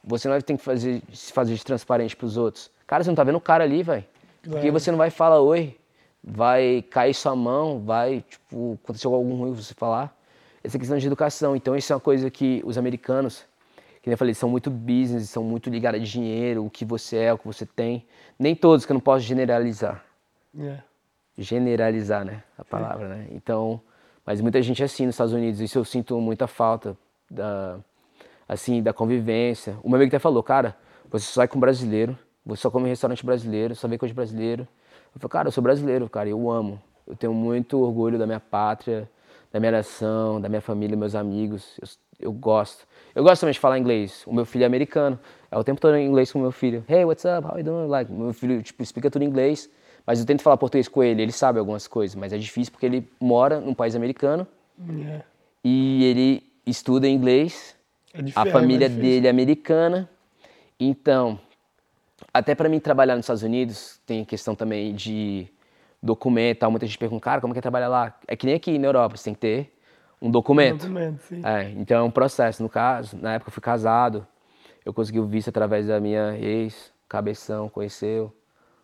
[0.04, 2.72] Você não tem que fazer, se fazer de transparente pros outros.
[2.88, 4.04] Cara, você não tá vendo o cara ali, velho.
[4.42, 4.72] Porque Claro.
[4.72, 5.78] você não vai falar oi,
[6.24, 10.16] vai cair sua mão, vai, tipo, aconteceu algo ruim você falar.
[10.64, 11.56] Essa é questão de educação.
[11.56, 13.46] Então, isso é uma coisa que os americanos,
[14.02, 17.18] que nem eu falei, são muito business, são muito ligados a dinheiro, o que você
[17.18, 18.06] é, o que você tem.
[18.40, 20.04] Nem todos, que eu não posso generalizar
[20.60, 20.78] É.
[21.38, 22.44] generalizar, né?
[22.58, 23.28] A palavra, né?
[23.32, 23.82] Então,
[24.26, 25.60] mas muita gente é assim nos Estados Unidos.
[25.60, 26.98] Isso eu sinto muita falta
[27.30, 27.80] da,
[28.48, 29.78] assim, da convivência.
[29.84, 30.76] O meu amigo até falou, cara,
[31.10, 34.16] você só sai com brasileiro, você só come em restaurante brasileiro, só vê coisa de
[34.16, 34.68] brasileiro.
[35.14, 36.82] Eu falei, cara, eu sou brasileiro, cara, eu amo.
[37.08, 39.10] Eu tenho muito orgulho da minha pátria,
[39.52, 41.78] da minha nação, da minha família, meus amigos.
[41.82, 42.88] Eu, eu gosto.
[43.14, 44.24] Eu gosto também de falar inglês.
[44.26, 45.20] O meu filho é americano.
[45.52, 46.86] É o tempo todo em inglês com o meu filho.
[46.88, 47.46] Hey, what's up?
[47.46, 47.88] How you doing?
[47.88, 49.70] Like, meu filho, tipo, explica tudo em inglês.
[50.06, 51.22] Mas eu tento falar português com ele.
[51.22, 54.48] Ele sabe algumas coisas, mas é difícil porque ele mora num país americano
[55.08, 55.22] É.
[55.64, 57.76] e ele estuda inglês.
[58.14, 59.10] É A é família difícil.
[59.10, 60.10] dele é americana.
[60.80, 61.40] Então,
[62.34, 65.48] até para mim trabalhar nos Estados Unidos, tem questão também de
[66.02, 66.72] documento, tal.
[66.72, 68.18] muita gente pergunta, cara, como é que é trabalhar lá?
[68.28, 69.74] É que nem aqui na Europa, você tem que ter
[70.22, 70.80] um documento.
[70.82, 71.42] Documento, sim.
[71.46, 72.62] É, então é um processo.
[72.64, 74.26] No caso, na época eu fui casado,
[74.84, 78.34] eu consegui o visto através da minha ex, cabeção, conheceu.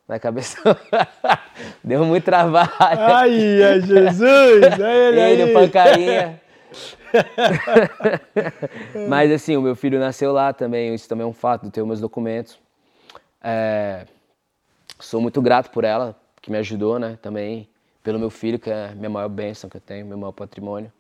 [0.07, 0.63] Não é cabeção?
[1.83, 2.69] Deu muito trabalho.
[2.79, 4.63] Ai, ai, Jesus!
[4.73, 5.53] Olha ele Ele, aí.
[5.53, 6.41] pancarinha.
[9.07, 11.99] Mas assim, o meu filho nasceu lá também, isso também é um fato, os meus
[11.99, 12.57] documentos.
[13.41, 14.05] É,
[14.99, 17.69] sou muito grato por ela, que me ajudou, né, também,
[18.03, 20.91] pelo meu filho, que é a minha maior bênção que eu tenho, meu maior patrimônio.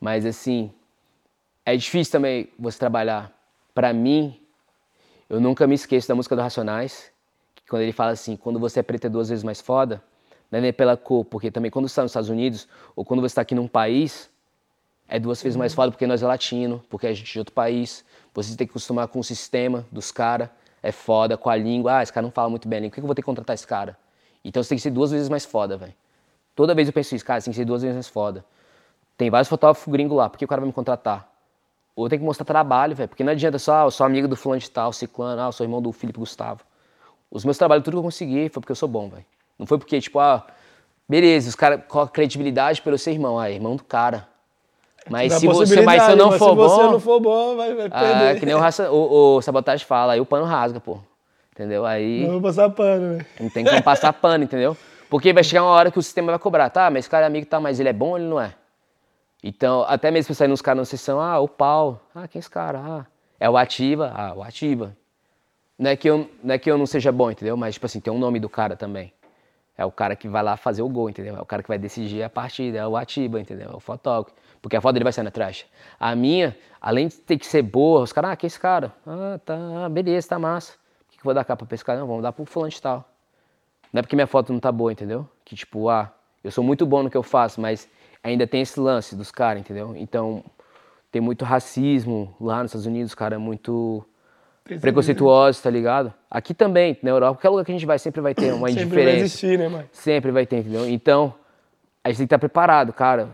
[0.00, 0.70] Mas assim,
[1.64, 3.32] é difícil também você trabalhar.
[3.74, 4.40] Pra mim,
[5.28, 7.10] eu nunca me esqueço da música do Racionais,
[7.68, 10.02] quando ele fala assim, quando você é preto é duas vezes mais foda,
[10.50, 13.20] não é nem pela cor, porque também quando você está nos Estados Unidos, ou quando
[13.20, 14.30] você está aqui num país,
[15.08, 17.54] é duas vezes mais foda porque nós é latino, porque a gente é de outro
[17.54, 18.04] país,
[18.34, 20.48] você tem que acostumar com o sistema dos caras,
[20.82, 22.94] é foda, com a língua, ah, esse cara não fala muito bem a língua, por
[22.96, 23.96] que eu vou ter que contratar esse cara?
[24.44, 25.94] Então você tem que ser duas vezes mais foda, velho.
[26.54, 28.44] Toda vez eu penso isso, cara, você tem que ser duas vezes mais foda.
[29.16, 31.28] Tem vários fotógrafos gringos lá, por que o cara vai me contratar?
[31.96, 34.36] Ou tem que mostrar trabalho, velho, porque não adianta só, ah, eu sou amigo do
[34.36, 36.60] fulano de tal, ciclano, ah, eu sou irmão do Felipe Gustavo.
[37.30, 39.24] Os meus trabalhos, tudo que eu consegui, foi porque eu sou bom, velho.
[39.58, 40.46] Não foi porque, tipo, ah,
[41.08, 44.28] beleza, os caras colocam credibilidade pelo ser irmão, ah, é irmão do cara.
[45.08, 47.20] Mas Dá se você, mas se eu não mas for se você bom, não for
[47.20, 48.40] bom, vai, vai ah, perder.
[48.40, 50.98] que nem o, raça, o, o Sabotagem fala, aí o pano rasga, pô.
[51.52, 51.86] Entendeu?
[51.86, 53.26] Aí Não vou passar pano, velho.
[53.40, 54.76] não tem como passar pano, entendeu?
[55.08, 57.28] Porque vai chegar uma hora que o sistema vai cobrar, tá, mas esse cara é
[57.28, 58.52] amigo, tá, mas ele é bom ou ele não é?
[59.42, 62.50] Então, até mesmo saindo uns caras na sessão, ah, o Paulo, ah, quem é esse
[62.50, 62.80] cara?
[62.84, 63.06] Ah,
[63.38, 64.96] é o Ativa, ah, o Ativa.
[65.78, 67.56] Não é, que eu, não é que eu não seja bom, entendeu?
[67.56, 69.12] Mas, tipo assim, tem um nome do cara também.
[69.76, 71.36] É o cara que vai lá fazer o gol, entendeu?
[71.36, 73.70] É o cara que vai decidir a partida, é o Atiba, entendeu?
[73.72, 74.34] É o fotógrafo.
[74.62, 75.66] Porque a foto dele vai sair na trash.
[76.00, 78.90] A minha, além de ter que ser boa, os caras, ah, quem é esse cara?
[79.06, 79.54] Ah, tá,
[79.84, 80.72] ah, beleza, tá massa.
[80.72, 82.00] Por que, que eu vou dar capa pra esse cara?
[82.00, 83.04] Não, vamos dar pro fulano de tal.
[83.92, 85.28] Não é porque minha foto não tá boa, entendeu?
[85.44, 86.10] Que tipo, ah,
[86.42, 87.86] eu sou muito bom no que eu faço, mas
[88.22, 89.94] ainda tem esse lance dos caras, entendeu?
[89.94, 90.42] Então,
[91.12, 94.06] tem muito racismo lá nos Estados Unidos, cara, é muito
[94.80, 96.12] preconceituoso, tá ligado?
[96.30, 98.74] Aqui também, na Europa, qualquer lugar que a gente vai sempre vai ter uma Sempre
[98.74, 99.18] vai indiferença.
[99.18, 99.88] existir, né, mano?
[99.92, 100.88] Sempre vai ter, entendeu?
[100.88, 101.34] Então,
[102.02, 103.28] a gente tem que estar preparado, cara.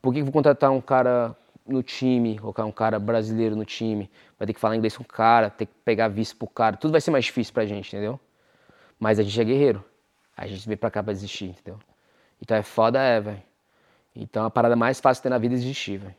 [0.00, 1.34] Por que vou contratar um cara
[1.66, 4.10] no time, colocar um cara brasileiro no time?
[4.38, 6.76] Vai ter que falar inglês com o cara, ter que pegar visto pro cara.
[6.76, 8.20] Tudo vai ser mais difícil pra gente, entendeu?
[8.98, 9.82] Mas a gente é guerreiro.
[10.36, 11.78] A gente veio pra cá pra existir, entendeu?
[12.42, 13.42] Então é foda, é, velho.
[14.14, 16.14] Então a parada mais fácil ter na vida é existir, velho.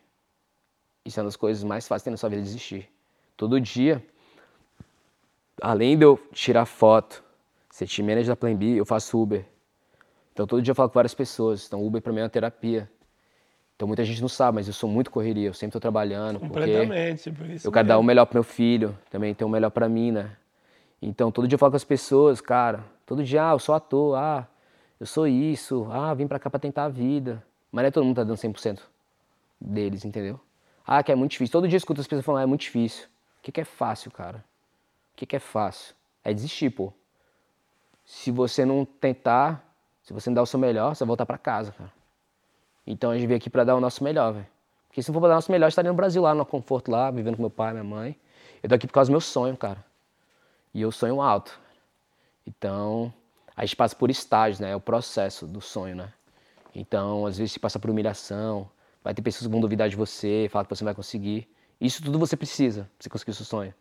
[1.06, 2.90] Isso é uma das coisas mais fáceis ter na sua vida é existir.
[3.38, 4.04] Todo dia,
[5.62, 7.24] além de eu tirar foto,
[7.70, 9.46] ser team manager da Plan B, eu faço Uber.
[10.34, 11.66] Então todo dia eu falo com várias pessoas.
[11.68, 12.90] Então Uber pra mim é uma terapia.
[13.76, 16.40] Então muita gente não sabe, mas eu sou muito correria, eu sempre tô trabalhando.
[16.40, 19.70] Completamente, por isso eu quero dar o melhor pro meu filho, também ter o melhor
[19.70, 20.32] pra mim, né?
[21.02, 22.84] Então todo dia eu falo com as pessoas, cara.
[23.06, 24.48] Todo dia, ah, eu sou ator, ah,
[25.00, 27.44] eu sou isso, ah, vim pra cá pra tentar a vida.
[27.72, 28.80] Mas não é todo mundo tá dando 100%
[29.60, 30.40] deles, entendeu?
[30.88, 31.52] Ah, que é muito difícil.
[31.52, 33.06] Todo dia eu escuto as pessoas falando, ah, é muito difícil.
[33.40, 34.44] O que, que é fácil, cara?
[35.16, 35.96] O que, que é fácil?
[36.26, 36.92] É desistir, pô.
[38.04, 39.66] Se você não tentar,
[40.04, 41.92] se você não dar o seu melhor, você vai voltar pra casa, cara.
[42.86, 44.48] Então a gente veio aqui pra dar o nosso melhor, velho.
[44.90, 46.46] Porque se não for pra dar o nosso melhor, eu estaria no Brasil lá, no
[46.46, 48.20] conforto lá, vivendo com meu pai, minha mãe.
[48.62, 49.84] Eu tô aqui por causa do meu sonho, cara.
[50.74, 51.58] E eu sonho alto.
[52.46, 53.14] Então,
[53.56, 54.72] a gente passa por estágios, né?
[54.72, 56.12] É o processo do sonho, né?
[56.76, 58.70] Então, às vezes você passa por humilhação,
[59.02, 61.50] vai ter pessoas que vão duvidar de você, falar que você não vai conseguir.
[61.80, 63.74] Isso tudo você precisa pra você conseguir o seu sonho.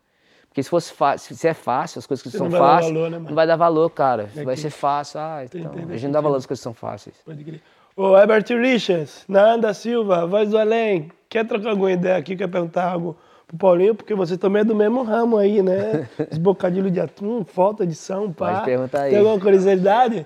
[0.54, 3.10] Porque se fosse fácil, se é fácil, as coisas que Você são não fáceis, valor,
[3.10, 4.28] né, não vai dar valor, cara.
[4.36, 5.18] É vai que- ser fácil.
[5.18, 7.16] Ah, então, entendo a esse gente não dá valor às coisas que são fáceis.
[7.26, 7.60] Pode crer.
[7.96, 12.88] Ô, Herbert Richards, Nanda Silva, voz do além, quer trocar alguma ideia aqui, quer perguntar
[12.88, 13.16] algo
[13.48, 13.96] pro Paulinho?
[13.96, 16.08] Porque você também é do mesmo ramo aí, né?
[16.30, 18.52] Esbocadilho de atum, falta edição, pá.
[18.52, 19.10] Pode perguntar aí.
[19.10, 20.24] Tem alguma curiosidade?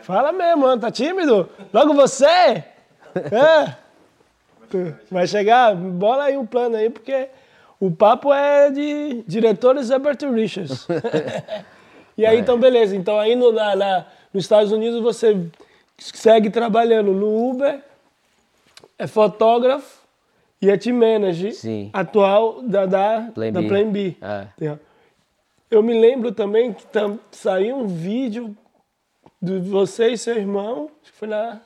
[0.00, 1.46] Fala mesmo, mano, tá tímido?
[1.74, 2.24] Logo você?
[3.14, 3.76] É?
[5.10, 5.74] Vai chegar?
[5.74, 7.28] Bola aí um plano aí, porque
[7.78, 10.86] o papo é de diretores Herbert Richards.
[12.16, 12.96] e aí, então, beleza.
[12.96, 15.48] Então, aí no, na, na- nos Estados Unidos você
[15.98, 17.80] segue trabalhando no Uber,
[18.98, 20.02] é fotógrafo
[20.60, 21.90] e é team manager Sim.
[21.92, 23.68] atual da, da, Plan da B.
[23.68, 24.16] Plan B.
[24.60, 24.78] É.
[25.70, 28.56] Eu me lembro também que tam, saiu um vídeo
[29.40, 31.60] de você e seu irmão, acho que foi na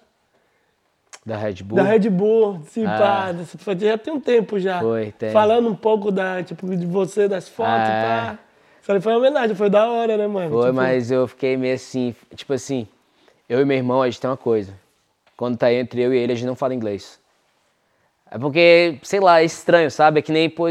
[1.25, 1.77] Da Red Bull.
[1.77, 3.33] da Red Bull, se Ah.
[3.65, 4.81] pá, já tem um tempo já.
[4.81, 5.31] Foi, tem.
[5.31, 8.37] Falando um pouco da, tipo, de você, das fotos, Ah.
[8.37, 8.39] pá.
[8.81, 10.51] Falei, foi uma homenagem, foi da hora, né, mano?
[10.51, 12.89] Foi, Tipo, mas eu fiquei meio assim, tipo assim,
[13.49, 14.73] eu e meu irmão, a gente tem uma coisa.
[15.37, 17.21] Quando tá entre eu e ele, a gente não fala inglês.
[18.31, 20.21] É porque, sei lá, é estranho, sabe?
[20.21, 20.65] É que nem pô,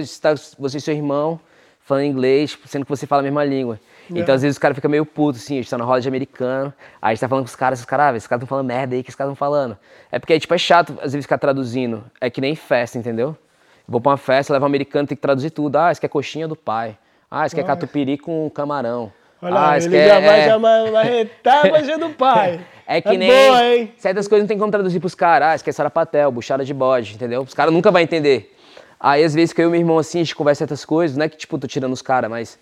[0.58, 1.40] você e seu irmão
[1.82, 3.80] falando inglês, sendo que você fala a mesma língua.
[4.18, 6.08] Então, às vezes, os caras ficam meio putos, assim, a gente tá na roda de
[6.08, 8.48] americano, aí a gente tá falando com os caras, os caras, ah, esses caras tão
[8.48, 9.78] falando merda aí, que os caras tão falando.
[10.12, 12.04] É porque, tipo, é chato, às vezes, ficar traduzindo.
[12.20, 13.30] É que nem festa, entendeu?
[13.30, 15.78] Eu vou pra uma festa, levo um americano, tem que traduzir tudo.
[15.78, 16.98] Ah, isso aqui é coxinha do pai.
[17.30, 19.12] Ah, isso aqui é catupiry com camarão.
[19.42, 22.60] Olha ah, isso ele já é- vai é- chamar, vai retar a coisa do pai.
[22.86, 23.30] é que nem.
[23.30, 23.88] boa?
[23.98, 25.48] Certas coisas não tem como traduzir pros caras.
[25.48, 27.42] Ah, isso aqui é sarapatel, buchada de bode, entendeu?
[27.42, 28.56] Os caras nunca vão entender.
[29.00, 31.24] Aí, às vezes, que eu e meu irmão, assim, a gente conversa certas coisas, não
[31.24, 32.60] é que, tipo, tô tirando os caras, mas.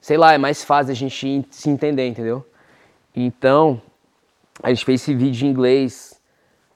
[0.00, 2.46] Sei lá, é mais fácil a gente se entender, entendeu?
[3.14, 3.80] Então,
[4.62, 6.20] a gente fez esse vídeo em inglês.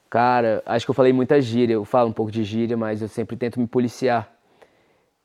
[0.09, 1.75] Cara, acho que eu falei muita gíria.
[1.75, 4.29] Eu falo um pouco de gíria, mas eu sempre tento me policiar.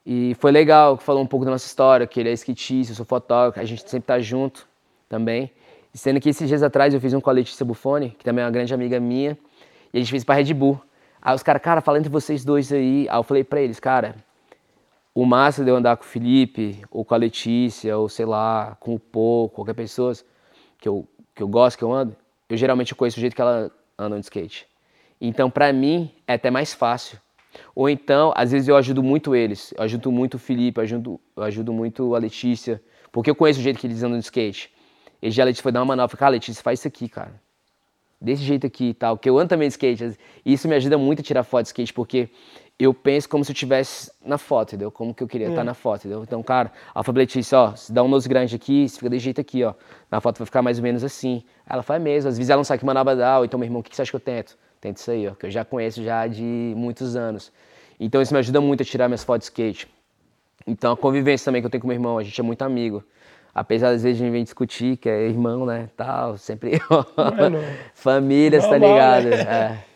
[0.05, 2.95] E foi legal, que falou um pouco da nossa história, que ele é skatista, eu
[2.95, 4.67] sou fotógrafo, a gente sempre tá junto
[5.09, 5.51] também.
[5.95, 8.51] Sendo que esses dias atrás eu fiz um com a Letícia que também é uma
[8.51, 9.35] grande amiga minha,
[9.91, 10.79] e a gente fez pra Red Bull.
[11.19, 13.07] Aí os caras, cara, fala entre vocês dois aí.
[13.09, 14.15] Aí eu falei pra eles, cara,
[15.15, 18.75] o massa de eu andar com o Felipe, ou com a Letícia, ou sei lá,
[18.81, 20.13] com o Pô, qualquer pessoa
[20.77, 22.13] que eu, que eu gosto, que eu ando,
[22.49, 24.67] eu geralmente conheço o jeito que ela anda de skate.
[25.19, 27.17] Então, pra mim, é até mais fácil.
[27.73, 29.73] Ou então, às vezes eu ajudo muito eles.
[29.77, 32.83] Eu ajudo muito o Felipe, eu ajudo, eu ajudo muito a Letícia.
[33.09, 34.69] Porque eu conheço o jeito que eles andam de skate.
[35.21, 36.09] E já a Letícia foi dar uma manobra.
[36.09, 37.41] Falei, cara, Letícia, faz isso aqui, cara.
[38.19, 39.17] Desse jeito aqui e tal.
[39.17, 40.17] Que eu ando também de skate.
[40.45, 42.29] E isso me ajuda muito a tirar foto de skate, porque
[42.77, 44.91] eu penso como se eu estivesse na foto, entendeu?
[44.91, 46.23] Como que eu queria estar na foto, entendeu?
[46.23, 49.23] Então, cara, a Fábio Letícia, ó, se dá um nose grande aqui, se fica desse
[49.23, 49.73] jeito aqui, ó.
[50.11, 51.43] Na foto vai ficar mais ou menos assim.
[51.69, 52.29] Ela faz mesmo.
[52.29, 53.39] Às vezes ela não sabe que manobra dá.
[53.39, 54.57] Ou então, meu irmão, o que você acha que eu tento?
[54.81, 55.31] Tento isso aí, ó.
[55.35, 57.51] Que eu já conheço já de muitos anos.
[57.97, 59.87] Então, isso me ajuda muito a tirar minhas fotos de skate.
[60.67, 63.01] Então, a convivência também que eu tenho com meu irmão, a gente é muito amigo.
[63.53, 66.71] Apesar, às vezes, a gente vem discutir, que é irmão, né, tal, sempre...
[67.15, 67.59] Mano,
[67.93, 69.29] Famílias, tá normal, ligado?
[69.29, 69.41] né?
[69.41, 69.94] É.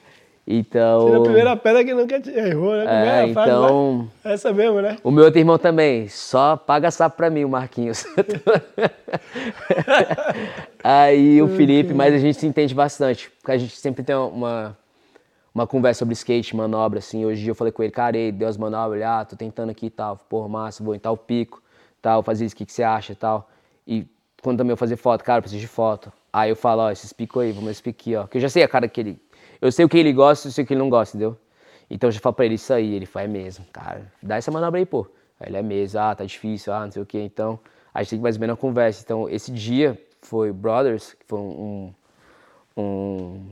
[0.51, 1.05] Então...
[1.05, 2.83] Tira a primeira pedra que nunca te errou, né?
[2.83, 4.09] É, frase, então...
[4.23, 4.97] Essa mesmo, né?
[5.03, 8.03] O meu outro irmão também, só paga sapo pra mim, o Marquinhos.
[10.83, 14.75] Aí o Felipe, mas a gente se entende bastante, porque a gente sempre tem uma,
[15.53, 17.23] uma conversa sobre skate, manobra, assim.
[17.25, 19.85] Hoje eu falei com ele, cara, ei, deu as manobras, ele, ah, tô tentando aqui
[19.85, 21.61] e tal, porra, massa, vou em tal pico,
[22.01, 23.47] tal, fazer isso, o que, que você acha e tal.
[23.85, 24.07] E
[24.41, 26.11] quando também eu fazer foto, cara, eu preciso de foto.
[26.33, 28.25] Aí eu falo, ó, esses picos aí, vamos esse pico aqui, ó.
[28.25, 29.21] Que eu já sei a cara que ele.
[29.61, 31.37] Eu sei o que ele gosta e eu sei o que ele não gosta, entendeu?
[31.89, 34.79] Então eu já falo pra ele isso aí, ele faz mesmo, cara, dá essa manobra
[34.79, 35.07] aí, pô.
[35.39, 37.19] Aí ele é mesmo, ah, tá difícil, ah, não sei o que.
[37.19, 37.59] Então
[37.93, 39.01] a gente tem que mais ou menos uma conversa.
[39.03, 41.93] Então esse dia foi Brothers, que foi um.
[42.77, 43.47] um, um,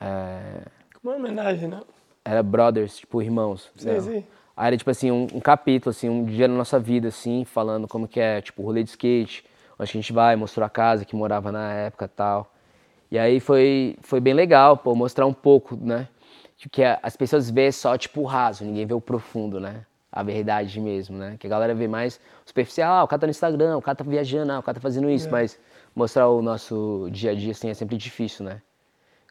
[0.00, 0.62] é,
[1.02, 1.80] Uma homenagem, né?
[2.28, 3.70] era Brothers, tipo irmãos.
[3.76, 4.00] Sim, né?
[4.00, 4.24] sim.
[4.56, 7.88] Aí era tipo assim, um, um capítulo, assim, um dia na nossa vida, assim, falando
[7.88, 9.44] como que é, tipo, rolê de skate,
[9.78, 12.52] onde a gente vai, mostrou a casa que morava na época e tal.
[13.10, 16.08] E aí foi, foi bem legal, pô, mostrar um pouco, né?
[16.70, 19.86] Que as pessoas vê só, tipo, o raso, ninguém vê o profundo, né?
[20.10, 21.36] A verdade mesmo, né?
[21.38, 24.04] Que a galera vê mais superficial, ah, o cara tá no Instagram, o cara tá
[24.04, 25.58] viajando, ah, o cara tá fazendo isso, mas
[25.94, 28.60] mostrar o nosso dia a dia, assim, é sempre difícil, né?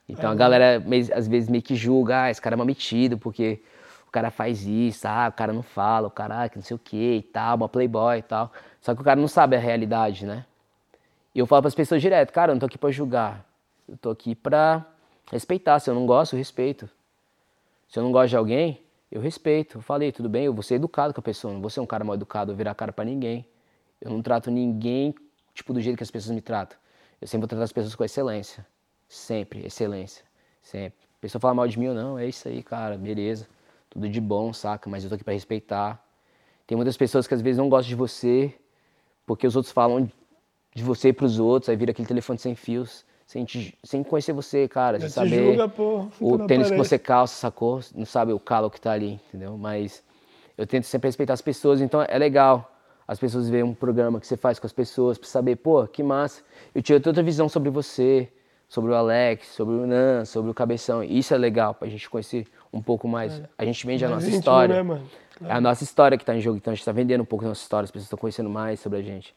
[0.09, 0.81] Então a galera
[1.13, 3.61] às vezes meio que julga, ah, esse cara é mal metido, porque
[4.07, 6.75] o cara faz isso, ah, o cara não fala, o cara ah, que não sei
[6.75, 8.51] o que e tal, uma playboy e tal.
[8.79, 10.45] Só que o cara não sabe a realidade, né?
[11.35, 13.46] E eu falo para as pessoas direto, cara, eu não tô aqui para julgar.
[13.87, 14.85] Eu tô aqui pra
[15.31, 15.79] Respeitar.
[15.79, 16.89] Se eu não gosto, eu respeito.
[17.87, 18.81] Se eu não gosto de alguém,
[19.11, 19.77] eu respeito.
[19.77, 21.53] Eu falei, tudo bem, eu vou ser educado com a pessoa.
[21.53, 23.45] Não vou ser um cara mal educado, eu virar cara para ninguém.
[23.99, 25.13] Eu não trato ninguém,
[25.53, 26.77] tipo, do jeito que as pessoas me tratam.
[27.19, 28.65] Eu sempre vou tratar as pessoas com excelência.
[29.07, 30.23] Sempre, excelência.
[30.61, 30.99] Sempre.
[31.17, 33.47] A pessoa fala mal de mim ou não, é isso aí, cara, beleza.
[33.89, 34.89] Tudo de bom, saca?
[34.89, 36.01] Mas eu tô aqui pra respeitar.
[36.65, 38.53] Tem muitas pessoas que às vezes não gostam de você,
[39.25, 40.09] porque os outros falam
[40.75, 44.67] de você pros outros, aí vira aquele telefone sem fios, sem, te, sem conhecer você,
[44.69, 45.71] cara, sem saber julga,
[46.19, 47.81] o tênis que você calça, sacou?
[47.93, 49.57] Não sabe o calo que tá ali, entendeu?
[49.57, 50.01] Mas
[50.57, 52.73] eu tento sempre respeitar as pessoas, então é legal
[53.05, 56.01] as pessoas verem um programa que você faz com as pessoas pra saber, pô, que
[56.01, 56.41] massa,
[56.73, 58.29] eu tive outra visão sobre você,
[58.69, 61.03] sobre o Alex, sobre o Nan, sobre o Cabeção.
[61.03, 63.39] Isso é legal pra gente conhecer um pouco mais.
[63.39, 63.43] É.
[63.57, 64.75] A gente vende a nossa história.
[64.75, 65.09] Né, mano?
[65.41, 67.43] É a nossa história que tá em jogo, então a gente tá vendendo um pouco
[67.43, 69.35] da nossa história, as pessoas estão conhecendo mais sobre a gente.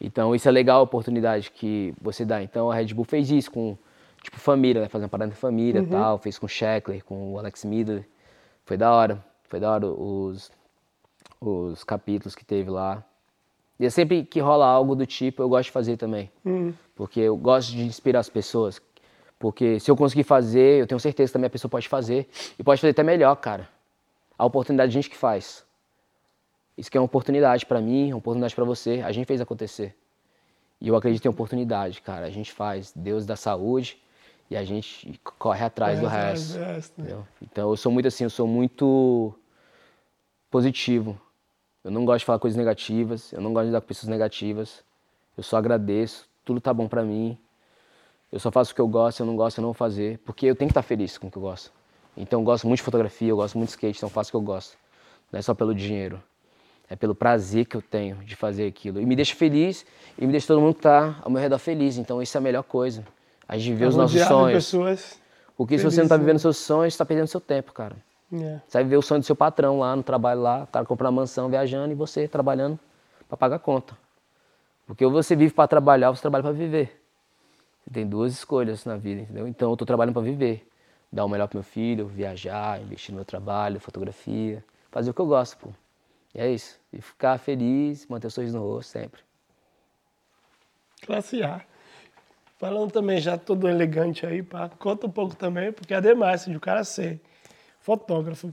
[0.00, 2.42] Então isso é legal a oportunidade que você dá.
[2.42, 3.76] Então a Red Bull fez isso com,
[4.22, 4.88] tipo, família, né?
[4.88, 5.90] Fazer uma parada de família e uhum.
[5.90, 6.18] tal.
[6.18, 8.08] Fez com o Sheckler, com o Alex Miller.
[8.64, 9.22] Foi da hora.
[9.44, 10.50] Foi da hora os,
[11.40, 13.04] os capítulos que teve lá.
[13.78, 16.30] E é sempre que rola algo do tipo, eu gosto de fazer também.
[16.44, 16.72] Uhum.
[16.94, 18.80] Porque eu gosto de inspirar as pessoas.
[19.38, 22.28] Porque se eu conseguir fazer, eu tenho certeza que também a pessoa pode fazer.
[22.58, 23.68] E pode fazer até melhor, cara.
[24.38, 25.64] A oportunidade de gente que faz.
[26.76, 29.02] Isso que é uma oportunidade para mim, uma oportunidade para você.
[29.04, 29.94] A gente fez acontecer.
[30.80, 32.26] E eu acredito em oportunidade, cara.
[32.26, 32.92] A gente faz.
[32.96, 34.00] Deus dá saúde
[34.50, 36.58] e a gente corre atrás é, do resto.
[36.58, 39.34] É, é, então eu sou muito assim, eu sou muito
[40.50, 41.20] positivo.
[41.84, 44.82] Eu não gosto de falar coisas negativas, eu não gosto de lidar com pessoas negativas.
[45.36, 47.38] Eu só agradeço, tudo tá bom para mim.
[48.32, 50.46] Eu só faço o que eu gosto, eu não gosto, eu não vou fazer, porque
[50.46, 51.72] eu tenho que estar feliz com o que eu gosto.
[52.16, 54.32] Então eu gosto muito de fotografia, eu gosto muito de skate, então eu faço o
[54.32, 54.76] que eu gosto.
[55.32, 56.22] Não é só pelo dinheiro,
[56.90, 59.00] é pelo prazer que eu tenho de fazer aquilo.
[59.00, 59.86] E me deixa feliz
[60.18, 62.42] e me deixa todo mundo que tá ao meu redor feliz, então isso é a
[62.42, 63.06] melhor coisa.
[63.48, 64.64] A gente viver é os nossos sonhos.
[64.64, 65.20] Pessoas
[65.60, 67.94] porque se você não tá vivendo seus sonhos, você tá perdendo seu tempo, cara.
[68.32, 68.56] Yeah.
[68.56, 68.62] É.
[68.66, 71.10] Você vai viver o sonho do seu patrão lá no trabalho lá, o cara comprar
[71.10, 72.78] uma mansão viajando e você trabalhando
[73.28, 73.94] para pagar a conta.
[74.86, 76.98] Porque ou você vive para trabalhar ou você trabalha para viver.
[77.84, 79.46] Você tem duas escolhas na vida, entendeu?
[79.46, 80.66] Então eu tô trabalhando para viver.
[81.12, 85.20] Dar o melhor pro meu filho, viajar, investir no meu trabalho, fotografia, fazer o que
[85.20, 85.68] eu gosto, pô.
[86.34, 86.78] E é isso.
[86.92, 89.20] E ficar feliz, manter o sorriso no rosto sempre.
[91.04, 91.60] Classe A.
[92.58, 96.54] Falando também já todo elegante aí, pá, conta um pouco também, porque é demais de
[96.54, 97.18] o cara ser
[97.80, 98.52] fotógrafo,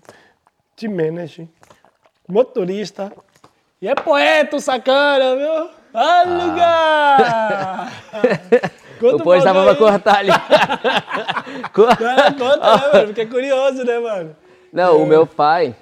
[0.78, 1.48] de manager,
[2.28, 3.12] motorista
[3.82, 5.70] e é poeta, sacana, viu?
[5.94, 7.92] Ah, lugar!
[9.02, 10.32] o pois dava pra cortar ali.
[11.74, 13.08] conta, né, mano?
[13.08, 14.36] Fiquei curioso, né, mano?
[14.72, 15.04] Não, é.
[15.04, 15.76] o meu pai,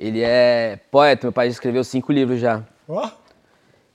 [0.00, 1.26] ele é poeta.
[1.26, 2.66] Meu pai escreveu cinco livros já.
[2.88, 3.10] Oh.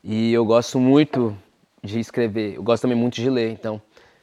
[0.03, 1.35] E eu gosto muito
[1.81, 2.53] de escrever.
[2.53, 3.49] Eu gosto também muito de ler.
[3.49, 3.81] Então,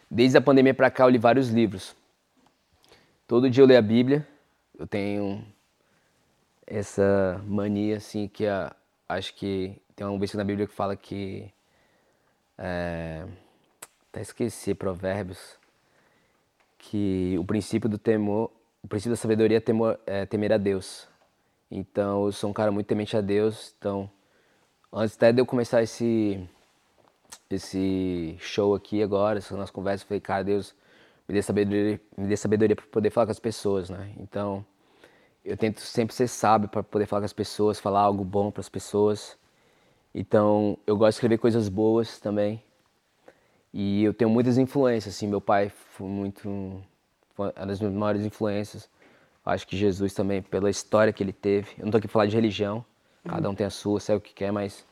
[0.08, 1.96] desde a pandemia pra cá, eu li vários livros.
[3.26, 4.24] Todo dia eu leio a Bíblia.
[4.78, 5.44] Eu tenho
[6.64, 8.72] essa mania, assim, que a,
[9.08, 11.52] acho que tem um versículo na Bíblia que fala que.
[12.56, 13.24] É,
[14.08, 15.56] até esqueci, Provérbios.
[16.78, 18.52] Que o princípio do temor,
[18.84, 21.10] o princípio da sabedoria é, temor, é temer a Deus.
[21.74, 23.74] Então eu sou um cara muito temente a Deus.
[23.78, 24.10] Então,
[24.92, 26.46] antes até de eu começar esse,
[27.50, 30.74] esse show aqui agora, essa nossa conversa, eu falei, cara, Deus,
[31.26, 34.12] me dê sabedoria, me dê sabedoria para poder falar com as pessoas, né?
[34.18, 34.62] Então,
[35.42, 38.60] eu tento sempre ser sábio para poder falar com as pessoas, falar algo bom para
[38.60, 39.38] as pessoas.
[40.14, 42.62] Então, eu gosto de escrever coisas boas também.
[43.72, 46.84] E eu tenho muitas influências, assim, meu pai foi muito
[47.38, 48.90] uma das minhas maiores influências.
[49.44, 51.70] Acho que Jesus também, pela história que ele teve.
[51.78, 52.84] Eu não tô aqui pra falar de religião,
[53.26, 54.86] cada um tem a sua, sabe o que quer, mas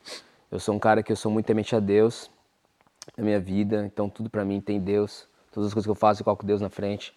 [0.50, 2.30] eu sou um cara que eu sou muito temente a Deus
[3.16, 5.28] na minha vida, então tudo para mim tem Deus.
[5.52, 7.14] Todas as coisas que eu faço, eu coloco Deus na frente.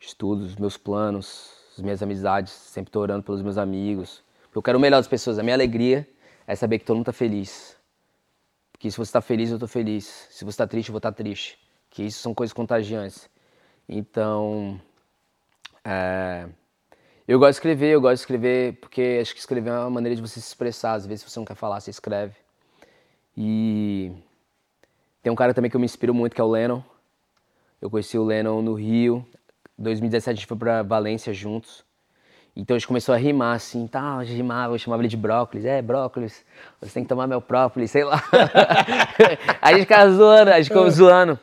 [0.00, 4.22] Estudos, meus planos, as minhas amizades, sempre tô orando pelos meus amigos.
[4.54, 5.38] Eu quero o melhor das pessoas.
[5.38, 6.08] A minha alegria
[6.46, 7.76] é saber que todo mundo tá feliz.
[8.72, 10.04] Porque se você está feliz, eu estou feliz.
[10.30, 11.58] Se você está triste, eu vou estar tá triste.
[11.90, 13.28] Que isso são coisas contagiantes.
[13.88, 14.80] Então,
[15.84, 16.48] é,
[17.28, 20.16] eu gosto de escrever, eu gosto de escrever porque acho que escrever é uma maneira
[20.16, 20.94] de você se expressar.
[20.94, 22.34] Às vezes, se você não quer falar, você escreve.
[23.36, 24.10] E
[25.22, 26.82] tem um cara também que eu me inspiro muito, que é o Lennon.
[27.82, 29.26] Eu conheci o Lennon no Rio.
[29.78, 31.84] Em 2017 a gente foi para Valência juntos.
[32.56, 35.64] Então a gente começou a rimar assim, tal, tá, rimava, eu chamava ele de brócolis,
[35.64, 36.44] é, brócolis,
[36.80, 38.20] você tem que tomar meu própolis, sei lá.
[39.62, 40.90] a gente ficava zoando, a gente ficou é.
[40.90, 41.38] zoando.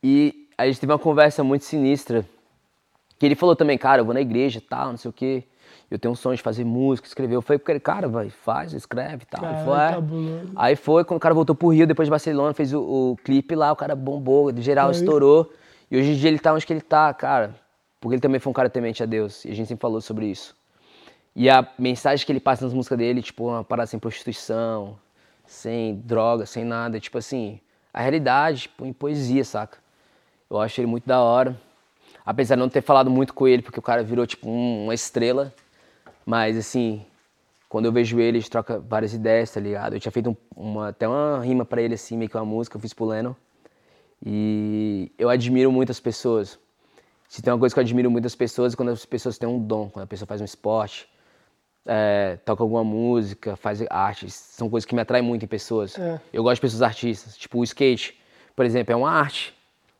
[0.00, 2.24] E a gente teve uma conversa muito sinistra,
[3.20, 5.44] que ele falou também, cara, eu vou na igreja e tal, não sei o quê.
[5.90, 7.34] Eu tenho um sonho de fazer música, escrever.
[7.34, 9.42] Eu falei pro ele, cara, vai, faz, escreve e tal.
[9.42, 10.42] Cara, foi, é.
[10.56, 13.54] Aí foi, quando o cara voltou pro Rio, depois de Barcelona, fez o, o clipe
[13.54, 15.52] lá, o cara bombou, geral é estourou.
[15.90, 17.54] E hoje em dia ele tá onde que ele tá, cara.
[18.00, 19.44] Porque ele também foi um cara temente a Deus.
[19.44, 20.56] E a gente sempre falou sobre isso.
[21.36, 24.98] E a mensagem que ele passa nas músicas dele, tipo, uma parada sem prostituição,
[25.44, 26.98] sem droga, sem nada.
[26.98, 27.60] Tipo assim,
[27.92, 29.76] a realidade, tipo, em poesia, saca?
[30.48, 31.54] Eu acho ele muito da hora.
[32.30, 34.94] Apesar de não ter falado muito com ele, porque o cara virou, tipo, um, uma
[34.94, 35.52] estrela.
[36.24, 37.04] Mas, assim,
[37.68, 39.94] quando eu vejo ele, a gente troca várias ideias, tá ligado?
[39.94, 42.76] Eu tinha feito um, uma, até uma rima pra ele, assim, meio que uma música,
[42.76, 43.34] eu fiz pro Lennon.
[44.24, 46.56] E eu admiro muitas pessoas.
[47.28, 49.58] Se tem uma coisa que eu admiro muitas pessoas é quando as pessoas têm um
[49.58, 51.08] dom, quando a pessoa faz um esporte,
[51.84, 54.30] é, toca alguma música, faz arte.
[54.30, 55.98] São coisas que me atraem muito em pessoas.
[55.98, 56.20] É.
[56.32, 57.36] Eu gosto de pessoas artistas.
[57.36, 58.16] Tipo, o skate,
[58.54, 59.52] por exemplo, é uma arte.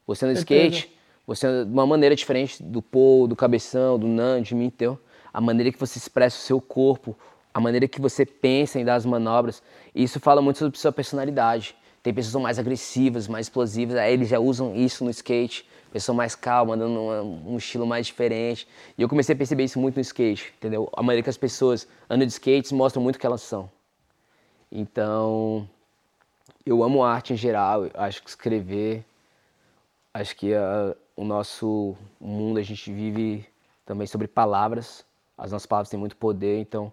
[0.07, 0.93] Você no skate,
[1.27, 4.99] você de uma maneira diferente do Paul, do Cabeção, do Nan, de mim, teu.
[5.33, 7.16] A maneira que você expressa o seu corpo,
[7.53, 9.62] a maneira que você pensa em dar as manobras.
[9.95, 11.77] Isso fala muito sobre sua personalidade.
[12.03, 15.68] Tem pessoas que são mais agressivas, mais explosivas, aí eles já usam isso no skate.
[15.93, 18.66] Pessoa mais calma, dando um estilo mais diferente.
[18.97, 20.89] E eu comecei a perceber isso muito no skate, entendeu?
[20.93, 23.68] A maioria que as pessoas andam de skates mostram muito o que elas são.
[24.71, 25.68] Então,
[26.64, 29.05] eu amo arte em geral, acho que escrever,
[30.14, 33.45] acho que a, o nosso mundo, a gente vive
[33.85, 35.05] também sobre palavras.
[35.37, 36.91] As nossas palavras têm muito poder, então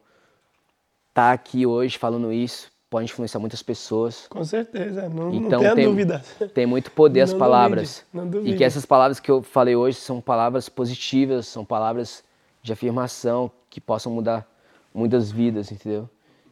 [1.13, 4.27] tá aqui hoje falando isso pode influenciar muitas pessoas.
[4.27, 6.23] Com certeza, não, então, não tem, dúvida.
[6.53, 8.05] Tem muito poder as palavras.
[8.11, 8.55] duvide, não duvide.
[8.55, 12.23] E que essas palavras que eu falei hoje são palavras positivas, são palavras
[12.61, 14.45] de afirmação que possam mudar
[14.93, 16.09] muitas vidas, entendeu?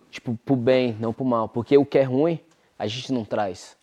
[0.09, 1.49] Tipo, pro bem, não pro mal.
[1.49, 2.39] Porque o que é ruim,
[2.77, 3.77] a gente não traz.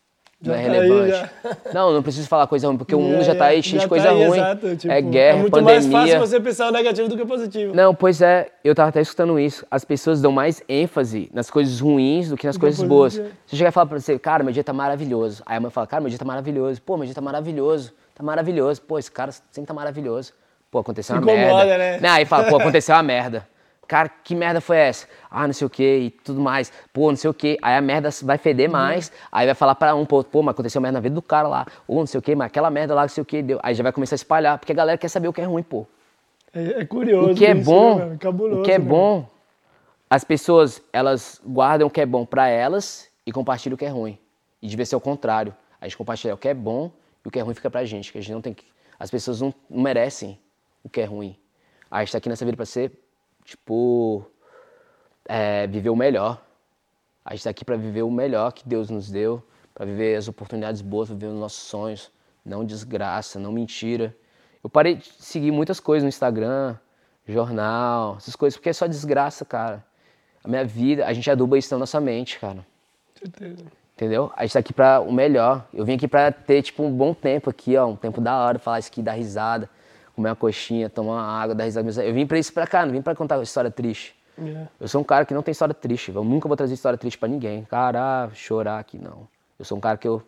[0.44, 1.30] Não Já é tá aí, relevante.
[1.72, 4.06] Não, não preciso falar coisa ruim, porque o mundo já tá aí cheio de coisa
[4.06, 4.38] tá aí, ruim.
[4.38, 5.72] exato, tipo, é guerra, É muito pandemia.
[5.74, 7.72] mais fácil você pensar o negativo do que o positivo.
[7.74, 9.64] Não, pois é, eu tava até escutando isso.
[9.70, 13.14] As pessoas dão mais ênfase nas coisas ruins do que nas Do coisas boas.
[13.46, 15.42] Você chega e fala pra você, cara, meu dia tá maravilhoso.
[15.46, 16.82] Aí a mãe fala, cara, meu dia tá maravilhoso.
[16.82, 17.92] Pô, meu dia tá maravilhoso.
[18.14, 18.82] Tá maravilhoso.
[18.82, 20.32] Pô, esse cara sempre tá maravilhoso.
[20.72, 21.78] Pô, aconteceu uma Incomoda, merda.
[21.78, 21.98] né?
[22.00, 23.46] Não, aí fala, pô, aconteceu uma merda.
[23.88, 25.06] Cara, que merda foi essa?
[25.30, 26.72] Ah, não sei o que e tudo mais.
[26.92, 27.58] Pô, não sei o que.
[27.60, 28.72] Aí a merda vai feder Uhum.
[28.72, 29.12] mais.
[29.30, 31.66] Aí vai falar pra um, pô, pô, mas aconteceu merda na vida do cara lá.
[31.86, 33.60] Ou não sei o que, mas aquela merda lá, não sei o que, deu.
[33.62, 35.62] Aí já vai começar a espalhar, porque a galera quer saber o que é ruim,
[35.62, 35.86] pô.
[36.54, 37.32] É, é curioso.
[37.32, 38.16] O que é isso, bom, né?
[38.18, 38.84] Cabuloso, o que é né?
[38.84, 39.26] bom,
[40.08, 43.88] as pessoas, elas guardam o que é bom pra elas e compartilham o que é
[43.88, 44.18] ruim.
[44.62, 45.54] E devia ser o contrário.
[45.80, 46.90] A gente compartilha o que é bom
[47.24, 48.64] e o que é ruim fica pra gente, que a gente não tem que...
[48.98, 50.38] As pessoas não, não merecem
[50.84, 51.36] o que é ruim.
[51.90, 52.92] A gente tá aqui nessa vida pra ser,
[53.44, 54.24] tipo,
[55.28, 56.40] é, viver o melhor.
[57.24, 59.42] A gente tá aqui pra viver o melhor que Deus nos deu,
[59.74, 62.10] pra viver as oportunidades boas, viver os nossos sonhos,
[62.44, 64.14] não desgraça, não mentira.
[64.62, 66.76] Eu parei de seguir muitas coisas no Instagram,
[67.26, 69.84] jornal, essas coisas, porque é só desgraça, cara.
[70.42, 72.66] A minha vida, a gente aduba isso na nossa mente, cara.
[73.14, 73.64] Certeza.
[73.94, 74.32] Entendeu?
[74.36, 75.64] A gente tá aqui pra o melhor.
[75.72, 77.86] Eu vim aqui pra ter, tipo, um bom tempo aqui, ó.
[77.86, 79.70] Um tempo da hora, falar isso aqui, dar risada,
[80.14, 82.02] comer uma coxinha, tomar uma água, dar risada.
[82.04, 84.14] Eu vim pra isso pra cá, não vim pra contar uma história triste.
[84.38, 84.66] É.
[84.80, 86.10] Eu sou um cara que não tem história triste.
[86.14, 87.64] Eu nunca vou trazer história triste pra ninguém.
[87.64, 89.28] Cara, chorar aqui, não.
[89.58, 90.22] Eu sou um cara que eu...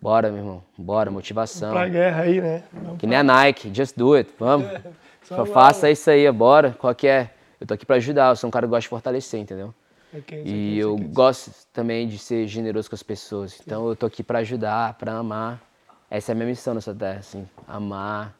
[0.00, 0.62] Bora, meu irmão.
[0.76, 1.72] Bora, motivação.
[1.72, 2.62] Pra guerra aí, né?
[2.72, 4.68] Vamos Que nem a Nike, just do it, vamos.
[5.24, 6.74] Só faça isso aí, bora.
[6.78, 7.30] Qual que é?
[7.60, 9.74] Eu tô aqui pra ajudar, eu sou um cara que gosta de fortalecer, entendeu?
[10.14, 11.08] É E é eu quente.
[11.08, 13.60] gosto também de ser generoso com as pessoas.
[13.60, 15.60] Então eu tô aqui pra ajudar, pra amar.
[16.08, 17.46] Essa é a minha missão nessa terra, assim.
[17.66, 18.32] Amar,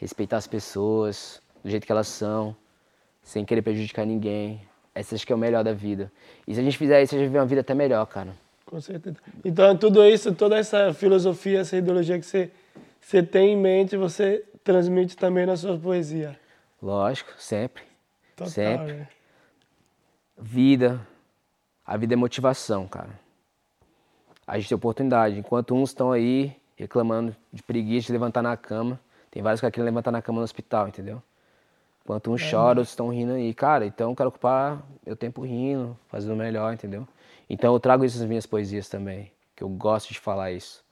[0.00, 2.56] respeitar as pessoas do jeito que elas são,
[3.22, 4.62] sem querer prejudicar ninguém.
[4.94, 6.10] Essa acho que é o melhor da vida.
[6.48, 8.34] E se a gente fizer isso, a gente vai viver uma vida até melhor, cara.
[8.64, 9.16] Com certeza.
[9.44, 12.50] Então, tudo isso, toda essa filosofia, essa ideologia que você,
[13.00, 16.38] você tem em mente, você transmite também na sua poesia.
[16.82, 17.82] Lógico, sempre.
[18.34, 18.92] Total, sempre.
[18.94, 19.08] né?
[20.40, 21.06] Vida.
[21.84, 23.10] A vida é motivação, cara.
[24.46, 25.38] A gente tem oportunidade.
[25.38, 28.98] Enquanto uns estão aí reclamando de preguiça de levantar na cama,
[29.30, 31.22] tem vários que querem levantar na cama no hospital, entendeu?
[32.02, 33.54] Enquanto uns choram, outros estão rindo aí.
[33.54, 37.06] Cara, então eu quero ocupar meu tempo rindo, fazendo o melhor, entendeu?
[37.48, 40.84] Então eu trago isso nas minhas poesias também, que eu gosto de falar isso.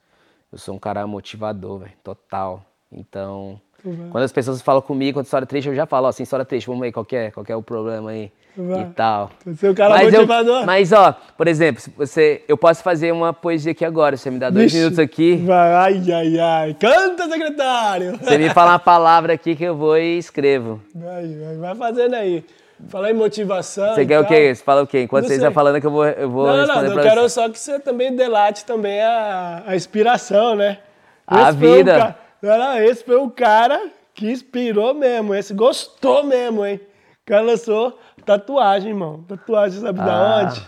[0.53, 2.65] Eu sou um cara motivador, velho, total.
[2.91, 6.45] Então, Quando as pessoas falam comigo, quando história triste, eu já falo, ó, assim, história
[6.45, 9.31] triste, vamos aí, qual que é, qual que é o problema aí e tal.
[9.47, 10.67] Você é um cara Mas eu- motivador.
[10.67, 14.51] mas, ó, por exemplo, você, eu posso fazer uma poesia aqui agora, você me dá
[14.51, 14.79] dois Vixe.
[14.79, 16.75] minutos aqui, Vai, ai, ai, ai.
[16.75, 18.19] Canta, secretário!
[18.21, 20.81] você me fala uma palavra aqui que eu vou e escrevo.
[20.93, 22.45] Vai, vai, vai fazendo aí.
[22.89, 23.95] Falar em motivação.
[23.95, 24.55] Você quer o quê?
[24.55, 25.03] Você fala o quê?
[25.03, 25.45] Enquanto Não você sei.
[25.45, 26.85] está falando que eu vou, eu vou Não, não, não.
[26.95, 27.29] Eu quero você.
[27.31, 30.79] só que você também delate também a, a inspiração, né?
[31.27, 32.17] A vida.
[32.43, 35.35] Não, esse foi o cara que inspirou mesmo.
[35.35, 36.81] Esse gostou mesmo, hein?
[37.23, 39.25] O cara lançou tatuagem, irmão.
[39.29, 40.43] Tatuagem, sabe da Ah.
[40.45, 40.63] onde?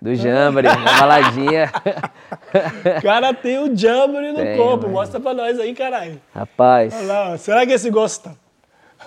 [0.00, 1.72] Do Jamboree, uma baladinha.
[3.02, 4.82] cara tem o Jamboree no Tem, corpo.
[4.82, 4.94] mano.
[4.94, 6.20] Mostra pra nós aí, caralho.
[6.34, 7.36] Rapaz, Olha lá, ó.
[7.36, 8.32] será que esse gosta?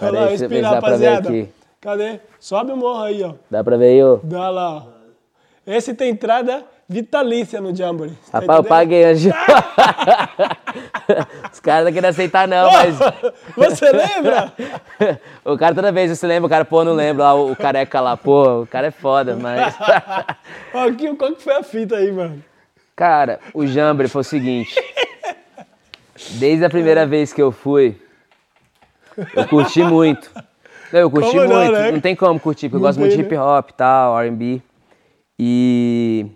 [0.02, 1.30] Olha lá, ver rapaziada.
[1.30, 1.50] aqui.
[1.80, 2.20] Cadê?
[2.40, 3.34] Sobe o morro aí, ó.
[3.50, 4.20] dá pra ver aí, ô?
[4.24, 4.84] Dá lá, ó.
[5.66, 8.14] Esse tem entrada vitalícia no Jamboree.
[8.30, 8.70] Tá Rapaz, eu entendendo?
[8.70, 9.32] paguei de-
[11.52, 12.98] Os caras não querem aceitar, não, mas.
[13.56, 14.52] Você lembra?
[15.46, 18.18] o cara toda vez você lembra, o cara, pô, não lembro lá, o, careca lá,
[18.18, 19.76] pô, o cara é foda, mas.
[20.74, 22.44] Aqui, qual que foi a fita aí, mano?
[22.96, 24.76] Cara, o Jambre foi o seguinte.
[26.32, 28.00] Desde a primeira vez que eu fui,
[29.36, 30.30] eu curti muito.
[30.94, 31.72] Não, eu curti Como não, muito.
[31.72, 31.92] né?
[31.92, 34.20] Não tem como curtir, porque eu Não gosto muito de tem, hip hop e tal,
[34.22, 34.62] R&B.
[35.40, 36.28] E,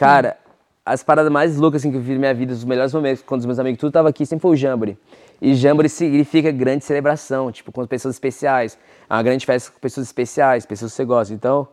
[0.00, 0.38] cara,
[0.84, 3.40] as paradas mais loucas assim, que eu vi na minha vida, os melhores momentos, quando
[3.40, 4.96] os meus amigos tudo tava aqui, sempre foi o Jamboree.
[5.42, 8.78] E Jamboree significa grande celebração, tipo, com pessoas especiais.
[9.08, 11.34] É uma grande festa com pessoas especiais, pessoas que você gosta.
[11.34, 11.68] Então,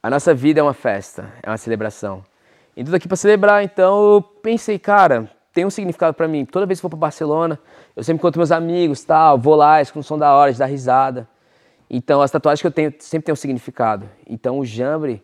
[0.00, 2.22] a nossa vida é uma festa, é uma celebração.
[2.76, 6.44] E tudo aqui pra celebrar, então eu pensei, cara, tem um significado pra mim.
[6.44, 7.58] Toda vez que vou pra Barcelona,
[7.96, 11.28] eu sempre encontro meus amigos, tal, vou lá, escuto um som da hora, de risada.
[11.90, 14.08] Então, as tatuagens que eu tenho sempre tem um significado.
[14.28, 15.22] Então, o jambre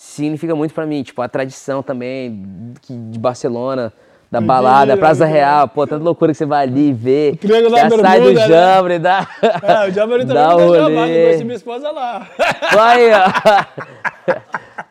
[0.00, 2.42] significa muito pra mim, tipo, a tradição também
[2.88, 3.92] de Barcelona,
[4.30, 7.38] da balada, Praça Real, pô, tanta loucura que você vai ali ver.
[7.42, 8.48] Já sai do Bermuda, né?
[8.48, 9.28] jambre, dá.
[9.62, 11.24] É, o Jamboree também dá um trabalho, rolê.
[11.24, 12.26] conheci minha esposa lá.
[12.72, 13.24] Vai, ó.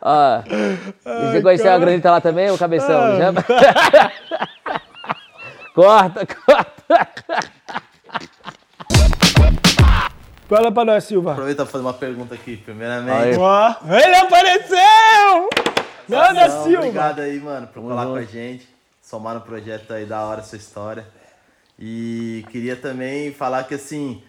[0.00, 0.42] ó.
[1.32, 3.00] Você conheceu a Granita lá também, o cabeção?
[3.00, 3.16] Ah.
[3.18, 3.32] Já-
[5.74, 7.08] corta, corta.
[10.50, 11.30] Fala pra nós, Silva.
[11.30, 13.38] Aproveitar pra fazer uma pergunta aqui, primeiramente.
[13.38, 15.48] Ó, ele apareceu!
[16.08, 16.78] Manda, Não, Silva!
[16.78, 18.68] Obrigado aí, mano, por colar com a gente,
[19.00, 21.06] somar no projeto aí da hora sua história.
[21.78, 24.24] E queria também falar que assim,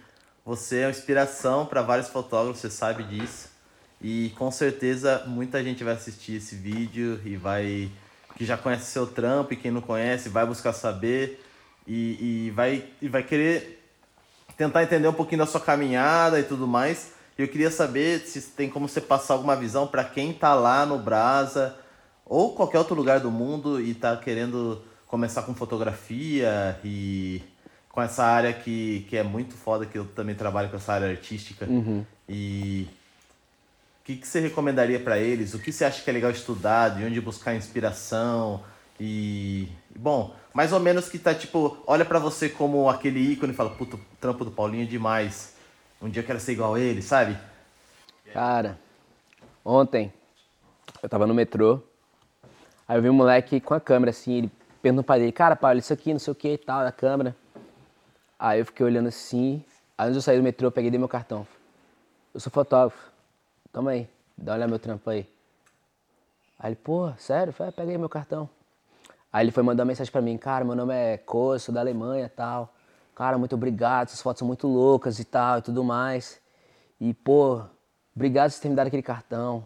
[0.46, 3.50] você é uma inspiração para vários fotógrafos, você sabe disso.
[4.00, 7.90] E com certeza muita gente vai assistir esse vídeo e vai
[8.38, 11.44] que já conhece seu trampo e quem não conhece vai buscar saber
[11.88, 13.81] e, e vai e vai querer
[14.62, 17.14] tentar entender um pouquinho da sua caminhada e tudo mais.
[17.36, 21.00] Eu queria saber se tem como você passar alguma visão para quem tá lá no
[21.00, 21.76] Brasa
[22.24, 27.42] ou qualquer outro lugar do mundo e tá querendo começar com fotografia e
[27.90, 31.10] com essa área que, que é muito foda, que eu também trabalho com essa área
[31.10, 31.66] artística.
[32.30, 32.88] E
[34.02, 35.56] o que, que você recomendaria para eles?
[35.56, 36.90] O que você acha que é legal estudar?
[36.90, 38.64] De onde buscar inspiração?
[39.00, 39.68] E,
[39.98, 43.70] bom, mais ou menos que tá tipo, olha pra você como aquele ícone e fala,
[43.70, 45.56] puta, o trampo do Paulinho é demais.
[46.02, 47.38] Um dia eu quero ser igual a ele, sabe?
[48.34, 48.80] Cara,
[49.64, 50.12] ontem
[51.02, 51.82] eu tava no metrô,
[52.88, 54.52] aí eu vi um moleque com a câmera assim, ele
[54.82, 57.36] perguntou pra ele, cara, Paulo, isso aqui, não sei o que e tal, da câmera.
[58.40, 59.64] Aí eu fiquei olhando assim,
[59.98, 61.46] aí antes eu sair do metrô, eu peguei dei meu cartão.
[62.34, 63.12] Eu sou fotógrafo,
[63.72, 64.08] toma aí,
[64.38, 65.28] dá uma olhada meu trampo aí.
[66.58, 67.54] Aí ele, pô, sério?
[67.54, 68.50] Falei, "É, pega aí meu cartão.
[69.32, 72.30] Aí ele foi mandar mensagem pra mim, cara, meu nome é Coa, sou da Alemanha
[72.30, 72.74] tal.
[73.16, 76.42] Cara, muito obrigado, suas fotos são muito loucas e tal e tudo mais.
[77.00, 77.62] E, pô,
[78.16, 79.66] obrigado por ter me dado aquele cartão.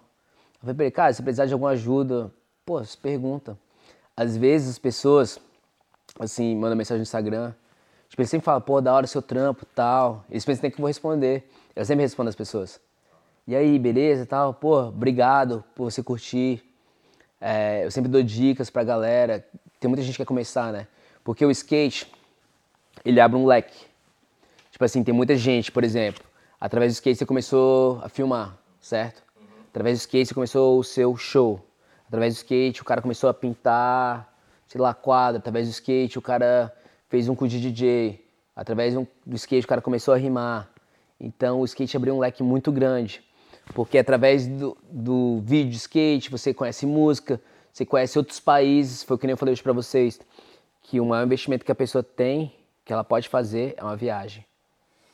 [0.56, 2.32] Eu falei pra ele, cara, se precisar de alguma ajuda,
[2.66, 3.58] pô, se pergunta.
[4.16, 5.40] Às vezes as pessoas,
[6.20, 7.54] assim, mandam mensagem no Instagram,
[8.08, 10.26] tipo, eles sempre falam, pô, da hora seu trampo tal.
[10.30, 11.50] Eles pensam que eu vou responder.
[11.76, 12.80] Eu sempre respondo às pessoas.
[13.48, 14.54] E aí, beleza tal?
[14.54, 16.64] Pô, obrigado por você curtir.
[17.48, 19.46] É, eu sempre dou dicas pra galera.
[19.80, 20.88] Tem muita gente que quer começar, né?
[21.24, 22.12] Porque o skate,
[23.06, 23.86] ele abre um leque.
[24.72, 26.24] Tipo assim, tem muita gente, por exemplo,
[26.60, 29.22] através do skate você começou a filmar, certo?
[29.70, 31.64] Através do skate você começou o seu show.
[32.08, 34.34] Através do skate o cara começou a pintar,
[34.68, 35.38] sei lá, quadro.
[35.38, 36.76] Através do skate o cara
[37.10, 38.26] fez um com de DJ.
[38.56, 40.68] Através do skate o cara começou a rimar.
[41.20, 43.24] Então o skate abriu um leque muito grande.
[43.74, 49.04] Porque através do, do vídeo de skate você conhece música, você conhece outros países.
[49.04, 50.20] Foi o que nem eu falei hoje pra vocês.
[50.82, 52.54] Que o maior investimento que a pessoa tem,
[52.86, 54.46] que ela pode fazer, é uma viagem.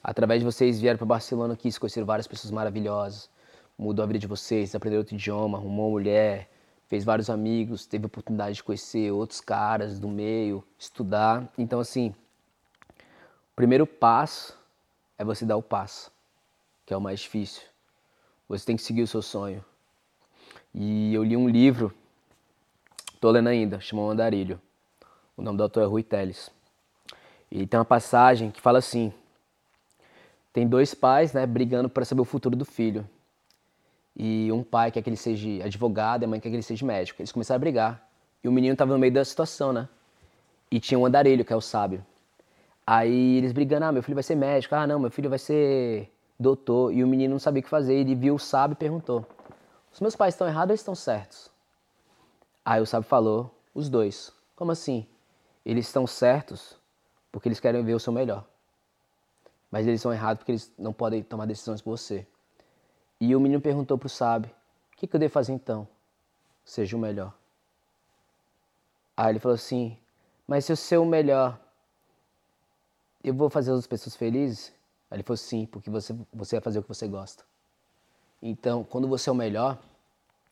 [0.04, 3.30] Através de vocês vieram para Barcelona aqui, conheceram várias pessoas maravilhosas,
[3.78, 6.50] mudou a vida de vocês, aprendeu outro idioma, arrumou uma mulher,
[6.88, 11.48] fez vários amigos, teve a oportunidade de conhecer outros caras do meio, estudar.
[11.58, 12.14] Então, assim,
[13.00, 14.58] o primeiro passo
[15.18, 16.12] é você dar o passo,
[16.86, 17.71] que é o mais difícil.
[18.52, 19.64] Você tem que seguir o seu sonho.
[20.76, 21.94] E eu li um livro,
[23.22, 24.60] tô lendo ainda, chama O Andarilho.
[25.38, 26.52] O nome do autor é Rui Teles.
[27.50, 29.14] E tem uma passagem que fala assim:
[30.52, 33.08] tem dois pais, né, brigando para saber o futuro do filho.
[34.18, 37.22] E um pai quer que ele seja advogado a mãe quer que ele seja médico.
[37.22, 38.06] Eles começaram a brigar.
[38.44, 39.88] E o menino estava no meio da situação, né?
[40.70, 42.06] E tinha um andarilho, que é o sábio.
[42.86, 46.12] Aí eles brigando, ah, meu filho vai ser médico, ah, não, meu filho vai ser
[46.42, 46.94] doutor.
[46.94, 47.94] E o menino não sabia o que fazer.
[47.94, 49.26] Ele viu o sábio e perguntou:
[49.92, 51.52] os meus pais estão errados ou estão certos?
[52.64, 54.32] Aí o sábio falou, os dois.
[54.56, 55.08] Como assim?
[55.66, 56.78] Eles estão certos
[57.32, 58.46] porque eles querem ver o seu melhor.
[59.70, 62.28] Mas eles são errados porque eles não podem tomar decisões por você.
[63.20, 64.52] E o menino perguntou para o sábio,
[64.94, 65.88] o que, que eu devo fazer então?
[66.66, 67.34] Seja o melhor.
[69.16, 69.98] Aí ele falou assim,
[70.48, 71.60] mas se eu ser o melhor,
[73.24, 74.74] eu vou fazer as pessoas felizes?
[75.12, 77.44] Aí ele falou sim, porque você, você vai fazer o que você gosta.
[78.42, 79.78] Então, quando você é o melhor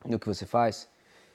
[0.05, 0.89] no que você faz,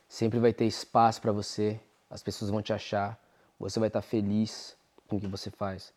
[0.06, 1.80] sempre vai ter espaço para você,
[2.10, 3.18] as pessoas vão te achar,
[3.59, 4.76] você vai estar feliz
[5.09, 5.90] com o que você faz.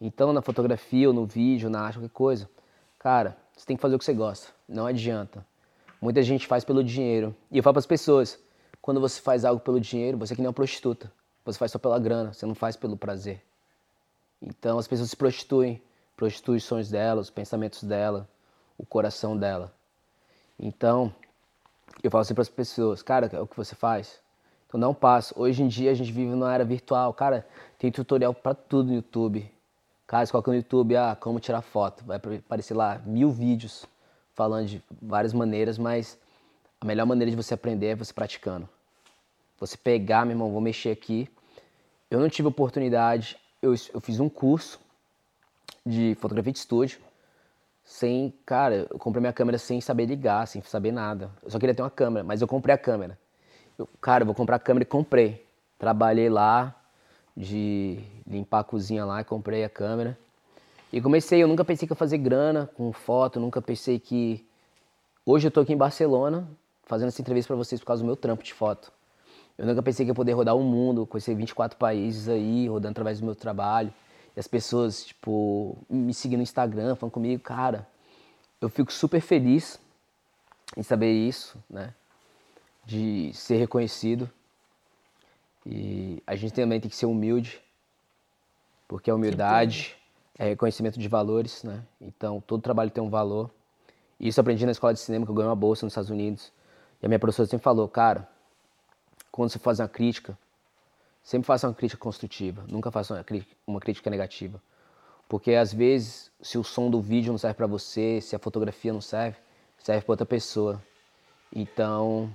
[0.00, 2.50] Então, na fotografia, ou no vídeo, na arte, qualquer coisa,
[2.98, 5.46] cara, você tem que fazer o que você gosta, não adianta.
[6.00, 7.34] Muita gente faz pelo dinheiro.
[7.50, 8.38] E eu falo para as pessoas,
[8.82, 11.10] quando você faz algo pelo dinheiro, você é que nem uma prostituta.
[11.44, 13.42] Você faz só pela grana, você não faz pelo prazer.
[14.42, 15.80] Então as pessoas se prostituem,
[16.16, 18.28] prostituem os sonhos dela, os pensamentos dela,
[18.78, 19.72] o coração dela.
[20.58, 21.14] Então,
[22.02, 24.20] eu falo assim para as pessoas, cara, é o que você faz.
[24.66, 25.34] Então não passo.
[25.36, 27.46] Hoje em dia a gente vive numa era virtual, cara,
[27.78, 29.50] tem tutorial para tudo no YouTube.
[30.06, 33.86] Cara, você coloca no YouTube, ah, como tirar foto, vai aparecer lá mil vídeos
[34.34, 36.18] falando de várias maneiras, mas
[36.80, 38.68] a melhor maneira de você aprender é você praticando.
[39.58, 41.28] Você pegar, meu irmão, vou mexer aqui.
[42.10, 44.78] Eu não tive oportunidade, eu, eu fiz um curso
[45.84, 46.98] de fotografia de estúdio,
[47.84, 51.30] sem, cara, eu comprei minha câmera sem saber ligar, sem saber nada.
[51.42, 53.18] Eu só queria ter uma câmera, mas eu comprei a câmera.
[53.78, 55.46] Eu, cara, eu vou comprar a câmera e comprei.
[55.78, 56.74] Trabalhei lá
[57.36, 60.18] de limpar a cozinha lá e comprei a câmera.
[60.92, 64.46] E comecei, eu nunca pensei que ia fazer grana com foto, nunca pensei que.
[65.26, 66.48] Hoje eu tô aqui em Barcelona
[66.84, 68.92] fazendo essa entrevista para vocês por causa do meu trampo de foto.
[69.58, 73.20] Eu nunca pensei que ia poder rodar o mundo, conhecer 24 países aí, rodando através
[73.20, 73.92] do meu trabalho.
[74.36, 77.86] E as pessoas, tipo, me seguindo no Instagram, falando comigo, cara,
[78.60, 79.80] eu fico super feliz
[80.76, 81.94] em saber isso, né?
[82.84, 84.30] De ser reconhecido.
[85.64, 87.62] E a gente também tem que ser humilde,
[88.88, 89.96] porque a humildade
[90.36, 91.82] é reconhecimento de valores, né?
[92.00, 93.50] Então, todo trabalho tem um valor.
[94.18, 96.52] E isso aprendi na escola de cinema, que eu ganhei uma bolsa nos Estados Unidos.
[97.00, 98.28] E a minha professora sempre falou, cara,
[99.30, 100.36] quando você faz uma crítica,
[101.24, 104.62] sempre faça uma crítica construtiva, nunca faça uma crítica, uma crítica negativa.
[105.28, 108.92] Porque às vezes, se o som do vídeo não serve para você, se a fotografia
[108.92, 109.38] não serve,
[109.78, 110.80] serve para outra pessoa.
[111.52, 112.30] Então,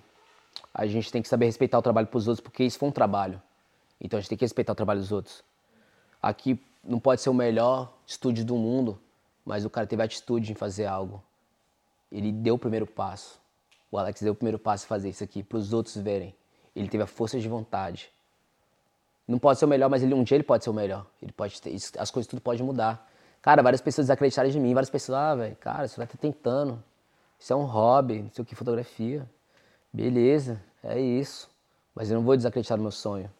[0.73, 3.41] a gente tem que saber respeitar o trabalho dos outros, porque isso foi um trabalho.
[4.01, 5.43] Então a gente tem que respeitar o trabalho dos outros.
[6.21, 8.99] Aqui não pode ser o melhor estúdio do mundo,
[9.45, 11.23] mas o cara teve atitude em fazer algo.
[12.11, 13.39] Ele deu o primeiro passo.
[13.91, 16.35] O Alex deu o primeiro passo em fazer isso aqui, para os outros verem.
[16.75, 18.11] Ele teve a força de vontade.
[19.29, 21.05] Não pode ser o melhor, mas ele, um dia ele pode ser o melhor.
[21.21, 23.07] Ele pode ter, as coisas tudo pode mudar.
[23.43, 26.83] Cara, várias pessoas desacreditaram de mim, várias pessoas, ah, velho, cara, você vai estar tentando.
[27.39, 29.29] Isso é um hobby, não sei o que, fotografia.
[29.93, 31.47] Beleza, é isso.
[31.93, 33.31] Mas eu não vou desacreditar no meu sonho.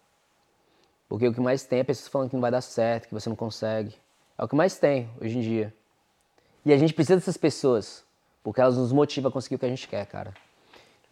[1.07, 3.27] Porque o que mais tem é pessoas falando que não vai dar certo, que você
[3.27, 3.95] não consegue.
[4.37, 5.73] É o que mais tem hoje em dia.
[6.63, 8.03] E a gente precisa dessas pessoas,
[8.43, 10.35] porque elas nos motivam a conseguir o que a gente quer, cara.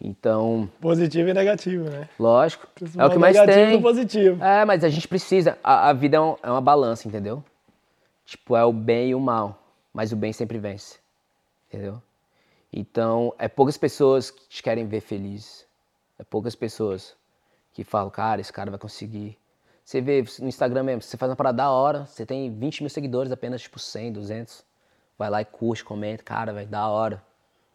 [0.00, 0.70] Então.
[0.80, 2.08] Positivo e negativo, né?
[2.18, 2.68] Lógico.
[2.96, 3.82] É o que mais tem.
[3.82, 4.42] positivo.
[4.42, 5.58] É, mas a gente precisa.
[5.62, 7.42] A, a vida é, um, é, uma balança, entendeu?
[8.24, 9.60] Tipo, é o bem e o mal.
[9.92, 10.98] Mas o bem sempre vence.
[11.68, 12.00] Entendeu?
[12.72, 15.66] Então, é poucas pessoas que te querem ver feliz.
[16.18, 17.16] É poucas pessoas
[17.72, 19.36] que falam, cara, esse cara vai conseguir.
[19.84, 22.90] Você vê no Instagram mesmo, você faz uma parada da hora, você tem 20 mil
[22.90, 24.64] seguidores, apenas tipo 100, 200.
[25.16, 27.22] Vai lá e curte, comenta, cara, vai da hora.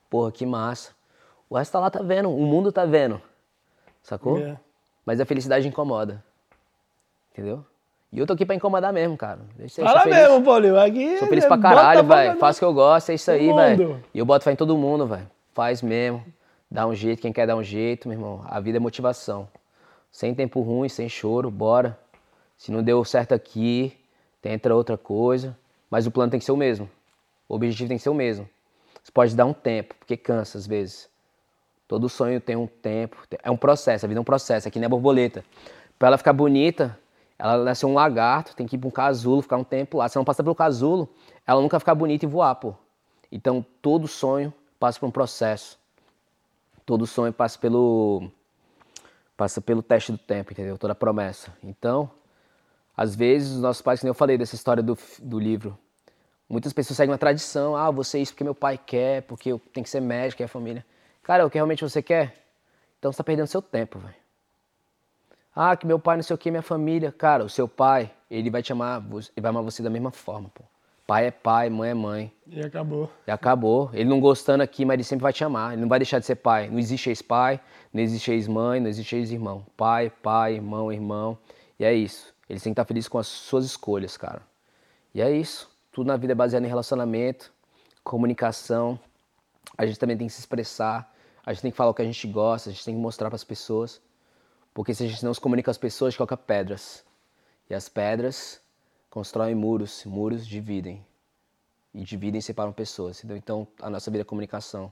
[0.10, 0.92] Porra, que massa.
[1.54, 3.22] O resto tá lá, tá vendo, o mundo tá vendo.
[4.02, 4.40] Sacou?
[4.40, 4.60] Yeah.
[5.06, 6.24] Mas a felicidade incomoda.
[7.32, 7.64] Entendeu?
[8.12, 9.42] E eu tô aqui pra incomodar mesmo, cara.
[9.70, 10.80] Fala mesmo, Paulinho.
[10.80, 12.40] Aqui sou feliz pra caralho, velho.
[12.40, 14.04] Faço o que eu gosto, é isso aí, velho.
[14.12, 15.30] E eu boto fé em todo mundo, velho.
[15.54, 16.26] Faz mesmo.
[16.72, 18.44] Dá um jeito, quem quer dar um jeito, meu irmão.
[18.46, 19.48] A vida é motivação.
[20.12, 21.96] Sem tempo ruim, sem choro, bora.
[22.58, 23.96] Se não deu certo aqui,
[24.42, 25.56] tenta outra coisa.
[25.88, 26.90] Mas o plano tem que ser o mesmo.
[27.48, 28.50] O objetivo tem que ser o mesmo.
[29.04, 31.13] Você pode dar um tempo, porque cansa às vezes.
[31.94, 34.88] Todo sonho tem um tempo, é um processo, a vida é um processo, aqui nem
[34.88, 35.46] é borboleta.
[36.00, 36.98] Para ela ficar bonita,
[37.38, 40.10] ela nasceu um lagarto, tem que ir para um casulo, ficar um tempo lá.
[40.10, 41.08] Se não passar pelo casulo,
[41.46, 42.74] ela nunca ficar bonita e voar, pô.
[43.32, 45.78] Então, todo sonho passa por um processo.
[46.84, 48.28] Todo sonho passa pelo
[49.38, 50.80] passa pelo teste do tempo, entendeu?
[50.80, 51.56] Toda promessa.
[51.62, 52.10] Então,
[52.98, 55.78] às vezes, os nossos pais, como eu falei dessa história do, do livro,
[56.50, 59.62] muitas pessoas seguem uma tradição, ah, você é isso porque meu pai quer, porque eu
[59.72, 60.84] tenho que ser médico, é a família.
[61.24, 62.36] Cara, é o que realmente você quer?
[63.00, 64.16] Então você tá perdendo seu tempo, velho.
[65.56, 67.12] Ah, que meu pai não sei o que, minha família.
[67.12, 70.50] Cara, o seu pai, ele vai te amar, ele vai amar você da mesma forma,
[70.54, 70.64] pô.
[71.06, 72.34] Pai é pai, mãe é mãe.
[72.48, 73.12] E acabou.
[73.28, 73.90] E acabou.
[73.94, 75.74] Ele não gostando aqui, mas ele sempre vai te amar.
[75.74, 76.70] Ele não vai deixar de ser pai.
[76.70, 77.60] Não existe ex-pai,
[77.92, 79.66] não existe ex-mãe, não existe ex-irmão.
[79.76, 81.38] Pai, pai, irmão, irmão.
[81.78, 82.34] E é isso.
[82.50, 84.42] Ele tem que estar feliz com as suas escolhas, cara.
[85.14, 85.70] E é isso.
[85.92, 87.52] Tudo na vida é baseado em relacionamento,
[88.04, 88.98] comunicação.
[89.78, 91.13] A gente também tem que se expressar.
[91.46, 93.30] A gente tem que falar o que a gente gosta, a gente tem que mostrar
[93.30, 94.02] para as pessoas.
[94.74, 97.04] Porque se a gente não se comunica com as pessoas, a gente coloca pedras.
[97.70, 98.62] E as pedras
[99.10, 101.06] constroem muros, muros dividem.
[101.94, 103.20] E dividem e separam pessoas.
[103.20, 103.38] Entendeu?
[103.38, 104.92] Então, a nossa vida é comunicação.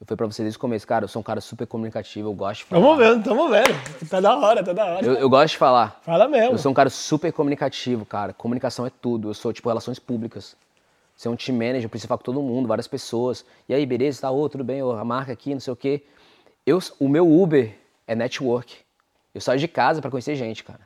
[0.00, 2.32] Eu falei pra você desde o começo, cara, eu sou um cara super comunicativo, eu
[2.32, 2.80] gosto de falar.
[2.80, 4.08] Tamo vendo, tamo vendo.
[4.08, 5.04] Tá da hora, tá da hora.
[5.04, 6.00] Eu, eu gosto de falar.
[6.02, 6.54] Fala mesmo.
[6.54, 8.32] Eu sou um cara super comunicativo, cara.
[8.32, 9.28] Comunicação é tudo.
[9.28, 10.56] Eu sou, tipo, relações públicas.
[11.20, 13.44] Ser um team manager, eu preciso falar com todo mundo, várias pessoas.
[13.68, 14.22] E aí, beleza?
[14.22, 14.82] Tá, ô, tudo bem?
[14.82, 16.02] Ô, a marca aqui, não sei o quê.
[16.64, 17.76] Eu, o meu Uber
[18.06, 18.78] é network.
[19.34, 20.80] Eu saio de casa para conhecer gente, cara.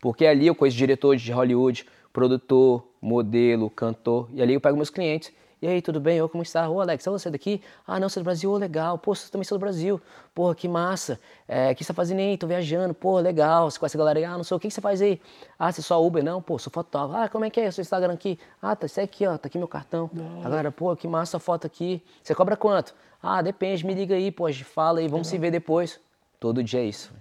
[0.00, 4.28] Porque ali eu conheço diretor de Hollywood, produtor, modelo, cantor.
[4.32, 5.32] E ali eu pego meus clientes.
[5.62, 6.22] E aí, tudo bem?
[6.22, 6.70] Ô, como está?
[6.70, 7.60] Ô, Alex, é você daqui?
[7.86, 8.50] Ah, não, você é do Brasil?
[8.50, 8.96] Ô, legal.
[8.96, 10.00] Pô, você também sou do Brasil.
[10.34, 11.20] Porra, que massa.
[11.46, 12.38] É, o que você tá fazendo aí?
[12.38, 12.94] Tô viajando.
[12.94, 13.70] Pô, legal.
[13.70, 14.24] Você conhece a galera aí?
[14.24, 14.56] Ah, não sei.
[14.56, 15.20] O que você faz aí?
[15.58, 16.24] Ah, você é só Uber?
[16.24, 17.24] Não, pô, sou fotógrafo.
[17.24, 18.38] Ah, como é que é o seu Instagram aqui?
[18.62, 19.36] Ah, tá, isso aqui, ó.
[19.36, 20.08] Tá aqui meu cartão.
[20.14, 20.40] Não.
[20.40, 22.02] A galera, pô, que massa a foto aqui.
[22.22, 22.94] Você cobra quanto?
[23.22, 23.84] Ah, depende.
[23.84, 24.46] Me liga aí, pô.
[24.46, 25.08] A gente fala aí.
[25.08, 26.00] Vamos se ver depois.
[26.38, 27.12] Todo dia é isso.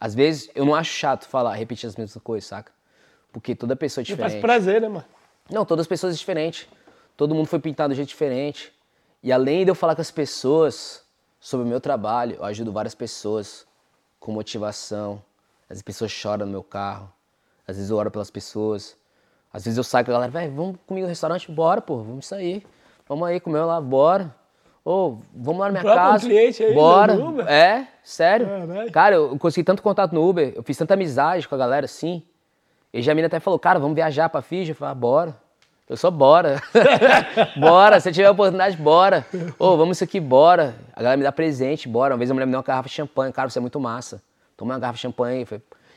[0.00, 2.72] Às vezes, eu não acho chato falar, repetir as mesmas coisas, saca?
[3.30, 4.30] Porque toda pessoa é diferente.
[4.30, 5.04] Faz prazer, né, mano?
[5.50, 6.66] Não, todas as pessoas são diferentes.
[7.22, 8.72] Todo mundo foi pintado de jeito diferente.
[9.22, 11.04] E além de eu falar com as pessoas
[11.38, 13.64] sobre o meu trabalho, eu ajudo várias pessoas
[14.18, 15.22] com motivação.
[15.70, 17.08] As pessoas choram no meu carro.
[17.64, 18.96] Às vezes eu oro pelas pessoas.
[19.52, 21.48] Às vezes eu saio com a galera, velho, vamos comigo no restaurante?
[21.48, 22.66] Bora, pô, vamos sair.
[23.08, 24.34] Vamos aí comer lá, bora.
[24.84, 26.26] Ou, vamos lá na minha casa.
[26.26, 27.16] cliente aí, bora.
[27.48, 28.48] É, sério.
[28.48, 28.90] Caralho.
[28.90, 32.20] Cara, eu consegui tanto contato no Uber, eu fiz tanta amizade com a galera assim.
[32.92, 34.72] E já a mina até falou, cara, vamos viajar pra Fiji?
[34.72, 35.41] Eu falei, ah, bora.
[35.92, 36.58] Eu sou bora.
[37.60, 39.26] bora, se tiver oportunidade, bora.
[39.58, 40.74] Ô, oh, vamos isso aqui, bora.
[40.94, 42.14] A galera me dá presente, bora.
[42.14, 43.30] Uma vez a mulher me deu uma garrafa de champanhe.
[43.30, 44.22] Cara, você é muito massa.
[44.56, 45.46] Toma uma garrafa de champanhe.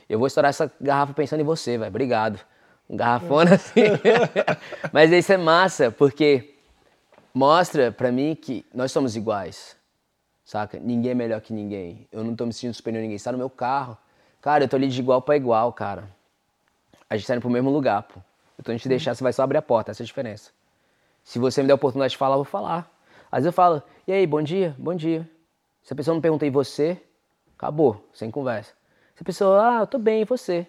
[0.10, 1.88] Eu vou estourar essa garrafa pensando em você, velho.
[1.88, 2.42] Obrigado.
[2.90, 3.84] Um garrafona assim.
[4.92, 6.56] Mas isso é massa, porque
[7.34, 9.78] mostra pra mim que nós somos iguais.
[10.44, 10.78] Saca?
[10.78, 12.06] Ninguém é melhor que ninguém.
[12.12, 13.18] Eu não tô me sentindo superior a ninguém.
[13.18, 13.98] Você tá no meu carro.
[14.42, 16.04] Cara, eu tô ali de igual para igual, cara.
[17.10, 18.20] A gente tá indo pro mesmo lugar, pô.
[18.60, 20.52] Então a gente deixar, você vai só abrir a porta, essa é a diferença.
[21.24, 22.90] Se você me der a oportunidade de falar, eu vou falar.
[23.32, 24.76] Às vezes eu falo, e aí, bom dia?
[24.78, 25.30] Bom dia.
[25.82, 27.02] Se a pessoa não pergunta, e você?
[27.58, 28.74] Acabou, sem conversa.
[29.16, 30.68] Se a pessoa, ah, eu tô bem, e você?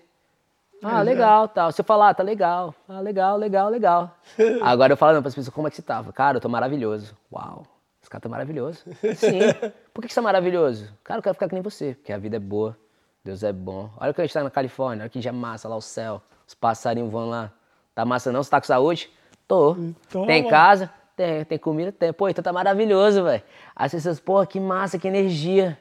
[0.83, 1.73] Ah, legal, tal.
[1.73, 2.75] Se eu falar, ah, tá legal.
[2.89, 4.17] Ah, legal, legal, legal.
[4.63, 6.13] Agora eu falo não, para as pessoas, como é que você tava?
[6.13, 7.17] Cara, eu tô maravilhoso.
[7.33, 7.67] Uau,
[8.01, 8.85] esse cara tá maravilhoso.
[9.17, 9.41] Sim.
[9.93, 10.93] Por que, que você tá maravilhoso?
[11.03, 12.77] Cara, eu quero ficar que nem você, porque a vida é boa,
[13.25, 13.91] Deus é bom.
[13.97, 16.23] Olha que a gente tá na Califórnia, olha que dia massa lá o céu.
[16.47, 17.53] Os passarinhos vão lá.
[17.97, 18.43] Tá massa não?
[18.43, 19.09] Você tá com saúde?
[19.49, 19.75] Tô.
[20.11, 20.27] Toma.
[20.27, 20.91] Tem casa?
[21.17, 21.47] Tem.
[21.47, 21.91] Tem comida?
[21.91, 22.13] Tem.
[22.13, 23.43] Pô, então tá maravilhoso, velho.
[23.75, 25.79] As pessoas, pô, que massa, que energia.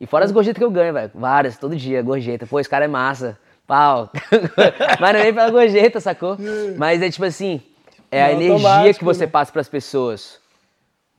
[0.00, 1.10] E fora as gorjetas que eu ganho, velho.
[1.14, 2.46] Várias, todo dia, gorjeta.
[2.46, 3.38] Pô, esse cara é massa.
[3.66, 4.10] Pau.
[4.98, 6.38] Mas não é nem pela gorjeta, sacou?
[6.78, 7.60] Mas é tipo assim,
[8.10, 9.30] é a energia que você né?
[9.30, 10.40] passa pras pessoas.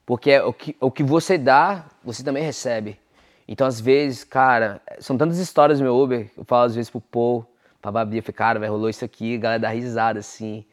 [0.04, 3.00] Porque é o que, o que você dá, você também recebe.
[3.48, 7.00] Então, às vezes, cara, são tantas histórias no meu Uber, eu falo às vezes pro
[7.00, 7.46] Paul,
[7.84, 10.64] pra Babi, eu falei, cara, vai rolou isso aqui, a galera dá risada, assim.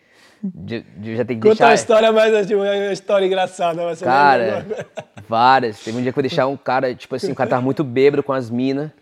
[0.43, 1.66] De, de já tem que Conta deixar...
[1.66, 3.82] uma história mais, assim, uma história engraçada.
[3.89, 4.65] Você cara,
[5.28, 5.81] várias.
[5.81, 8.23] Teve um dia que eu deixar um cara, tipo assim, o cara tava muito bêbado
[8.23, 8.93] com as minas.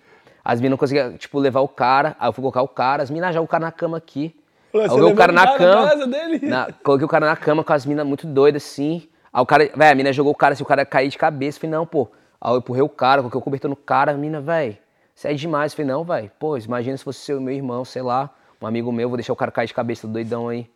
[0.43, 2.17] As minas não conseguiam, tipo, levar o cara.
[2.19, 4.35] Aí eu fui colocar o cara, as minas já o cara na cama aqui.
[4.73, 5.89] Você aí o cara na cama.
[5.91, 6.47] casa dele?
[6.47, 9.07] Na, coloquei o cara na cama com as minas muito doidas, assim.
[9.31, 11.59] Aí o cara, velho, a mina jogou o cara, assim, o cara cair de cabeça.
[11.59, 12.11] Eu falei, não, pô.
[12.41, 14.79] Aí eu empurrei o cara, coloquei o cobertor no cara, a mina, velho,
[15.19, 15.73] isso é demais.
[15.73, 18.91] Eu falei, não, velho, pô, imagina se fosse seu meu irmão, sei lá um amigo
[18.93, 20.69] meu, vou deixar o cara cair de cabeça doidão aí.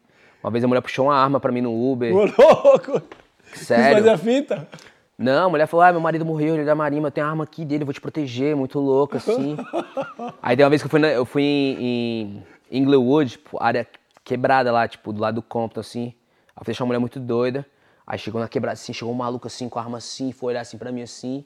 [0.43, 2.15] Uma vez a mulher puxou uma arma pra mim no Uber.
[2.15, 3.03] Ô, louco!
[3.55, 3.85] Sério?
[3.85, 4.69] Quis fazer a fita?
[5.19, 7.31] Não, a mulher falou, ah, meu marido morreu, ele é da marinha, eu tenho a
[7.31, 9.57] arma aqui dele, vou te proteger, muito louco, assim.
[10.43, 13.87] aí tem uma vez que eu fui, na, eu fui em, em Inglewood, tipo, área
[14.25, 16.15] quebrada lá, tipo, do lado do Compton, assim.
[16.57, 17.67] Aí eu deixei uma mulher muito doida.
[18.07, 20.63] Aí chegou na quebrada assim, chegou um maluco assim, com a arma assim, foi olhar
[20.63, 21.45] assim pra mim assim.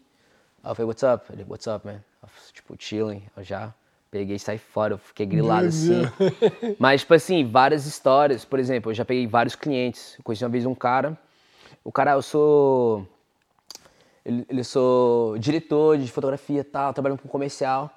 [0.63, 1.31] Aí eu falei, what's up?
[1.33, 2.01] Ele, what's up, man?
[2.53, 3.75] Tipo, chilling, eu já
[4.11, 6.03] Peguei e saí fora, eu fiquei grilado assim.
[6.79, 8.45] Mas, tipo assim, várias histórias.
[8.45, 10.15] Por exemplo, eu já peguei vários clientes.
[10.19, 11.19] Eu conheci uma vez um cara.
[11.85, 13.07] O cara, eu sou.
[14.25, 17.91] Ele, ele sou diretor de fotografia e tal, trabalhando com comercial.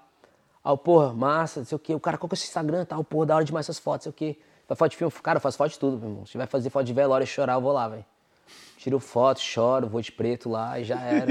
[0.63, 1.93] Aí, porra, massa, não sei o quê.
[1.93, 3.03] O cara, qual que é o seu Instagram tal?
[3.03, 4.39] Porra, da hora demais essas fotos, não sei o quê.
[4.67, 5.13] Faz foto de filme?
[5.23, 6.25] Cara, eu faço foto de tudo, meu irmão.
[6.25, 8.05] Se vai fazer foto de velório e chorar, eu vou lá, velho.
[8.79, 11.27] Tiro foto, choro, vou de preto lá e já era.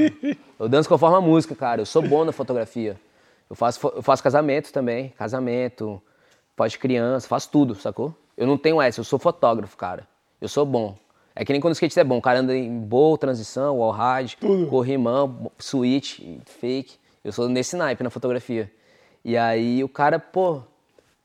[0.60, 1.80] eu danço conforme a música, cara.
[1.80, 3.00] Eu sou bom na fotografia.
[3.48, 6.00] Eu faço, eu faço casamento também, casamento,
[6.54, 8.14] pós-criança, faço tudo, sacou?
[8.36, 10.06] Eu não tenho essa, eu sou fotógrafo, cara.
[10.38, 10.94] Eu sou bom.
[11.34, 13.92] É que nem quando o skatista é bom, o cara anda em boa transição, wall
[13.92, 14.36] ride,
[14.68, 16.96] corrimão, switch, fake.
[17.24, 18.70] Eu sou nesse naipe na fotografia.
[19.24, 20.60] E aí o cara, pô,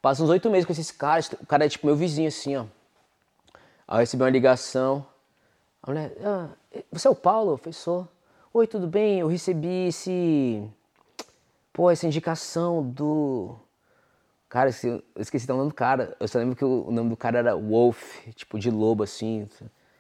[0.02, 1.30] passa uns oito meses com esses caras.
[1.42, 2.64] O cara é tipo meu vizinho, assim, ó.
[3.86, 5.06] Aí eu recebi uma ligação.
[5.86, 6.48] A mulher, ah,
[6.90, 7.52] você é o Paulo?
[7.52, 8.08] Eu falei, sou.
[8.54, 9.20] Oi, tudo bem?
[9.20, 10.64] Eu recebi esse.
[11.74, 13.54] Pô, essa indicação do.
[14.48, 16.16] Cara, eu esqueci o nome do cara.
[16.22, 19.46] Eu só lembro que o nome do cara era Wolf, tipo de lobo, assim.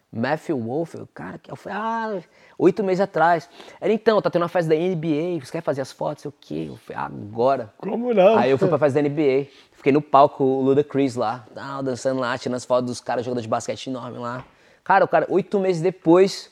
[0.09, 2.23] Matthew Wolf, cara, que eu falei, ah,
[2.57, 3.49] oito meses atrás.
[3.81, 6.33] Era então, tá tendo uma festa da NBA, você quer fazer as fotos, sei o
[6.39, 6.65] quê?
[6.69, 7.73] Eu falei, agora.
[7.77, 8.37] Como não?
[8.37, 11.45] Aí eu fui pra festa da NBA, fiquei no palco, o Luda Chris lá,
[11.83, 14.45] dançando lá, tirando as fotos dos caras jogando de basquete enorme lá.
[14.83, 16.51] Cara, o cara, oito meses depois,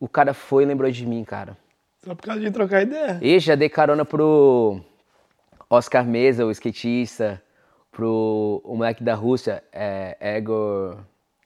[0.00, 1.56] o cara foi e lembrou de mim, cara.
[2.04, 3.18] Só por causa de trocar ideia.
[3.20, 4.80] E já dei carona pro
[5.68, 7.42] Oscar Mesa, o skatista,
[7.92, 10.98] pro o moleque da Rússia, é, Egor...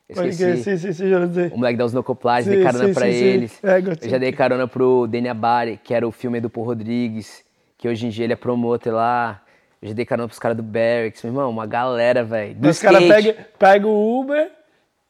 [0.09, 0.57] Esqueci.
[0.57, 1.19] Sim, sim, sim, já.
[1.53, 3.53] O moleque da Osnocoplast, dei carona sim, pra sim, eles.
[3.53, 3.61] Sim.
[3.63, 7.45] É, eu já dei carona pro Denia Bari, que era o filme do Paul Rodrigues,
[7.79, 9.41] que hoje em dia ele é promotor lá.
[9.81, 12.57] Eu já dei carona pros caras do Barracks, meu irmão, uma galera, velho.
[12.69, 14.51] Os caras pegam pega o Uber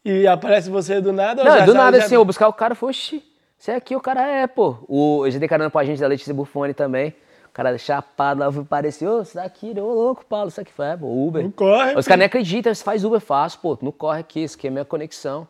[0.04, 1.44] e aparece você do nada?
[1.44, 2.04] Não, do nada já...
[2.04, 3.22] assim, eu buscar o cara, oxi,
[3.58, 4.78] você é aqui, o cara é, pô.
[4.88, 7.14] O, eu já dei carona pro agente da Letícia Buffoni também.
[7.46, 10.86] O cara chapado lá apareceu, ô, você tá aqui, ô louco, Paulo, isso aqui foi,
[10.86, 11.42] é, pô, Uber.
[11.42, 11.94] Não corre.
[11.96, 14.70] Os caras nem acreditam, você faz Uber fácil, pô, não corre aqui, isso aqui é
[14.70, 15.48] minha conexão.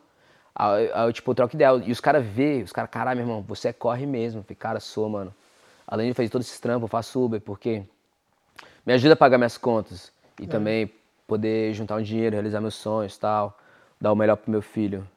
[0.53, 1.81] Aí, aí eu, tipo, troco ideia.
[1.85, 4.43] E os caras vê, os caras, caralho, meu irmão, você corre mesmo.
[4.43, 5.33] Falei, cara, sou, mano.
[5.87, 7.83] Além de fazer todos esses trampos, eu faço Uber, porque
[8.85, 10.11] me ajuda a pagar minhas contas.
[10.39, 10.47] E é.
[10.47, 10.91] também
[11.27, 13.57] poder juntar um dinheiro, realizar meus sonhos tal.
[14.01, 15.07] Dar o melhor pro meu filho.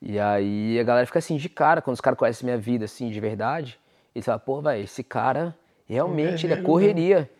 [0.00, 3.10] E aí a galera fica assim, de cara, quando os caras conhecem minha vida, assim,
[3.10, 3.78] de verdade.
[4.14, 5.54] Eles falam, pô, velho, esse cara
[5.86, 7.30] Realmente, ele é correria.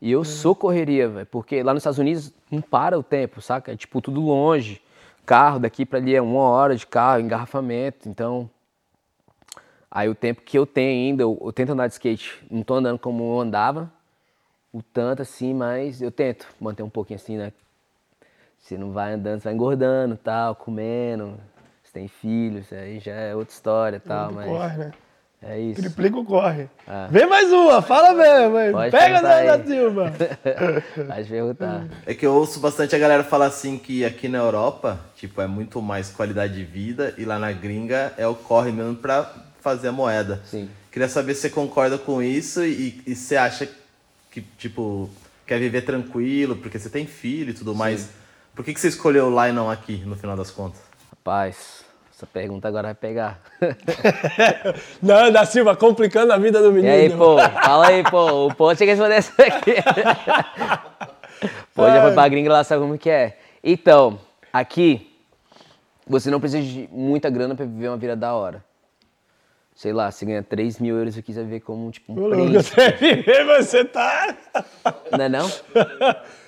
[0.00, 3.72] E eu sou correria, velho, porque lá nos Estados Unidos não para o tempo, saca?
[3.72, 4.80] É tipo tudo longe.
[5.26, 8.08] Carro daqui para ali é uma hora de carro, engarrafamento.
[8.08, 8.48] Então,
[9.90, 12.40] aí o tempo que eu tenho ainda, eu, eu tento andar de skate.
[12.48, 13.90] Não tô andando como eu andava,
[14.72, 17.52] o tanto assim, mas eu tento manter um pouquinho assim, né?
[18.60, 21.38] Você não vai andando, você vai engordando, tal, comendo.
[21.82, 24.46] Você tem filhos, aí já é outra história, tal, mas.
[24.46, 24.92] Corre, né?
[25.40, 25.80] É isso.
[25.80, 26.68] Triplica o corre.
[26.86, 27.06] Ah.
[27.10, 28.72] Vem mais uma, fala mesmo.
[28.72, 30.12] Pode Pega da, da Silva.
[31.06, 31.86] Pode perguntar.
[32.04, 35.46] É que eu ouço bastante a galera falar assim que aqui na Europa, tipo, é
[35.46, 39.88] muito mais qualidade de vida e lá na gringa é o corre mesmo pra fazer
[39.88, 40.42] a moeda.
[40.44, 40.68] Sim.
[40.90, 43.68] Queria saber se você concorda com isso e, e você acha
[44.32, 45.08] que, tipo,
[45.46, 47.78] quer viver tranquilo, porque você tem filho e tudo Sim.
[48.58, 50.80] Por que, que você escolheu lá e não aqui, no final das contas?
[51.10, 53.40] Rapaz, essa pergunta agora vai pegar.
[55.00, 56.92] Não, da Silva, complicando a vida do menino.
[56.92, 57.38] E aí, pô?
[57.38, 58.46] Fala aí, pô.
[58.48, 59.76] O pô tinha que responder isso aqui.
[61.72, 63.38] pô, já foi pra gringa lá, sabe como que é.
[63.62, 64.18] Então,
[64.52, 65.08] aqui,
[66.04, 68.64] você não precisa de muita grana pra viver uma vida da hora.
[69.78, 72.50] Sei lá, você ganha 3 mil euros aqui, você vai ver como, tipo, um Ô,
[72.50, 74.36] Você viver, você tá...
[75.16, 75.48] Não é não?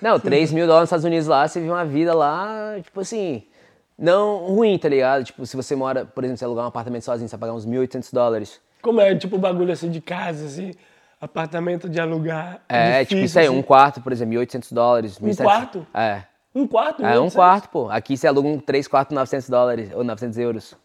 [0.02, 3.44] Não, 3 mil dólares nos Estados Unidos lá, você vive uma vida lá, tipo assim
[3.96, 5.22] não ruim, tá ligado?
[5.22, 7.66] Tipo, se você mora, por exemplo, você alugar um apartamento sozinho, você vai pagar uns
[7.66, 8.60] 1.800 dólares.
[8.82, 10.72] Como é, tipo, bagulho assim de casa, assim,
[11.20, 12.62] apartamento de alugar?
[12.68, 13.56] É, difícil, tipo, isso aí, assim.
[13.56, 15.20] um quarto, por exemplo, 1.800 dólares.
[15.20, 15.86] Um 1, quarto?
[15.94, 16.22] É.
[16.52, 17.04] Um quarto?
[17.04, 17.90] É, um quarto, pô.
[17.90, 20.76] Aqui você aluga um 3 quartos, 900 dólares, ou 900 euros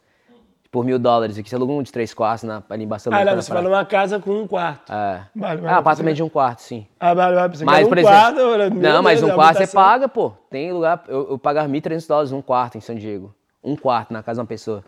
[0.75, 1.37] por mil dólares.
[1.37, 3.21] Aqui você aluga um de três quartos na, ali em Barcelona.
[3.21, 4.91] Ah, não, você fala uma casa com um quarto.
[4.91, 5.23] É.
[5.33, 6.85] Vale, vale, ah, apartamento de um quarto, sim.
[6.99, 7.55] Ah, vale, vale.
[7.55, 10.33] Você mas, um por exemplo, quarto, não, mas um quarto você paga, pô.
[10.49, 13.33] Tem lugar, eu, eu pago 1.300 dólares um quarto em São Diego
[13.65, 14.83] um quarto na casa de uma pessoa.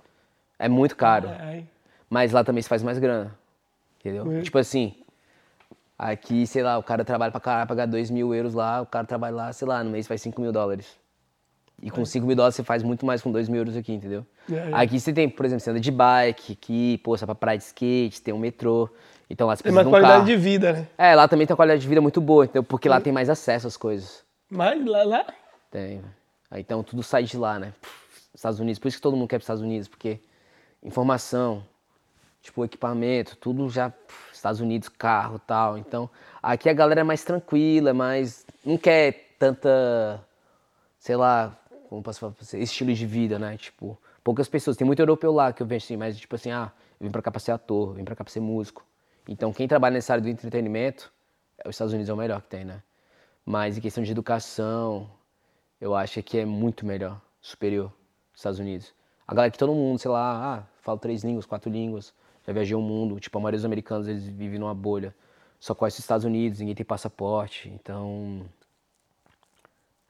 [0.60, 1.30] É muito caro.
[1.40, 1.66] Ai.
[2.10, 3.36] Mas lá também se faz mais grana.
[4.00, 4.32] Entendeu?
[4.32, 4.42] É.
[4.42, 4.96] Tipo assim,
[5.98, 9.06] aqui, sei lá, o cara trabalha pra caralho, pagar 2 mil euros lá, o cara
[9.06, 10.96] trabalha lá, sei lá, no mês faz 5 mil dólares.
[11.82, 14.26] E com 5 mil dólares você faz muito mais com 2 mil euros aqui, entendeu?
[14.52, 14.70] É, é.
[14.74, 17.58] Aqui você tem, por exemplo, você anda de bike, aqui, pô, você vai pra praia
[17.58, 18.90] de skate, tem um metrô.
[19.30, 20.88] Então lá você Tem uma qualidade de vida, né?
[20.98, 22.64] É, lá também tem uma qualidade de vida muito boa, entendeu?
[22.64, 24.24] Porque lá tem mais acesso às coisas.
[24.50, 25.26] Mas lá, lá?
[25.70, 26.02] Tem.
[26.56, 27.74] Então tudo sai de lá, né?
[28.34, 28.80] Estados Unidos.
[28.80, 30.20] Por isso que todo mundo quer para os Estados Unidos, porque
[30.82, 31.64] informação,
[32.42, 33.92] tipo equipamento, tudo já
[34.32, 35.78] Estados Unidos, carro, tal.
[35.78, 36.10] Então,
[36.42, 40.24] aqui a galera é mais tranquila, mais não quer tanta,
[41.00, 41.58] sei lá,
[41.88, 43.58] como posso falar, estilo de vida, né?
[43.58, 44.78] Tipo, poucas pessoas.
[44.78, 47.22] Tem muito europeu lá que eu vejo assim, mas tipo assim, ah, eu vim para
[47.22, 48.86] cá para ser ator, vim para cá para ser músico.
[49.28, 51.12] Então, quem trabalha nessa área do entretenimento,
[51.66, 52.82] os Estados Unidos é o melhor que tem, né?
[53.46, 55.10] Mas em questão de educação,
[55.80, 57.92] eu acho que é muito melhor, superior.
[58.34, 58.94] Estados Unidos.
[59.28, 62.14] A galera que todo mundo, sei lá, ah, fala três línguas, quatro línguas,
[62.46, 63.20] já viajei o mundo.
[63.20, 65.14] Tipo, a maioria dos americanos, eles vivem numa bolha.
[65.60, 67.70] Só conhece os Estados Unidos, ninguém tem passaporte.
[67.70, 68.46] Então,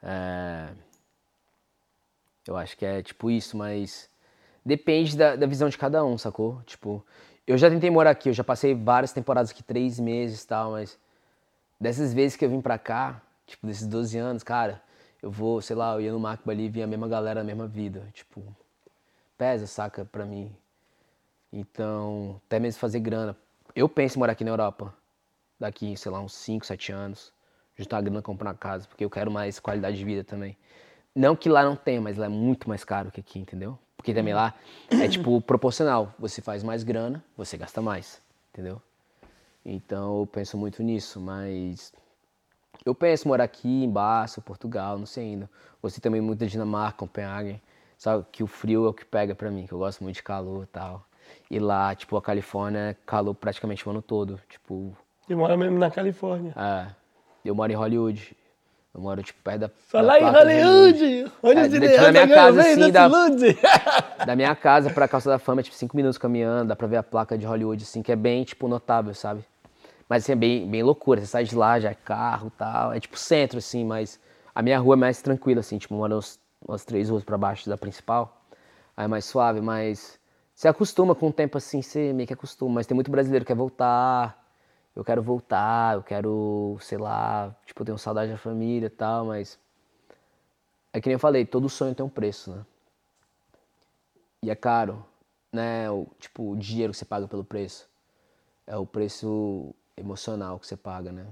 [0.04, 0.70] é...
[2.48, 4.10] Eu acho que é tipo isso, mas
[4.66, 6.62] depende da, da visão de cada um, sacou?
[6.66, 7.06] Tipo,
[7.46, 10.72] eu já tentei morar aqui, eu já passei várias temporadas aqui, três meses e tal,
[10.72, 10.98] mas
[11.80, 14.82] dessas vezes que eu vim pra cá, tipo, desses 12 anos, cara,
[15.22, 17.44] eu vou, sei lá, eu ia no Macba ali e via a mesma galera, a
[17.44, 18.08] mesma vida.
[18.14, 18.44] Tipo,
[19.38, 20.56] pesa, saca, pra mim.
[21.52, 23.36] Então, até mesmo fazer grana.
[23.76, 24.94] Eu penso em morar aqui na Europa,
[25.60, 27.34] daqui, sei lá, uns 5, 7 anos.
[27.76, 30.58] Juntar grana comprar casa, porque eu quero mais qualidade de vida também.
[31.18, 33.76] Não que lá não tenha, mas lá é muito mais caro que aqui, entendeu?
[33.96, 34.54] Porque também lá
[34.88, 36.14] é tipo proporcional.
[36.20, 38.22] Você faz mais grana, você gasta mais,
[38.54, 38.80] entendeu?
[39.66, 41.92] Então eu penso muito nisso, mas
[42.86, 45.50] eu penso morar aqui em Barça, Portugal, não sei ainda.
[45.82, 47.60] Gostei também muito da Dinamarca, Copenhague.
[47.98, 50.24] Sabe que o frio é o que pega pra mim, que eu gosto muito de
[50.24, 51.04] calor e tal.
[51.50, 54.40] E lá, tipo, a Califórnia é calor praticamente o ano todo.
[54.48, 54.96] Tipo.
[55.28, 56.54] Eu moro mesmo na Califórnia.
[56.56, 56.94] É.
[57.44, 58.38] Eu moro em Hollywood.
[58.98, 59.70] Eu moro, tipo, perto da.
[59.70, 61.32] Falar em Hollywood!
[61.44, 63.08] Onde é, tipo, na minha casa, assim, da,
[64.26, 66.98] da minha casa pra Calça da Fama, é, tipo, cinco minutos caminhando, dá pra ver
[66.98, 69.46] a placa de Hollywood, assim, que é bem, tipo, notável, sabe?
[70.10, 71.22] Mas, assim, é bem, bem loucura.
[71.22, 72.92] Você sai de lá, já é carro e tal.
[72.92, 74.20] É, tipo, centro, assim, mas
[74.56, 77.70] a minha rua é mais tranquila, assim, tipo, moro uns, umas três ruas pra baixo
[77.70, 78.42] da principal.
[78.96, 80.20] Aí é mais suave, mas
[80.56, 82.74] você acostuma com o tempo, assim, você meio que acostuma.
[82.76, 84.44] Mas tem muito brasileiro que quer voltar
[84.98, 89.28] eu quero voltar, eu quero, sei lá, tipo, eu tenho saudade da família e tal,
[89.28, 89.60] mas
[90.92, 92.66] é que nem eu falei, todo sonho tem um preço, né?
[94.42, 95.06] E é caro,
[95.54, 95.88] né?
[95.92, 97.88] O, tipo, o dinheiro que você paga pelo preço
[98.66, 101.28] é o preço emocional que você paga, né?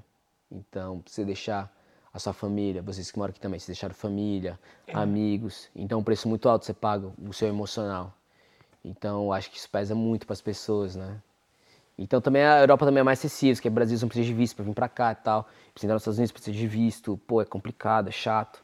[0.51, 1.75] Então, você deixar
[2.13, 4.93] a sua família, vocês que moram aqui também, vocês deixaram família, é.
[4.93, 8.13] amigos, então um preço muito alto você paga o seu emocional.
[8.83, 11.19] Então, acho que isso pesa muito para as pessoas, né?
[11.97, 14.55] Então também a Europa também é mais acessível, que o Brasil não precisa de visto
[14.55, 15.43] para vir para cá e tal.
[15.73, 18.63] Precisa entrar nos Estados Unidos, precisa de visto, pô, é complicado, é chato.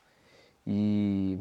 [0.68, 1.40] E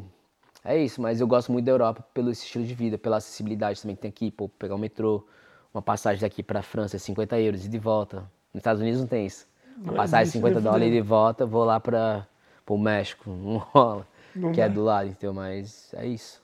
[0.63, 3.95] é isso, mas eu gosto muito da Europa pelo estilo de vida, pela acessibilidade também
[3.95, 5.25] que tem aqui, pô, pegar o metrô,
[5.73, 8.17] uma passagem daqui para a França é 50 euros e de volta.
[8.53, 9.47] Nos Estados Unidos não tem isso.
[9.77, 12.27] Uma passagem de 50 dólares e de volta, vou lá para
[12.67, 16.41] o México, não rola, não que é do lado, então, mas é isso.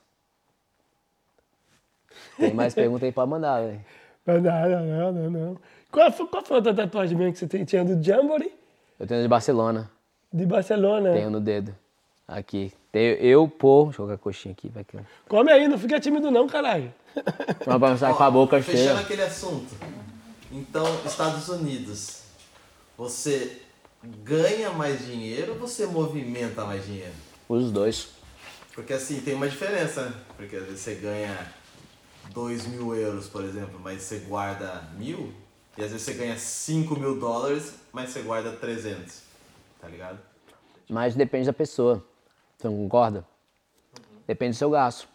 [2.37, 3.85] Tem mais perguntas aí para mandar, velho.
[4.27, 5.57] Não, não, não, não.
[5.89, 7.63] Qual, foi, qual foi a outra tatuagem mesmo que você tem?
[7.63, 8.51] tinha do Jamboree?
[8.99, 9.89] Eu tenho de Barcelona.
[10.33, 11.13] De Barcelona?
[11.13, 11.73] Tenho no dedo.
[12.27, 12.73] Aqui.
[12.91, 14.97] Tenho, eu, pô, deixa eu colocar a coxinha aqui, vai aqui.
[15.29, 16.93] Come aí, não fica tímido não, caralho.
[17.79, 18.89] Vai sair com a boca fechando cheia.
[18.89, 19.75] Fechando aquele assunto.
[20.51, 22.23] Então, Estados Unidos,
[22.97, 23.61] você
[24.23, 27.13] ganha mais dinheiro ou você movimenta mais dinheiro?
[27.47, 28.09] Os dois.
[28.75, 30.13] Porque assim, tem uma diferença, né?
[30.35, 31.35] Porque às vezes você ganha
[32.33, 35.33] 2 mil euros, por exemplo, mas você guarda mil,
[35.77, 39.21] e às vezes você ganha 5 mil dólares, mas você guarda 300,
[39.79, 40.19] tá ligado?
[40.89, 42.03] Mas depende da pessoa,
[42.57, 43.25] você não concorda?
[43.97, 44.21] Uhum.
[44.25, 45.07] Depende do seu gasto.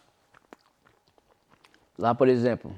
[1.97, 2.75] Lá, por exemplo,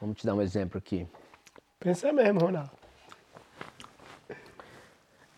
[0.00, 1.06] vamos te dar um exemplo aqui.
[1.80, 2.70] Pensa mesmo, Ronaldo.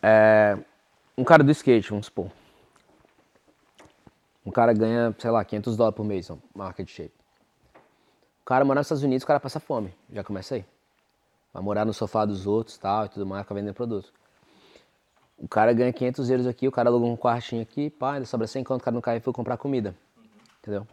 [0.03, 0.59] É,
[1.17, 2.31] um cara do skate, vamos supor.
[4.55, 7.13] Cara ganha, sei lá, 500 dólares por mês, market shape.
[8.41, 9.93] O cara mora nos Estados Unidos, o cara passa fome.
[10.13, 10.65] Já começa aí.
[11.53, 14.13] Vai morar no sofá dos outros tal, e tudo mais, fica vendendo produto.
[15.37, 18.47] O cara ganha 500 euros aqui, o cara aluga um quartinho aqui, pá, ainda sobra
[18.47, 19.93] 100 conto, o cara não cai e foi comprar comida.
[20.61, 20.87] Entendeu?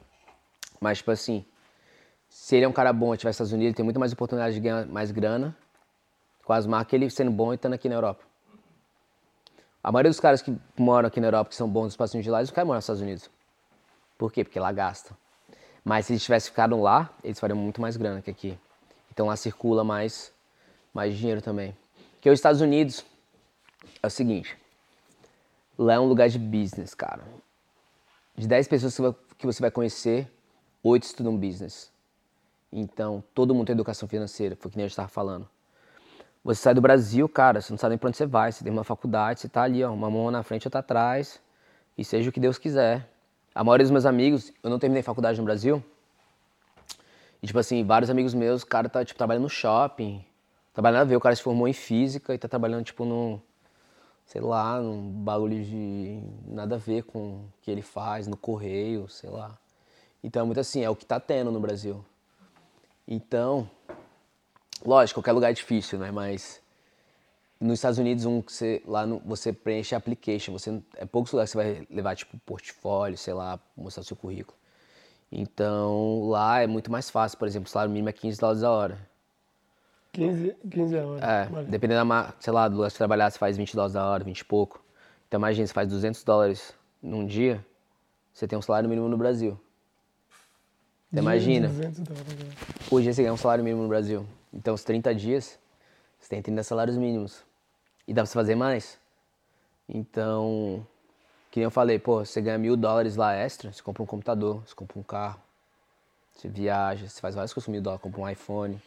[0.80, 1.46] Mas, tipo assim,
[2.28, 4.12] se ele é um cara bom e estiver nos Estados Unidos, ele tem muito mais
[4.12, 5.56] oportunidade de ganhar mais grana
[6.44, 8.24] com as marcas, ele sendo bom e estando aqui na Europa.
[9.84, 12.32] A maioria dos caras que moram aqui na Europa, que são bons nos passinhos de
[12.32, 13.30] lá, eles não querem morar nos Estados Unidos.
[14.22, 14.43] Por quê?
[14.43, 15.18] Porque lá gasta.
[15.84, 18.56] Mas se eles tivessem ficado lá, eles fariam muito mais grana que aqui.
[19.11, 20.31] Então lá circula mais,
[20.93, 21.76] mais dinheiro também.
[22.11, 23.03] Porque os Estados Unidos
[23.99, 24.56] é o seguinte:
[25.76, 27.23] lá é um lugar de business, cara.
[28.35, 28.95] De 10 pessoas
[29.39, 30.31] que você vai conhecer,
[30.84, 31.91] 8 estudam business.
[32.72, 35.49] Então, todo mundo tem educação financeira, foi o que nem gente estava falando.
[36.43, 38.52] Você sai do Brasil, cara, você não sabe nem pra onde você vai.
[38.52, 41.41] Você tem uma faculdade, você tá ali, ó, uma mão na frente, outra atrás.
[41.98, 43.11] E seja o que Deus quiser.
[43.53, 45.84] A maioria dos meus amigos, eu não terminei faculdade no Brasil.
[47.44, 50.23] E, tipo assim, vários amigos meus, o cara tá, tipo, trabalhando no shopping.
[50.73, 53.41] Trabalhando a ver, o cara se formou em física e tá trabalhando, tipo, num,
[54.26, 59.10] sei lá, num bagulho de nada a ver com o que ele faz, no correio,
[59.10, 59.57] sei lá.
[60.23, 62.06] Então é muito assim, é o que tá tendo no Brasil.
[63.06, 63.69] Então,
[64.86, 66.11] lógico, qualquer lugar é difícil, né?
[66.11, 66.61] Mas
[67.62, 71.32] nos Estados Unidos, um que você, lá no, você preenche a application, você, é poucos
[71.32, 74.58] lugares que você vai levar, tipo, portfólio, sei lá, mostrar o seu currículo.
[75.32, 78.72] Então, lá é muito mais fácil, por exemplo, o salário mínimo é 15 dólares a
[78.72, 79.12] hora.
[80.12, 81.26] 15, 15 a hora.
[81.26, 84.10] É, dependendo da, sei lá, do lugar que você trabalhar, você faz 20 dólares a
[84.10, 84.84] hora, 20 e pouco.
[85.28, 87.64] Então imagina, você faz 200 dólares num dia,
[88.34, 89.58] você tem um salário mínimo no Brasil.
[91.12, 92.26] Então, imagina, 200 dólares,
[92.90, 94.26] hoje você ganha um salário mínimo no Brasil.
[94.52, 95.60] Então, os 30 dias,
[96.20, 97.44] você tem 30 salários mínimos.
[98.07, 98.99] E dá pra você fazer mais.
[99.88, 100.86] Então,
[101.52, 104.64] que nem eu falei, pô, você ganha mil dólares lá extra, você compra um computador,
[104.65, 105.41] você compra um carro,
[106.34, 108.82] você viaja, você faz várias coisas com mil dólares, compra um iPhone.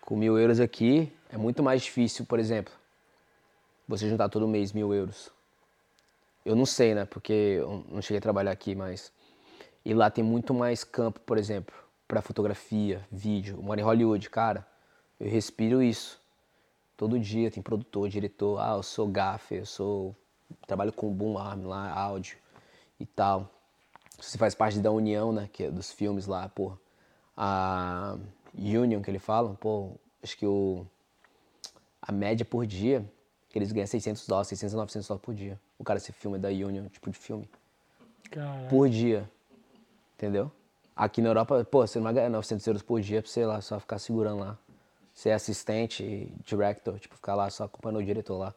[0.00, 2.74] Com mil euros aqui, é muito mais difícil, por exemplo,
[3.88, 5.30] você juntar todo mês mil euros.
[6.44, 9.10] Eu não sei, né, porque eu não cheguei a trabalhar aqui, mas...
[9.84, 11.74] E lá tem muito mais campo, por exemplo,
[12.08, 13.56] para fotografia, vídeo.
[13.56, 14.66] Eu moro em Hollywood, cara,
[15.20, 16.20] eu respiro isso.
[16.96, 20.16] Todo dia tem produtor, diretor, ah, eu sou gaffer, eu sou
[20.66, 22.38] trabalho com boom arm lá, áudio
[23.00, 23.50] e tal.
[24.20, 26.72] Você faz parte da união, né, que é dos filmes lá, pô.
[27.36, 28.16] A
[28.56, 29.92] Union que ele fala, pô,
[30.22, 30.86] acho que o
[32.00, 33.04] a média por dia
[33.48, 35.60] que eles ganham 600 dólares, 600 a 900 dólares por dia.
[35.78, 37.48] O cara se filma da Union, tipo de filme,
[38.30, 38.68] Caralho.
[38.68, 39.30] por dia.
[40.16, 40.50] Entendeu?
[40.94, 43.60] Aqui na Europa, pô, você não vai ganhar 900 euros por dia pra, sei lá,
[43.60, 44.58] só ficar segurando lá.
[45.14, 48.54] Ser assistente, director, tipo, ficar lá só acompanhando o diretor lá.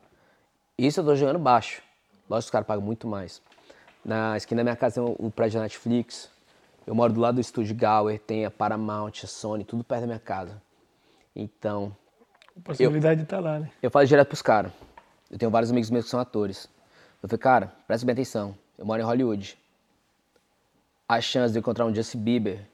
[0.78, 1.82] Isso eu tô jogando baixo.
[2.30, 3.42] Lógico que os caras pagam muito mais.
[4.04, 6.30] Na esquina da minha casa tem o prédio da Netflix.
[6.86, 10.08] Eu moro do lado do estúdio Gower, tem a Paramount, a Sony, tudo perto da
[10.08, 10.62] minha casa.
[11.36, 11.96] Então,
[12.58, 13.70] A possibilidade de estar lá, né?
[13.82, 14.72] eu falo direto pros caras.
[15.30, 16.68] Eu tenho vários amigos meus que são atores.
[17.22, 18.58] Eu falei, cara, presta bem atenção.
[18.78, 19.58] Eu moro em Hollywood.
[21.08, 22.66] A chance de eu encontrar um Justin Bieber,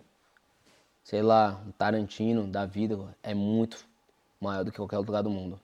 [1.04, 3.86] sei lá, um Tarantino da vida, é muito
[4.40, 5.60] maior do que qualquer outro lugar do mundo.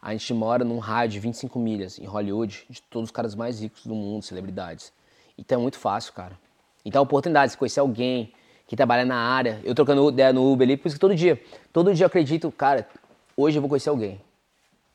[0.00, 3.60] A gente mora num raio de 25 milhas em Hollywood de todos os caras mais
[3.60, 4.92] ricos do mundo, celebridades.
[5.36, 6.38] Então é muito fácil, cara.
[6.84, 8.32] Então a oportunidade de conhecer alguém
[8.66, 11.40] que trabalha na área, eu trocando ideia no Uber ali, por isso que todo dia,
[11.72, 12.86] todo dia eu acredito, cara,
[13.36, 14.20] hoje eu vou conhecer alguém.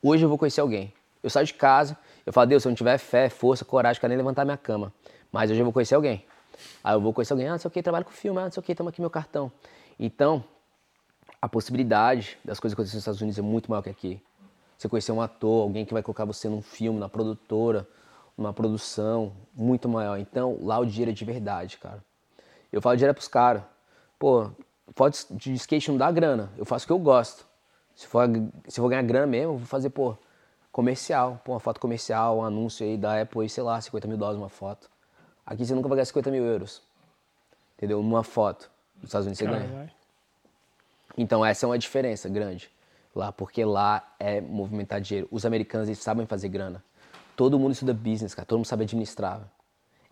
[0.02, 0.94] Hoje eu vou conhecer alguém.
[1.22, 4.10] Eu saio de casa, eu falo, Deus, se eu não tiver fé, força, coragem, quero
[4.10, 4.94] nem levantar minha cama.
[5.32, 6.24] Mas hoje eu vou conhecer alguém.
[6.84, 8.52] Aí eu vou conhecer alguém, ah, não sei o que, trabalho com filme, ah, não
[8.52, 9.52] sei o que, toma aqui meu cartão.
[10.00, 10.44] Então,
[11.42, 14.22] a possibilidade das coisas acontecerem nos Estados Unidos é muito maior que aqui.
[14.78, 17.86] Você conhecer um ator, alguém que vai colocar você num filme, na produtora,
[18.38, 20.18] numa produção, muito maior.
[20.18, 22.02] Então, lá o dinheiro é de verdade, cara.
[22.72, 23.64] Eu falo direto pros caras,
[24.18, 24.50] pô,
[24.96, 27.46] foto de skate não dá grana, eu faço o que eu gosto.
[27.94, 28.26] Se for,
[28.68, 30.16] se for ganhar grana mesmo, eu vou fazer, pô,
[30.72, 34.40] comercial, pô, uma foto comercial, um anúncio aí da Apple, sei lá, 50 mil dólares
[34.40, 34.90] uma foto.
[35.46, 36.82] Aqui você nunca vai ganhar 50 mil euros,
[37.76, 38.02] entendeu?
[38.02, 38.72] Numa foto.
[39.02, 39.92] Nos Estados Unidos você ganha.
[41.18, 42.70] Então essa é uma diferença grande
[43.16, 45.28] lá, porque lá é movimentar dinheiro.
[45.32, 46.84] Os americanos eles sabem fazer grana.
[47.36, 48.46] Todo mundo estuda business, cara.
[48.46, 49.42] Todo mundo sabe administrar.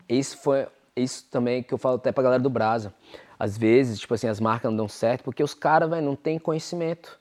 [0.07, 2.93] Isso foi isso também que eu falo até pra galera do Brasa.
[3.37, 6.39] Às vezes, tipo assim, as marcas não dão certo porque os caras, velho, não tem
[6.39, 7.19] conhecimento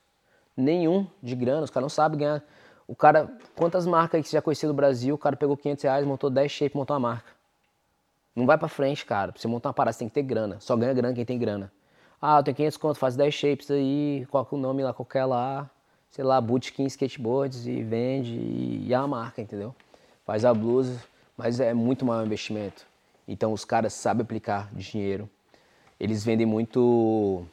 [0.56, 1.62] nenhum de grana.
[1.62, 2.42] Os caras não sabem ganhar.
[2.88, 5.84] O cara, quantas marcas aí que você já conhecia do Brasil, o cara pegou 500
[5.84, 7.35] reais, montou 10 shape, montou uma marca.
[8.36, 9.32] Não vai pra frente, cara.
[9.32, 10.58] Pra você montar uma parada, você tem que ter grana.
[10.60, 11.72] Só ganha grana quem tem grana.
[12.20, 15.70] Ah, eu tenho 500 conto, faz 10 shapes aí, coloca o nome lá, qualquer lá,
[16.10, 19.74] sei lá, Bootkin Skateboards e vende e, e é a marca, entendeu?
[20.24, 21.02] Faz a blusa,
[21.36, 22.86] mas é muito maior investimento.
[23.28, 25.28] Então os caras sabem aplicar dinheiro.
[25.98, 27.44] Eles vendem muito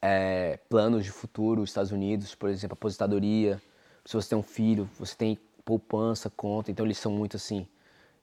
[0.00, 3.60] é, planos de futuro, Estados Unidos, por exemplo, aposentadoria.
[4.04, 7.66] Se você tem um filho, você tem poupança, conta, então eles são muito assim.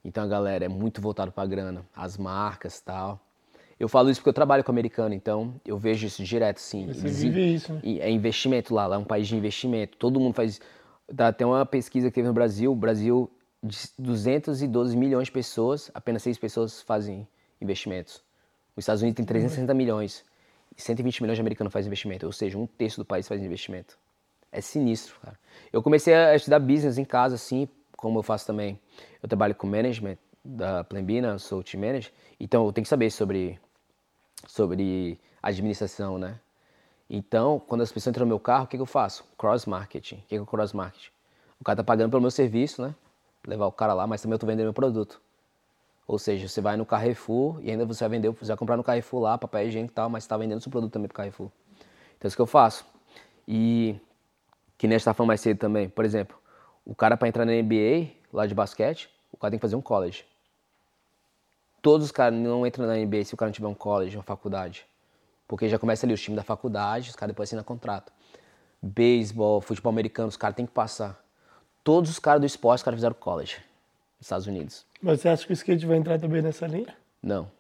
[0.04, 3.20] Então a galera é muito voltado para grana, as marcas tal.
[3.80, 6.88] Eu falo isso porque eu trabalho com americano, então eu vejo isso direto, assim.
[6.88, 7.80] Você vive isso, né?
[7.82, 9.98] e É investimento lá, lá é um país de investimento.
[9.98, 10.60] Todo mundo faz.
[11.12, 13.32] Dá até uma pesquisa que teve no Brasil, o Brasil,
[13.64, 17.28] de 212 milhões de pessoas, apenas 6 pessoas fazem
[17.62, 18.22] investimentos.
[18.76, 20.24] Os Estados Unidos tem 360 milhões,
[20.78, 23.98] e 120 milhões de americanos fazem investimento, ou seja, um terço do país faz investimento.
[24.52, 25.38] É sinistro, cara.
[25.72, 27.68] Eu comecei a estudar business em casa, assim,
[28.00, 28.80] como eu faço também.
[29.22, 33.60] Eu trabalho com management da Plembina, sou team manager, então eu tenho que saber sobre,
[34.48, 36.40] sobre administração, né?
[37.10, 39.26] Então, quando as pessoas entram no meu carro, o que, que eu faço?
[39.38, 40.16] Cross marketing.
[40.16, 41.10] O que, que é o cross marketing?
[41.60, 42.96] O cara tá pagando pelo meu serviço, né?
[43.46, 45.20] Levar o cara lá, mas também eu tô vendendo meu produto.
[46.08, 48.84] Ou seja, você vai no Carrefour e ainda você vai vender, você vai comprar no
[48.84, 51.52] Carrefour lá, papel higiênico e tal, mas você tá vendendo seu produto também pro Carrefour.
[52.18, 52.86] Então, é isso que eu faço.
[53.48, 54.00] E
[54.78, 55.90] que nem tava falando mais cedo também.
[55.90, 56.38] Por exemplo,
[56.90, 59.82] o cara para entrar na NBA, lá de basquete, o cara tem que fazer um
[59.82, 60.26] college.
[61.84, 64.24] Todos os caras não entram na NBA se o cara não tiver um college, uma
[64.24, 64.88] faculdade.
[65.48, 68.12] Porque já começa ali os times da faculdade, os caras depois assinam contrato.
[68.82, 71.24] Beisebol, futebol americano, os caras têm que passar.
[71.84, 73.58] Todos os caras do esporte, os caras fizeram college
[74.18, 74.84] nos Estados Unidos.
[75.00, 76.98] Mas você acha que o skate vai entrar também nessa linha?
[77.22, 77.52] Não.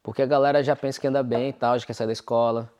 [0.00, 2.72] Porque a galera já pensa que anda bem e tal, já quer sair da escola.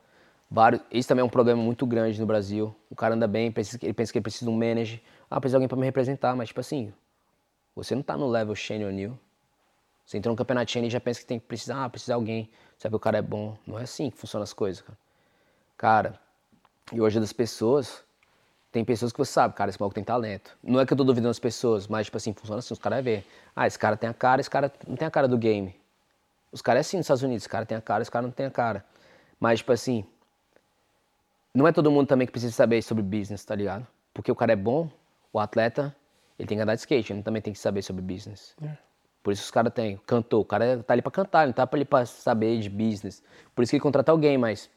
[0.49, 2.73] Vários, isso também é um problema muito grande no Brasil.
[2.89, 3.85] O cara anda bem, ele pensa que
[4.17, 5.01] ele precisa de um manager.
[5.29, 6.93] Ah, precisa de alguém para me representar, mas tipo assim,
[7.75, 9.17] Você não tá no level Shane O'Neill.
[10.05, 12.15] Você entrou no campeonato Shane e já pensa que tem que precisar, ah, precisa de
[12.15, 13.55] alguém, sabe que o cara é bom.
[13.65, 14.97] Não é assim que funcionam as coisas, cara.
[15.77, 16.19] Cara,
[16.91, 18.03] e hoje das pessoas,
[18.71, 20.57] tem pessoas que você sabe, cara, esse maluco tem talento.
[20.63, 23.03] Não é que eu tô duvidando das pessoas, mas, tipo assim, funciona assim, os caras
[23.03, 23.23] vê.
[23.55, 25.79] Ah, esse cara tem a cara, esse cara não tem a cara do game.
[26.51, 28.31] Os caras é assim nos Estados Unidos, esse cara tem a cara, esse cara não
[28.31, 28.83] tem a cara.
[29.39, 30.03] Mas, tipo assim,
[31.53, 33.85] não é todo mundo também que precisa saber sobre business, tá ligado?
[34.13, 34.89] Porque o cara é bom,
[35.31, 35.95] o atleta,
[36.37, 38.55] ele tem que andar de skate, ele também tem que saber sobre business.
[38.61, 38.77] É.
[39.21, 41.85] Por isso os caras têm, cantor, o cara tá ali pra cantar, não tá ali
[41.85, 43.21] pra saber de business.
[43.53, 44.69] Por isso que ele contrata alguém, mas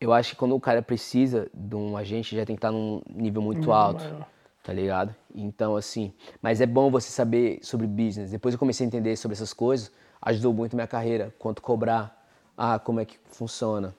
[0.00, 3.00] eu acho que quando o cara precisa de um agente, já tem que estar num
[3.08, 4.28] nível muito alto, maior.
[4.62, 5.14] tá ligado?
[5.34, 6.12] Então, assim,
[6.42, 8.30] mas é bom você saber sobre business.
[8.32, 9.92] Depois eu comecei a entender sobre essas coisas,
[10.22, 12.16] ajudou muito minha carreira, quanto cobrar,
[12.56, 13.94] ah, como é que funciona,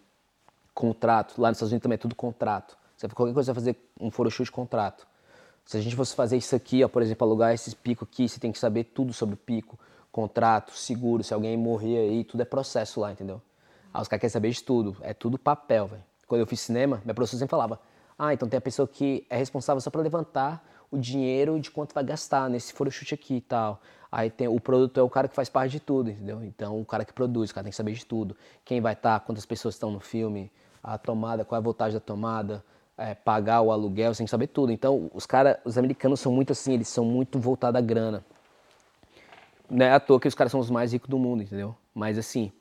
[0.73, 1.39] contrato.
[1.41, 2.77] Lá nos Estados Unidos também é tudo contrato.
[2.97, 5.07] Você qualquer coisa vai fazer um photoshoot contrato.
[5.69, 8.39] Se a gente fosse fazer isso aqui, ó, por exemplo, alugar esses picos aqui, você
[8.39, 9.77] tem que saber tudo sobre pico,
[10.11, 13.39] contrato, seguro, se alguém morrer aí, tudo é processo lá, entendeu?
[13.93, 14.97] Ah, os caras querem saber de tudo.
[14.99, 16.03] É tudo papel, velho.
[16.25, 17.79] Quando eu fiz cinema, minha professora sempre falava:
[18.17, 21.93] Ah, então tem a pessoa que é responsável só para levantar o dinheiro de quanto
[21.93, 23.79] vai gastar nesse photoshoot aqui e tal.
[24.11, 26.43] Aí tem o produtor é o cara que faz parte de tudo, entendeu?
[26.43, 28.35] Então o cara que produz, o cara tem que saber de tudo.
[28.65, 30.51] Quem vai estar, tá, quantas pessoas estão no filme,
[30.81, 32.65] a tomada, qual é a voltagem da tomada,
[32.99, 34.71] é, pagar o aluguel, você tem que saber tudo.
[34.71, 38.23] Então os caras, os americanos são muito assim, eles são muito voltados à grana.
[39.69, 41.75] Não é à toa que os caras são os mais ricos do mundo, entendeu?
[41.93, 42.51] Mas assim,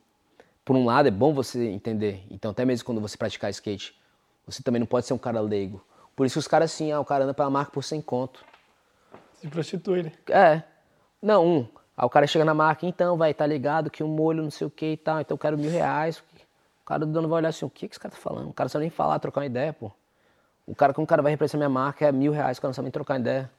[0.65, 2.23] por um lado, é bom você entender.
[2.31, 3.99] Então, até mesmo quando você praticar skate,
[4.47, 5.83] você também não pode ser um cara leigo.
[6.15, 8.45] Por isso que os caras, assim, ah, o cara anda pela marca por sem conto.
[9.35, 10.13] Se prostitui, né?
[10.29, 10.63] É.
[11.23, 11.69] Não, um.
[11.97, 14.51] Aí o cara chega na marca, então, vai, tá ligado que o um molho não
[14.51, 16.19] sei o que e tal, então eu quero mil reais.
[16.83, 18.51] O cara do dono vai olhar assim, o que, que esse cara tá falando?
[18.51, 19.91] O cara não sabe nem falar, trocar uma ideia, pô.
[20.69, 22.75] O cara, como o cara vai representar minha marca, é mil reais, o cara não
[22.75, 23.51] sabe nem trocar ideia.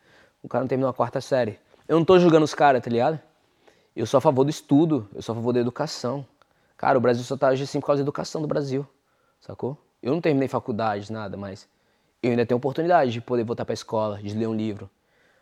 [0.43, 1.59] O cara não terminou a quarta série.
[1.87, 3.19] Eu não tô julgando os caras, tá ligado?
[3.95, 6.23] Eu sou a favor do estudo, eu sou a favor da educação.
[6.77, 8.87] Cara, o Brasil só tá hoje assim por causa da educação do Brasil,
[9.41, 9.75] sacou?
[10.03, 11.67] Eu não terminei faculdade, nada, mas
[12.21, 14.87] eu ainda tenho oportunidade de poder voltar pra escola, de ler um livro.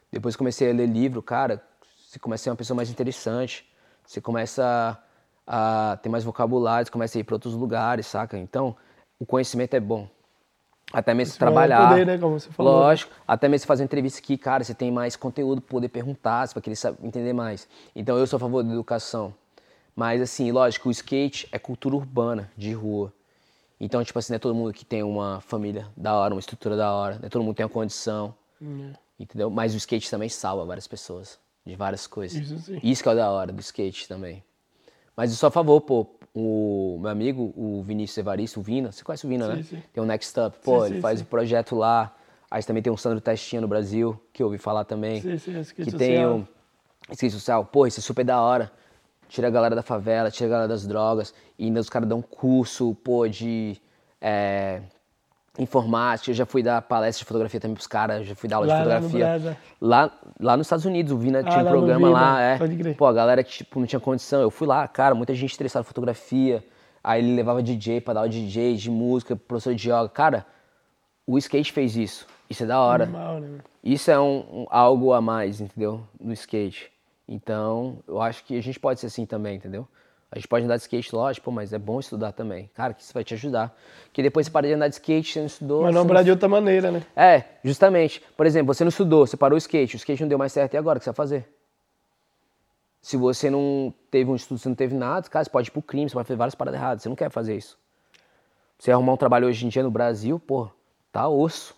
[0.09, 1.61] Depois comecei a ler livro, cara,
[2.07, 3.69] você começa a ser uma pessoa mais interessante,
[4.05, 4.97] você começa
[5.45, 8.37] a, a ter mais vocabulário, você começa a ir para outros lugares, saca?
[8.37, 8.73] Então,
[9.19, 10.07] o conhecimento é bom.
[10.91, 11.89] Até mesmo Isso trabalhar.
[11.89, 12.73] Poder, né, como você falou.
[12.73, 13.11] Lógico.
[13.27, 16.77] Até mesmo fazer entrevista aqui, cara, você tem mais conteúdo para poder perguntar, vai querer
[17.03, 17.67] entender mais.
[17.95, 19.33] Então eu sou a favor da educação.
[19.95, 23.11] Mas assim, lógico, o skate é cultura urbana, de rua.
[23.79, 26.75] Então, tipo assim, não é todo mundo que tem uma família da hora, uma estrutura
[26.75, 28.33] da hora, não é todo mundo que tem uma condição.
[28.61, 28.93] Uhum.
[29.19, 29.49] Entendeu?
[29.49, 32.39] Mas o skate também salva várias pessoas de várias coisas.
[32.39, 32.79] Isso, sim.
[32.81, 34.43] Isso que é o da hora do skate também.
[35.15, 36.07] Mas eu sou a favor, pô,
[36.37, 39.63] o meu amigo, o Vinícius Evaristo, o Vina, você conhece o Vina, sim, né?
[39.63, 39.83] Sim.
[39.93, 42.15] Tem o Next Up, pô, sim, ele faz o projeto lá.
[42.49, 45.21] Aí também tem o Sandro Testinha no Brasil, que eu ouvi falar também.
[45.21, 45.97] Sim, sim, que social.
[45.97, 46.47] tem o
[47.11, 47.65] skate social.
[47.65, 48.71] Pô, isso é super da hora
[49.27, 52.21] tira a galera da favela, tira a galera das drogas, e ainda os caras dão
[52.21, 53.77] curso, pô, de
[54.21, 54.81] é,
[55.57, 58.67] informática, eu já fui dar palestra de fotografia também pros caras, já fui dar aula
[58.67, 59.57] lá, de fotografia.
[59.81, 62.59] Lá, lá nos Estados Unidos, o Vina ah, tinha um programa lá, é.
[62.97, 65.83] Pô, a galera que tipo, não tinha condição, eu fui lá, cara, muita gente interessada
[65.83, 66.63] em fotografia,
[67.03, 70.09] aí ele levava DJ pra dar aula de DJ, de música, professor de yoga.
[70.09, 70.45] Cara,
[71.25, 72.27] o skate fez isso.
[72.49, 73.05] Isso é da hora.
[73.05, 73.59] Normal, né?
[73.83, 76.01] Isso é um, um, algo a mais, entendeu?
[76.19, 76.91] No skate.
[77.27, 79.87] Então, eu acho que a gente pode ser assim também, entendeu?
[80.31, 82.69] A gente pode andar de skate, lógico, mas é bom estudar também.
[82.73, 83.75] Cara, que isso vai te ajudar.
[84.11, 85.83] Que depois você para de andar de skate, você não estudou.
[85.83, 87.03] Mas não andar de outra maneira, né?
[87.15, 88.21] É, justamente.
[88.35, 90.73] Por exemplo, você não estudou, você parou o skate, o skate não deu mais certo,
[90.73, 91.47] e agora o que você vai fazer?
[93.01, 95.81] Se você não teve um estudo, você não teve nada, cara, você pode ir pro
[95.81, 97.03] crime, você pode fazer várias paradas erradas.
[97.03, 97.77] Você não quer fazer isso.
[98.77, 100.69] Você arrumar um trabalho hoje em dia no Brasil, pô,
[101.09, 101.73] tá osso,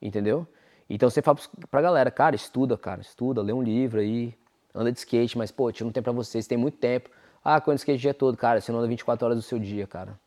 [0.00, 0.46] entendeu?
[0.90, 1.38] Então você fala
[1.70, 4.34] pra galera, cara, estuda, cara, estuda, lê um livro aí,
[4.74, 7.08] anda de skate, mas, pô, tira um tempo pra vocês, tem muito tempo.
[7.44, 9.86] Ah, quando skate o dia todo, cara, você não anda 24 horas do seu dia,
[9.86, 10.18] cara.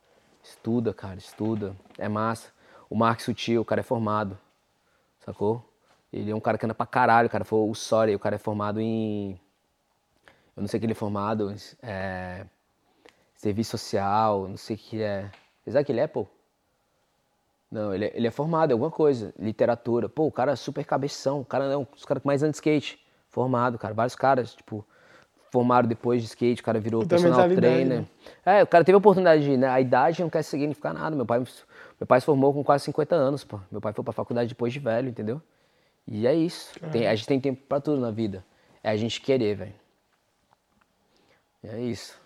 [0.44, 1.76] Estuda, cara, estuda.
[1.98, 2.52] É massa.
[2.90, 4.38] O Mark Sutil, o cara é formado,
[5.20, 5.68] sacou?
[6.14, 7.44] Ele é um cara que anda pra caralho, cara.
[7.44, 9.32] Foi o Sorry, o cara é formado em.
[10.56, 11.54] Eu não sei o que ele é formado.
[11.82, 12.46] É...
[13.36, 15.30] Serviço social, não sei o que é.
[15.68, 16.28] Sabe que ele é, pô?
[17.70, 20.08] Não, ele é, ele é formado em alguma coisa, literatura.
[20.08, 22.58] Pô, o cara é super cabeção, o cara não, os caras que mais andam de
[22.58, 23.94] skate formado, cara.
[23.94, 24.86] Vários caras, tipo,
[25.52, 28.02] formaram depois de skate, o cara virou personal trainer.
[28.02, 28.06] Né?
[28.46, 29.68] É, o cara teve a oportunidade de né?
[29.68, 31.16] A idade não quer significar nada.
[31.16, 33.60] Meu pai, meu pai se formou com quase 50 anos, pô.
[33.72, 35.42] Meu pai foi pra faculdade depois de velho, entendeu?
[36.08, 36.72] E é isso.
[36.92, 38.44] Tem, a gente tem tempo pra tudo na vida.
[38.84, 39.74] É a gente querer, velho.
[41.64, 42.18] É isso.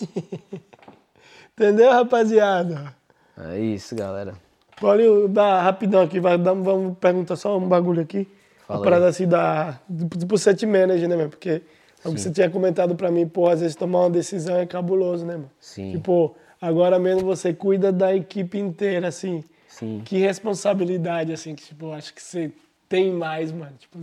[1.54, 2.94] Entendeu, rapaziada?
[3.38, 4.34] É isso, galera.
[4.78, 8.26] Pode dar rapidão aqui, vai, dar, vamos perguntar só um bagulho aqui.
[8.66, 9.78] Fala a parada assim da.
[10.18, 11.30] Tipo, set manager, né, mano?
[11.30, 11.62] Porque
[12.04, 14.66] é o que você tinha comentado pra mim, pô, às vezes tomar uma decisão é
[14.66, 15.50] cabuloso, né, mano?
[15.60, 15.92] Sim.
[15.92, 19.44] Tipo, agora mesmo você cuida da equipe inteira, assim.
[19.68, 20.02] Sim.
[20.04, 22.50] Que responsabilidade, assim, que, tipo, acho que você
[22.88, 23.76] tem mais, mano.
[23.78, 23.98] Tipo,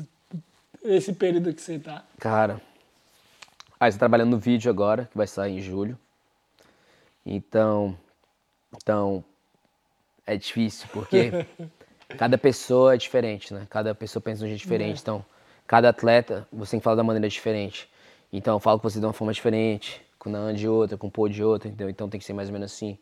[0.84, 2.04] esse período que você tá.
[2.20, 2.62] Cara.
[3.80, 5.98] Ah, você tá trabalhando no vídeo agora, que vai sair em julho.
[7.26, 7.98] Então.
[8.76, 9.24] Então.
[10.26, 11.32] É difícil, porque
[12.18, 13.66] cada pessoa é diferente, né?
[13.70, 14.98] Cada pessoa pensa de um jeito diferente.
[14.98, 15.02] É.
[15.02, 15.26] Então,
[15.68, 17.90] cada atleta, você tem que falar da maneira diferente.
[18.32, 21.08] Então, eu falo com você de uma forma diferente, com o Nan de outra, com
[21.08, 21.90] o Pô de outra, entendeu?
[21.90, 22.98] Então tem que ser mais ou menos assim.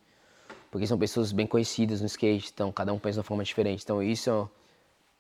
[0.70, 3.84] Porque são pessoas bem conhecidas no skate, então cada um pensa de uma forma diferente.
[3.84, 4.50] Então isso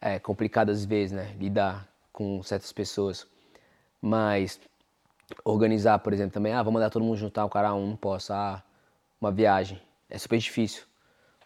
[0.01, 1.33] é complicado às vezes, né?
[1.39, 3.25] Lidar com certas pessoas.
[4.01, 4.59] Mas
[5.43, 7.95] organizar, por exemplo, também, ah, vamos mandar todo mundo juntar, o cara, ah, um não
[7.95, 8.61] posso, ah,
[9.19, 9.81] uma viagem.
[10.09, 10.83] É super difícil.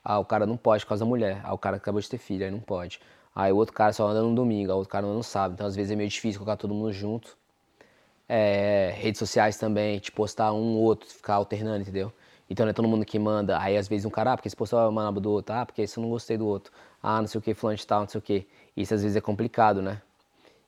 [0.03, 1.41] Ah, o cara não pode por causa da mulher.
[1.43, 2.99] Ah, o cara acabou de ter filho, aí não pode.
[3.39, 5.53] Aí o outro cara só anda no domingo, o outro cara não sabe.
[5.53, 7.37] Então às vezes é meio difícil colocar todo mundo junto.
[8.27, 12.11] É, redes sociais também, te postar um ou outro, ficar alternando, entendeu?
[12.49, 13.57] Então não é todo mundo que manda.
[13.57, 15.83] Aí às vezes um cara, ah, porque esse postou a manaba do outro, ah, porque
[15.83, 16.73] esse eu não gostei do outro.
[17.01, 18.45] Ah, não sei o que, fulano de tal, não sei o que.
[18.75, 20.01] Isso às vezes é complicado, né?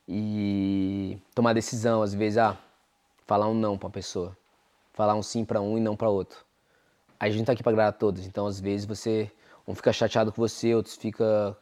[0.08, 2.56] E tomar decisão, às vezes, ah,
[3.26, 4.34] falar um não pra uma pessoa.
[4.94, 6.38] Falar um sim para um e não para outro.
[7.20, 9.30] A gente tá aqui para agradar todos, então às vezes você,
[9.68, 11.54] um fica chateado com você, outros fica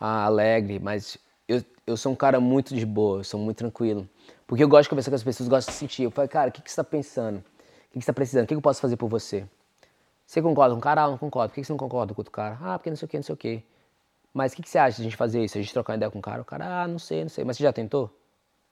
[0.00, 4.08] ah, alegre, mas eu, eu sou um cara muito de boa, eu sou muito tranquilo.
[4.46, 6.04] Porque eu gosto de conversar com as pessoas, gosto de sentir.
[6.04, 7.38] Eu falo, cara, o que, que você tá pensando?
[7.38, 8.44] O que, que você tá precisando?
[8.44, 9.46] O que, que eu posso fazer por você?
[10.26, 11.02] Você concorda com o cara?
[11.04, 11.50] Ah, não concordo.
[11.50, 12.56] Por que você não concorda com outro cara?
[12.62, 13.64] Ah, porque não sei o que, não sei o que.
[14.32, 15.58] Mas o que, que você acha de a gente fazer isso?
[15.58, 16.40] A gente trocar ideia com o cara?
[16.40, 17.44] O cara, ah, não sei, não sei.
[17.44, 18.16] Mas você já tentou?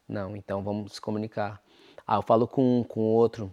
[0.09, 1.61] Não, então vamos se comunicar.
[2.07, 3.53] Ah, eu falo com um, com outro.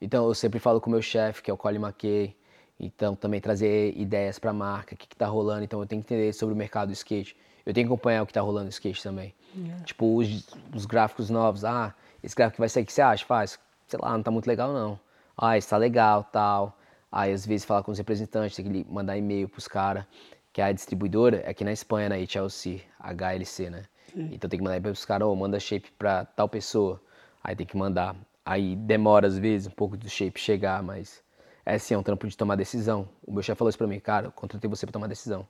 [0.00, 2.36] Então eu sempre falo com o meu chefe, que é o Colin McKay.
[2.80, 5.62] Então também trazer ideias para a marca, o que, está rolando.
[5.62, 7.36] Então eu tenho que entender sobre o mercado do skate.
[7.66, 9.34] Eu tenho que acompanhar o que está rolando no skate também.
[9.54, 9.84] Yeah.
[9.84, 11.64] Tipo, os, os, gráficos novos.
[11.64, 13.24] Ah, esse gráfico vai sair, o que você acha?
[13.26, 13.58] Faz.
[13.86, 14.98] Sei lá, não tá muito legal não.
[15.36, 16.78] Ah, está legal, tal.
[17.12, 20.04] Aí às vezes falar com os representantes, tem que mandar e-mail pros caras,
[20.52, 23.82] que a distribuidora é aqui na Espanha, na HLC, HLC, né?
[24.12, 24.30] Sim.
[24.32, 27.00] Então tem que mandar e-mail pros caras, oh, manda shape pra tal pessoa.
[27.42, 28.16] Aí tem que mandar.
[28.44, 31.22] Aí demora às vezes um pouco do shape chegar, mas
[31.64, 33.08] é assim, é um trampo de tomar decisão.
[33.26, 35.46] O meu chefe falou isso pra mim, cara, eu contratei você pra tomar decisão.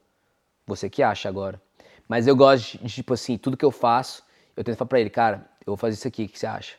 [0.67, 1.61] Você que acha agora.
[2.09, 4.23] Mas eu gosto de, tipo assim, tudo que eu faço,
[4.57, 6.77] eu tento falar pra ele, cara, eu vou fazer isso aqui, o que você acha?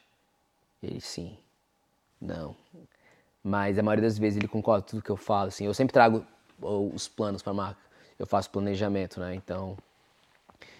[0.84, 1.38] Ele, sim.
[2.20, 2.56] Não.
[3.44, 5.66] Mas a maioria das vezes ele concorda com tudo que eu falo, assim.
[5.66, 6.26] Eu sempre trago
[6.62, 7.82] os planos pra marca.
[8.20, 9.34] Eu faço planejamento, né?
[9.34, 9.78] Então,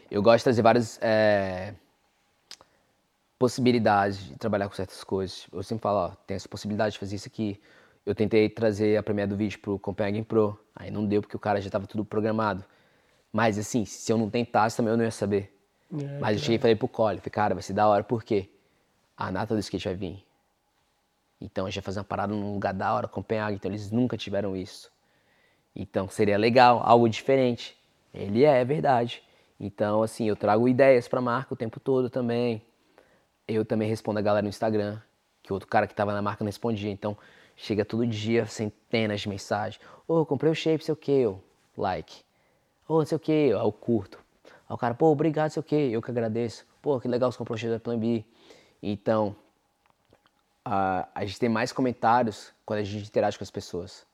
[0.10, 1.74] eu gosto de trazer várias é,
[3.40, 5.48] possibilidades de trabalhar com certas coisas.
[5.52, 7.60] Eu sempre falo, ó, tem essa possibilidade de fazer isso aqui.
[8.06, 11.40] Eu tentei trazer a Premiere do vídeo pro Copenhagen Pro, aí não deu porque o
[11.40, 12.64] cara já estava tudo programado.
[13.32, 15.56] Mas assim, se eu não tentasse também eu não ia saber.
[15.94, 18.24] É, Mas eu cheguei e falei pro Cole, falei, cara, vai ser da hora, por
[18.24, 18.50] quê?
[19.16, 20.26] A nata do skate vai vir.
[21.40, 24.18] Então a gente vai fazer uma parada num lugar da hora, Copenhague, então eles nunca
[24.18, 24.92] tiveram isso.
[25.76, 27.78] Então seria legal, algo diferente.
[28.14, 29.24] Ele é, é verdade.
[29.60, 32.62] Então, assim, eu trago ideias pra marca o tempo todo também.
[33.48, 35.00] Eu também respondo a galera no Instagram,
[35.44, 36.90] que outro cara que tava na marca não respondia.
[36.92, 37.16] Então,
[37.56, 39.82] chega todo dia centenas de mensagens.
[40.08, 41.44] Ô, oh, comprei o shape, sei o que, eu
[41.78, 42.24] like.
[42.88, 44.18] Ô, oh, sei o que, eu curto.
[44.68, 46.66] Aí o cara, pô, obrigado, sei o que, eu que agradeço.
[46.82, 48.26] Pô, que legal você comprou o shape da Plan B.
[48.82, 49.36] Então,
[50.66, 54.06] a, a gente tem mais comentários quando a gente interage com as pessoas.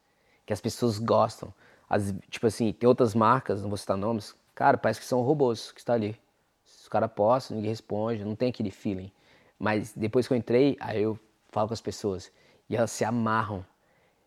[0.45, 1.53] Que as pessoas gostam.
[1.89, 5.71] As, tipo assim, tem outras marcas, não vou citar nomes, cara, parece que são robôs
[5.71, 6.19] que está ali.
[6.65, 9.11] Os caras postam, ninguém responde, não tem aquele feeling.
[9.57, 11.19] Mas depois que eu entrei, aí eu
[11.49, 12.31] falo com as pessoas
[12.69, 13.65] e elas se amarram.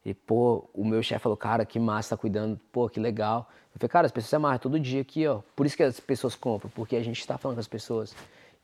[0.04, 3.48] E, pô, o meu chefe falou, cara, que massa, tá cuidando, pô, que legal.
[3.74, 5.40] Eu falei, cara, as pessoas se amarram todo dia aqui, ó.
[5.54, 8.14] Por isso que as pessoas compram, porque a gente está falando com as pessoas.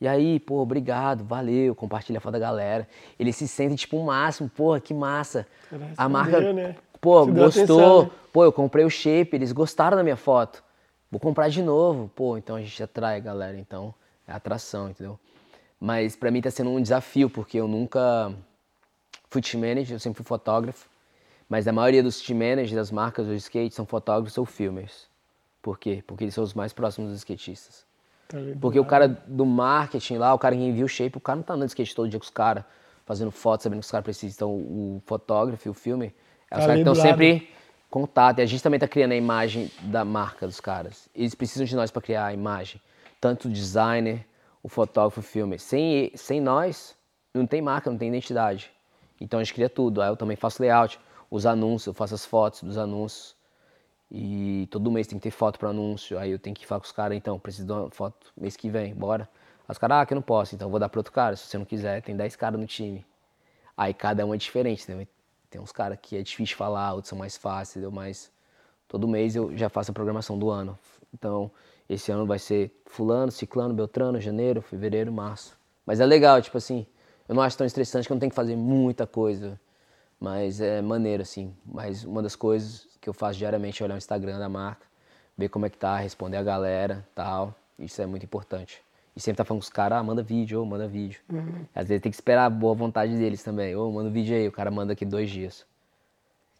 [0.00, 2.88] E aí, pô, obrigado, valeu, compartilha a foto da galera.
[3.18, 5.46] Ele se sente tipo o um máximo, pô, que massa.
[5.96, 6.76] a marca, né?
[7.00, 7.62] pô, Se gostou.
[7.62, 8.10] Atenção, né?
[8.32, 10.62] Pô, eu comprei o shape, eles gostaram da minha foto.
[11.10, 12.10] Vou comprar de novo.
[12.14, 13.94] Pô, então a gente atrai a galera, então
[14.26, 15.18] é atração, entendeu?
[15.80, 18.34] Mas para mim tá sendo um desafio, porque eu nunca
[19.36, 20.88] fui team manager, eu sempre fui fotógrafo.
[21.48, 25.06] Mas a maioria dos team managers das marcas do skate são fotógrafos ou filmers.
[25.62, 26.02] Por quê?
[26.06, 27.84] Porque eles são os mais próximos dos skatistas.
[28.28, 31.36] Tá Porque o cara do marketing lá, o cara que envia o shape, o cara
[31.36, 32.64] não tá andando de skate todo dia com os caras,
[33.04, 34.34] fazendo fotos, sabendo que os caras precisam.
[34.34, 36.06] Então, o fotógrafo, o filme,
[36.50, 37.48] é os tá caras que estão sempre em
[37.88, 38.40] contato.
[38.40, 41.08] E a gente também tá criando a imagem da marca dos caras.
[41.14, 42.80] Eles precisam de nós para criar a imagem.
[43.20, 44.26] Tanto o designer,
[44.62, 45.58] o fotógrafo, o filme.
[45.58, 46.96] Sem, sem nós,
[47.32, 48.75] não tem marca, não tem identidade.
[49.20, 50.02] Então a gente cria tudo.
[50.02, 50.98] Aí eu também faço layout,
[51.30, 53.36] os anúncios, eu faço as fotos dos anúncios.
[54.10, 56.18] E todo mês tem que ter foto para anúncio.
[56.18, 58.70] Aí eu tenho que falar com os caras, então, preciso de uma foto mês que
[58.70, 59.28] vem, bora.
[59.68, 61.34] Aí os caras, ah, que eu não posso, então eu vou dar para outro cara.
[61.36, 63.04] Se você não quiser, tem 10 caras no time.
[63.76, 65.06] Aí cada um é diferente, né?
[65.50, 67.90] Tem uns caras que é difícil falar, outros são mais fáceis, entendeu?
[67.90, 68.30] Mas
[68.88, 70.78] todo mês eu já faço a programação do ano.
[71.12, 71.50] Então,
[71.88, 75.56] esse ano vai ser fulano, ciclano, beltrano, janeiro, fevereiro, março.
[75.84, 76.86] Mas é legal, tipo assim,
[77.28, 79.58] eu não acho tão estressante que eu não tenho que fazer muita coisa.
[80.20, 81.54] Mas é maneiro, assim.
[81.64, 84.86] Mas uma das coisas que eu faço diariamente é olhar o Instagram da marca,
[85.36, 87.54] ver como é que tá, responder a galera tal.
[87.78, 88.82] Isso é muito importante.
[89.14, 91.20] E sempre tá falando com os caras, ah, manda vídeo, ou manda vídeo.
[91.30, 91.64] Uhum.
[91.74, 93.74] Às vezes tem que esperar a boa vontade deles também.
[93.74, 95.64] Ou manda vídeo aí, o cara manda aqui dois dias.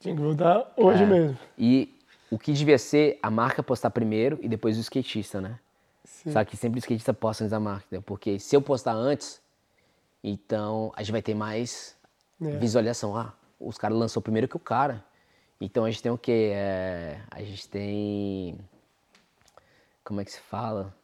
[0.01, 1.07] Tinha que voltar hoje é.
[1.07, 1.39] mesmo.
[1.59, 1.95] E
[2.31, 5.59] o que devia ser a marca postar primeiro e depois o skatista, né?
[6.05, 6.33] Sim.
[6.33, 8.03] Só que sempre o skatista posta antes da marca, né?
[8.05, 9.41] porque se eu postar antes,
[10.23, 11.97] então a gente vai ter mais
[12.43, 12.57] é.
[12.59, 13.17] visualização.
[13.17, 15.05] Ah, os caras lançou primeiro que o cara.
[15.61, 16.53] Então a gente tem o quê?
[16.55, 18.59] É, a gente tem.
[20.05, 20.95] Como é que se fala?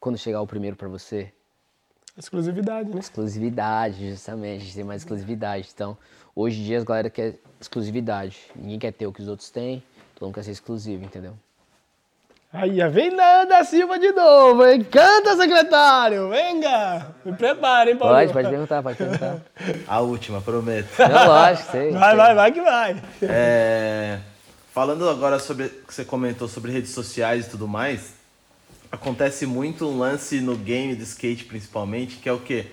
[0.00, 1.32] Quando chegar o primeiro para você?
[2.16, 2.98] Exclusividade, né?
[2.98, 4.62] Exclusividade, justamente.
[4.62, 5.70] A gente tem mais exclusividade.
[5.72, 5.96] Então,
[6.34, 8.50] hoje em dia as galera quer exclusividade.
[8.54, 9.82] Ninguém quer ter o que os outros têm,
[10.14, 11.34] todo mundo quer ser exclusivo, entendeu?
[12.54, 14.84] Aí, vem Nanda Silva de novo, hein?
[14.84, 16.28] Canta, secretário!
[16.28, 17.06] Venga!
[17.24, 18.14] Me prepare, hein, Paulo?
[18.14, 19.38] Pode, pode perguntar, pode perguntar.
[19.88, 20.88] A última, prometo.
[20.98, 21.92] Não, lógico, sei.
[21.96, 22.16] Vai, sei.
[22.18, 23.02] vai, vai que vai.
[23.22, 24.18] É,
[24.70, 28.12] falando agora sobre que você comentou sobre redes sociais e tudo mais,
[28.90, 32.66] acontece muito um lance no game de skate, principalmente, que é o quê?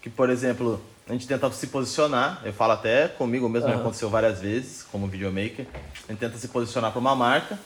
[0.00, 3.80] Que, por exemplo, a gente tenta se posicionar, eu falo até comigo mesmo, uhum.
[3.80, 5.66] aconteceu várias vezes, como videomaker,
[6.08, 7.58] a gente tenta se posicionar para uma marca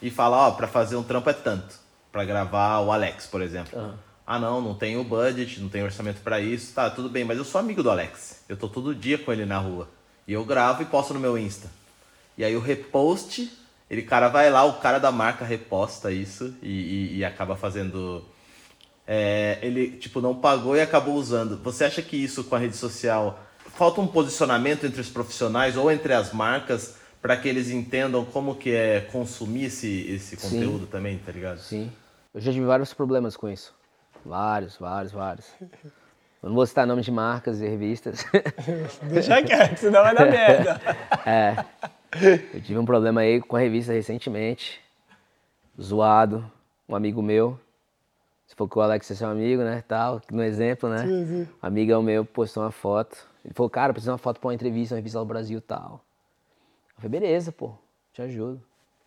[0.00, 1.74] e fala, ó, para fazer um trampo é tanto,
[2.12, 3.78] para gravar o Alex, por exemplo.
[3.78, 3.94] Uhum.
[4.26, 6.74] Ah, não, não tenho budget, não tenho orçamento para isso.
[6.74, 8.42] Tá, tudo bem, mas eu sou amigo do Alex.
[8.48, 9.88] Eu tô todo dia com ele na rua.
[10.26, 11.70] E eu gravo e posto no meu Insta.
[12.36, 13.48] E aí o repost,
[13.88, 18.24] ele cara vai lá, o cara da marca reposta isso e, e, e acaba fazendo.
[19.06, 21.56] É, ele, tipo, não pagou e acabou usando.
[21.62, 23.40] Você acha que isso com a rede social
[23.76, 28.54] falta um posicionamento entre os profissionais ou entre as marcas para que eles entendam como
[28.54, 30.90] que é consumir esse, esse conteúdo Sim.
[30.90, 31.58] também, tá ligado?
[31.58, 31.90] Sim.
[32.32, 33.74] Eu já tive vários problemas com isso.
[34.24, 35.46] Vários, vários, vários.
[36.42, 38.24] Eu não vou citar nomes de marcas e revistas.
[39.10, 40.80] Deixa quieto, senão vai dar merda.
[41.26, 41.56] É.
[42.54, 44.80] Eu tive um problema aí com a revista recentemente.
[45.80, 46.50] Zoado.
[46.88, 47.58] Um amigo meu.
[48.46, 49.82] Se for que o Alex é seu amigo, né?
[49.88, 51.04] Tal, no exemplo, né?
[51.04, 51.48] Sim, sim.
[51.62, 53.26] Um amigo meu postou uma foto.
[53.44, 56.05] Ele falou, cara, preciso de uma foto para uma entrevista, uma revista do Brasil tal.
[56.96, 57.72] Eu falei, beleza, pô,
[58.12, 58.60] te ajudo.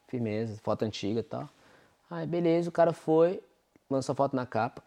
[0.07, 1.49] Firmeza, foto antiga e tal.
[2.09, 3.41] Aí, beleza, o cara foi,
[3.89, 4.81] lançou a foto na capa.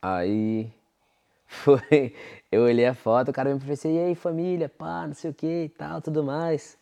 [0.00, 0.70] Aí
[1.46, 2.14] foi,
[2.50, 5.34] eu olhei a foto, o cara me ofereceu, e aí família, pá, não sei o
[5.34, 6.76] que e tal, tudo mais.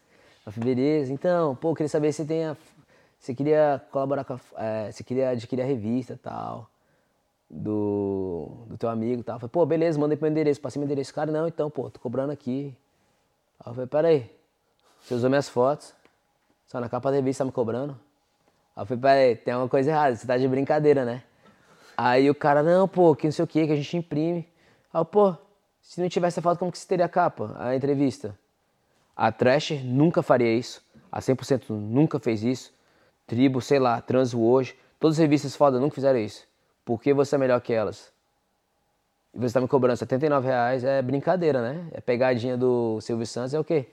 [0.45, 2.57] Eu falei, beleza, então, pô, queria saber se tem a,
[3.19, 6.69] você queria colaborar com a, é, você queria adquirir a revista tal,
[7.49, 9.37] do, do teu amigo tal.
[9.37, 11.15] Eu falei, pô, beleza, mandei pro meu endereço, passei meu endereço.
[11.15, 12.77] Cara, não, então, pô, tô cobrando aqui.
[13.61, 14.31] Aí eu falei, peraí,
[15.05, 15.95] você usou minhas fotos,
[16.67, 17.93] só na capa da revista tá me cobrando.
[18.75, 21.23] Aí eu falei, peraí, tem uma coisa errada, você tá de brincadeira, né?
[21.95, 24.49] Aí o cara, não, pô, que não sei o que, que a gente imprime.
[24.93, 25.37] Aí eu, pô,
[25.83, 28.37] se não tivesse a foto, como que você teria a capa, a entrevista?
[29.15, 30.83] A Thrasher nunca faria isso.
[31.13, 32.73] A 100% nunca fez isso.
[33.27, 36.49] Tribo, sei lá, Trans hoje, todas as revistas foda nunca fizeram isso.
[36.83, 38.11] Por que você é melhor que elas?
[39.35, 41.89] E você tá me cobrando 79 reais, é brincadeira, né?
[41.93, 43.87] É pegadinha do Silvio Santos, é o quê?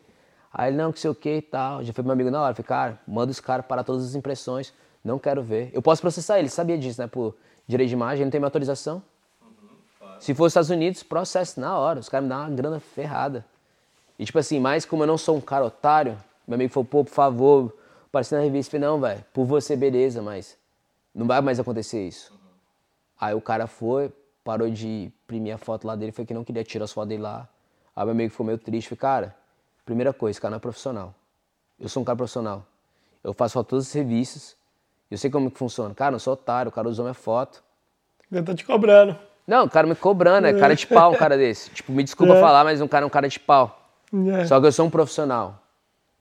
[0.53, 1.84] Aí ele, não, que sei o que e tal.
[1.84, 2.53] Já foi meu amigo na hora.
[2.53, 4.73] Falei, cara, manda os caras parar todas as impressões.
[5.03, 5.69] Não quero ver.
[5.73, 7.07] Eu posso processar ele, sabia disso, né?
[7.07, 7.36] Por
[7.68, 9.02] direito de imagem, não tem minha autorização.
[9.41, 11.99] Uhum, Se for Estados Unidos, processo na hora.
[11.99, 13.45] Os caras me dão uma grana ferrada.
[14.19, 16.18] E tipo assim, mas como eu não sou um cara otário,
[16.48, 17.76] meu amigo falou, pô, por favor,
[18.07, 18.72] apareci na revista.
[18.72, 20.57] Falei, não, velho, por você, beleza, mas
[21.15, 22.32] não vai mais acontecer isso.
[22.32, 22.40] Uhum.
[23.19, 24.11] Aí o cara foi,
[24.44, 27.23] parou de imprimir a foto lá dele, foi que não queria tirar as fotos dele
[27.23, 27.48] lá.
[27.95, 29.36] Aí meu amigo ficou meio triste, falei, cara,
[29.86, 31.14] Primeira coisa, cara não é profissional.
[31.80, 32.66] Eu sou um cara profissional.
[33.24, 34.56] Eu faço foto todas as revistas.
[35.10, 35.94] Eu sei como que funciona.
[35.94, 37.64] Cara, não sou otário, o cara usou minha foto.
[38.32, 39.18] Eu tô te cobrando.
[39.45, 41.70] Não, o cara me cobrando, é cara de pau um cara desse.
[41.76, 42.40] Tipo, me desculpa é.
[42.40, 43.82] falar, mas um cara é um cara de pau.
[44.40, 44.45] É.
[44.45, 45.60] Só que eu sou um profissional.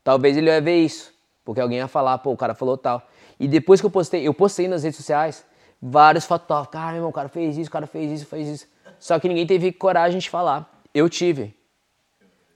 [0.03, 1.12] Talvez ele ia ver isso,
[1.45, 3.03] porque alguém ia falar, pô, o cara falou tal.
[3.39, 5.45] E depois que eu postei, eu postei nas redes sociais,
[5.81, 8.66] vários fotógrafos, cara, meu irmão, o cara fez isso, o cara fez isso, fez isso.
[8.99, 10.69] Só que ninguém teve coragem de falar.
[10.93, 11.55] Eu tive.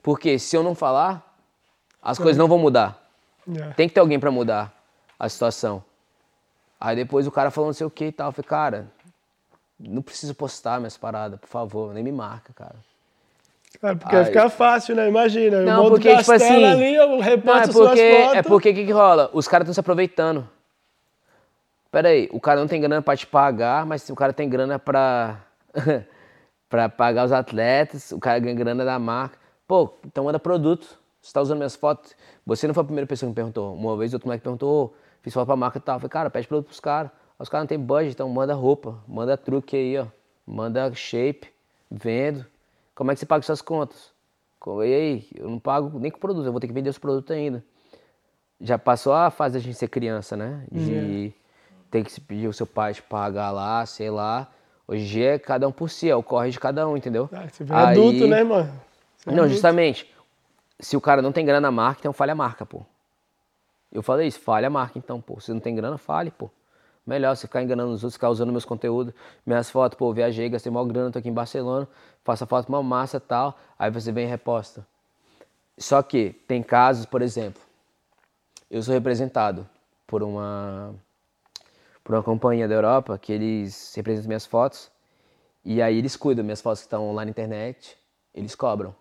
[0.04, 1.34] Porque se eu não falar,
[2.00, 3.02] as coisas não vão mudar.
[3.48, 3.70] Yeah.
[3.70, 3.74] É.
[3.74, 4.70] Tem que ter alguém para mudar
[5.18, 5.82] a situação.
[6.78, 8.28] Aí depois o cara falou não sei o que e tal.
[8.28, 8.86] Eu falei, cara,
[9.80, 12.74] não preciso postar minhas paradas, por favor, nem me marca, cara.
[13.82, 14.26] É porque aí...
[14.26, 15.08] fica fácil, né?
[15.08, 15.62] Imagina.
[15.62, 16.64] Não, porque, tipo assim.
[16.64, 17.36] Ali, eu não, é
[17.66, 19.30] porque, É porque o que, que rola?
[19.32, 20.46] Os caras estão se aproveitando.
[21.90, 24.78] Pera aí, o cara não tem grana pra te pagar, mas o cara tem grana
[24.78, 25.38] pra.
[26.68, 29.43] pra pagar os atletas, o cara ganha grana da marca.
[29.66, 30.98] Pô, então manda produto.
[31.20, 32.14] Você tá usando minhas fotos.
[32.44, 33.74] Você não foi a primeira pessoa que me perguntou.
[33.74, 35.96] Uma vez outro moleque perguntou, oh, fiz foto pra marca e tal.
[35.96, 37.10] Eu falei, cara, pede produto pros caras.
[37.38, 40.06] Os caras não tem budget, então manda roupa, manda truque aí, ó.
[40.46, 41.48] Manda shape,
[41.90, 42.44] vendo.
[42.94, 44.12] Como é que você paga suas contas?
[44.66, 47.34] E aí, eu não pago nem com produto, eu vou ter que vender os produtos
[47.34, 47.62] ainda.
[48.60, 50.64] Já passou a fase da gente ser criança, né?
[50.70, 51.32] De uhum.
[51.90, 54.50] ter que pedir o seu pai te pagar lá, sei lá.
[54.86, 57.28] Hoje é cada um por si, é o corre de cada um, entendeu?
[57.32, 57.98] Ah, você aí...
[57.98, 58.72] adulto, né, mano?
[59.24, 60.12] Você não, justamente.
[60.78, 62.82] Se o cara não tem grana na marca, então falha a marca, pô.
[63.92, 65.40] Eu falei isso, falha a marca então, pô.
[65.40, 66.50] Se não tem grana, fale, pô.
[67.06, 69.12] Melhor você ficar enganando os outros, ficar usando meus conteúdos,
[69.44, 71.86] minhas fotos, pô, viajei, gastei maior grana, tô aqui em Barcelona,
[72.24, 74.86] faço a foto uma massa e tal, aí você vem e reposta.
[75.76, 77.60] Só que tem casos, por exemplo,
[78.70, 79.68] eu sou representado
[80.06, 80.94] por uma
[82.02, 84.90] por uma companhia da Europa que eles representam minhas fotos
[85.64, 87.98] e aí eles cuidam minhas fotos que estão lá na internet,
[88.34, 88.94] eles cobram.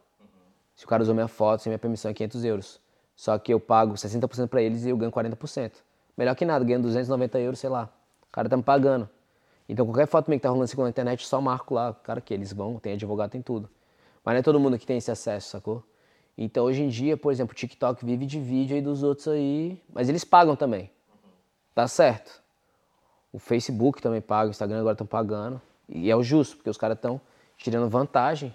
[0.75, 2.81] Se o cara usou minha foto sem minha permissão é 500 euros.
[3.15, 5.71] Só que eu pago 60% para eles e eu ganho 40%.
[6.17, 7.89] Melhor que nada, ganhando 290 euros, sei lá.
[8.27, 9.09] O cara tá me pagando.
[9.67, 11.93] Então qualquer foto minha que tá rolando assim na internet, só marco lá.
[11.93, 13.69] Cara, que eles vão, tem advogado, tem tudo.
[14.23, 15.83] Mas não é todo mundo que tem esse acesso, sacou?
[16.37, 19.81] Então hoje em dia, por exemplo, o TikTok vive de vídeo aí dos outros aí,
[19.93, 20.89] mas eles pagam também.
[21.75, 22.41] Tá certo.
[23.31, 25.61] O Facebook também paga, o Instagram agora estão pagando.
[25.87, 27.19] E é o justo, porque os caras estão
[27.57, 28.53] tirando vantagem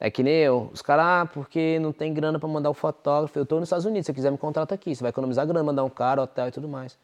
[0.00, 0.70] é que nem eu.
[0.72, 3.36] Os caras, ah, porque não tem grana para mandar o fotógrafo.
[3.36, 4.94] Eu tô nos Estados Unidos, se você quiser me contrata aqui.
[4.94, 6.96] Você vai economizar grana, mandar um cara, hotel e tudo mais.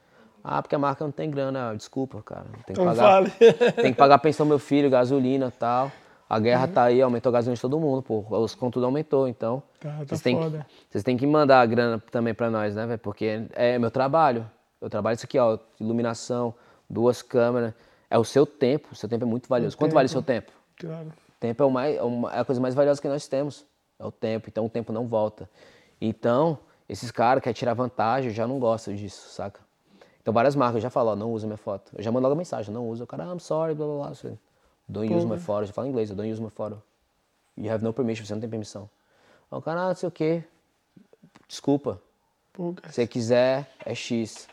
[0.42, 1.70] Ah, porque a marca não tem grana.
[1.70, 2.44] Ah, desculpa, cara.
[2.66, 3.02] Tem que não pagar.
[3.02, 3.30] Fale.
[3.82, 5.90] tem que pagar a pensão do meu filho, gasolina e tal.
[6.30, 6.72] A guerra uhum.
[6.72, 8.24] tá aí, aumentou a gasolina de todo mundo, pô.
[8.30, 9.62] Os contudo aumentou, então.
[9.80, 12.98] Tá, tá vocês, que, vocês têm que mandar a grana também para nós, né, velho?
[12.98, 14.48] Porque é meu trabalho.
[14.80, 15.58] Eu trabalho isso aqui, ó.
[15.80, 16.54] Iluminação,
[16.88, 17.74] duas câmeras.
[18.08, 18.88] É o seu tempo.
[18.92, 19.74] O seu tempo é muito valioso.
[19.74, 19.94] O Quanto tempo.
[19.94, 20.52] vale o seu tempo?
[20.78, 21.12] Claro
[21.44, 23.66] tempo é, o mais, é, é a coisa mais valiosa que nós temos.
[23.98, 24.48] É o tempo.
[24.48, 25.48] Então o tempo não volta.
[26.00, 26.58] Então,
[26.88, 29.60] esses caras que querem tirar vantagem, já não gosto disso, saca?
[30.22, 31.92] Então várias marcas já falam, ó, não usa minha foto.
[31.94, 33.04] Eu já mando logo mensagem, não usa.
[33.04, 34.36] O cara, I'm sorry, blá blá blá.
[34.88, 35.62] Don't use my photo.
[35.62, 36.82] Eu já falo em inglês, don't use my photo.
[37.56, 38.88] You have no permission, você não tem permissão.
[39.50, 40.42] o cara, ah, não sei o quê.
[41.46, 42.00] Desculpa.
[42.56, 44.48] Se você quiser, é X.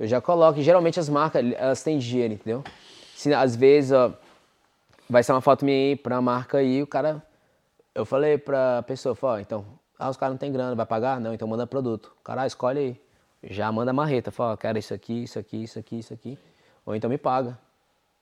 [0.00, 0.60] Eu já coloco.
[0.60, 2.64] geralmente as marcas, elas têm dinheiro, entendeu?
[3.14, 4.12] Se, às vezes, ó,
[5.08, 7.22] vai ser uma foto minha aí pra marca aí, o cara.
[7.94, 9.64] Eu falei pra pessoa, falei, então,
[9.98, 11.18] ah, os caras não tem grana, vai pagar?
[11.18, 12.14] Não, então manda produto.
[12.22, 13.00] Cara, ah, escolhe aí.
[13.42, 16.38] Já manda marreta, fala, quero isso aqui, isso aqui, isso aqui, isso aqui.
[16.84, 17.58] Ou então me paga.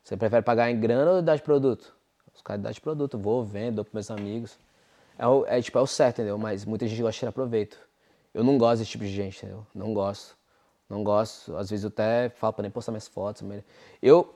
[0.03, 1.95] Você prefere pagar em grana ou dar de produto?
[2.35, 4.59] Os caras dão de produto, vou, vendo, dou pros meus amigos.
[5.19, 6.37] É, o, é tipo, é o certo, entendeu?
[6.37, 7.79] Mas muita gente gosta de tirar proveito.
[8.33, 9.67] Eu não gosto desse tipo de gente, entendeu?
[9.75, 10.37] Não gosto.
[10.89, 11.57] Não gosto.
[11.57, 13.43] Às vezes eu até falo pra nem postar minhas fotos.
[14.03, 14.35] Eu,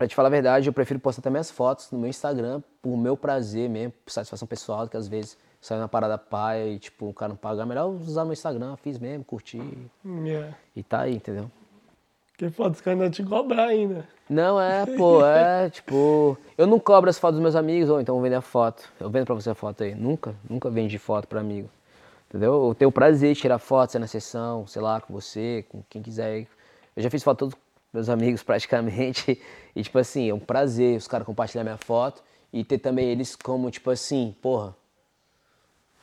[0.00, 2.96] Pra te falar a verdade, eu prefiro postar também as fotos no meu Instagram por
[2.96, 7.10] meu prazer mesmo, por satisfação pessoal, que às vezes sai na parada paia e tipo,
[7.10, 7.60] o cara não paga.
[7.60, 9.60] É melhor usar no Instagram, fiz mesmo, curti.
[10.02, 10.56] Yeah.
[10.74, 11.50] E tá aí, entendeu?
[12.38, 14.08] Que foto os caras não te cobrar ainda.
[14.26, 16.38] Não, é, pô, é tipo.
[16.56, 18.90] Eu não cobro as fotos dos meus amigos, ou então vou vender a foto.
[18.98, 19.94] Eu vendo pra você a foto aí.
[19.94, 21.68] Nunca, nunca vendi foto pra amigo.
[22.26, 22.68] Entendeu?
[22.68, 26.00] Eu tenho o prazer de tirar fotos na sessão, sei lá, com você, com quem
[26.00, 26.46] quiser.
[26.96, 27.58] Eu já fiz foto todo
[27.92, 29.40] meus amigos praticamente.
[29.72, 33.36] E, tipo assim, é um prazer os caras compartilhar minha foto e ter também eles
[33.36, 34.74] como, tipo assim, porra,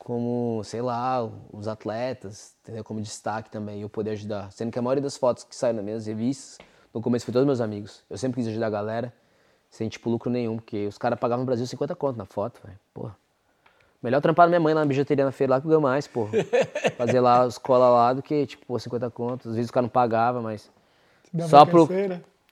[0.07, 2.81] como, sei lá, os atletas, entendeu?
[2.81, 4.53] Como destaque também, eu poder ajudar.
[4.53, 7.45] Sendo que a maioria das fotos que saem nas minhas revistas, no começo foi todos
[7.45, 8.05] meus amigos.
[8.09, 9.13] Eu sempre quis ajudar a galera,
[9.69, 12.79] sem, tipo, lucro nenhum, porque os caras pagavam no Brasil 50 conto na foto, velho,
[12.93, 13.17] porra.
[14.01, 16.31] Melhor trampar minha mãe lá na bijuteria na feira lá que ganhou mais, porra.
[16.95, 19.49] Fazer lá os cola lá do que, tipo, 50 conto.
[19.49, 20.71] Às vezes o cara não pagava, mas
[21.47, 21.87] só pro,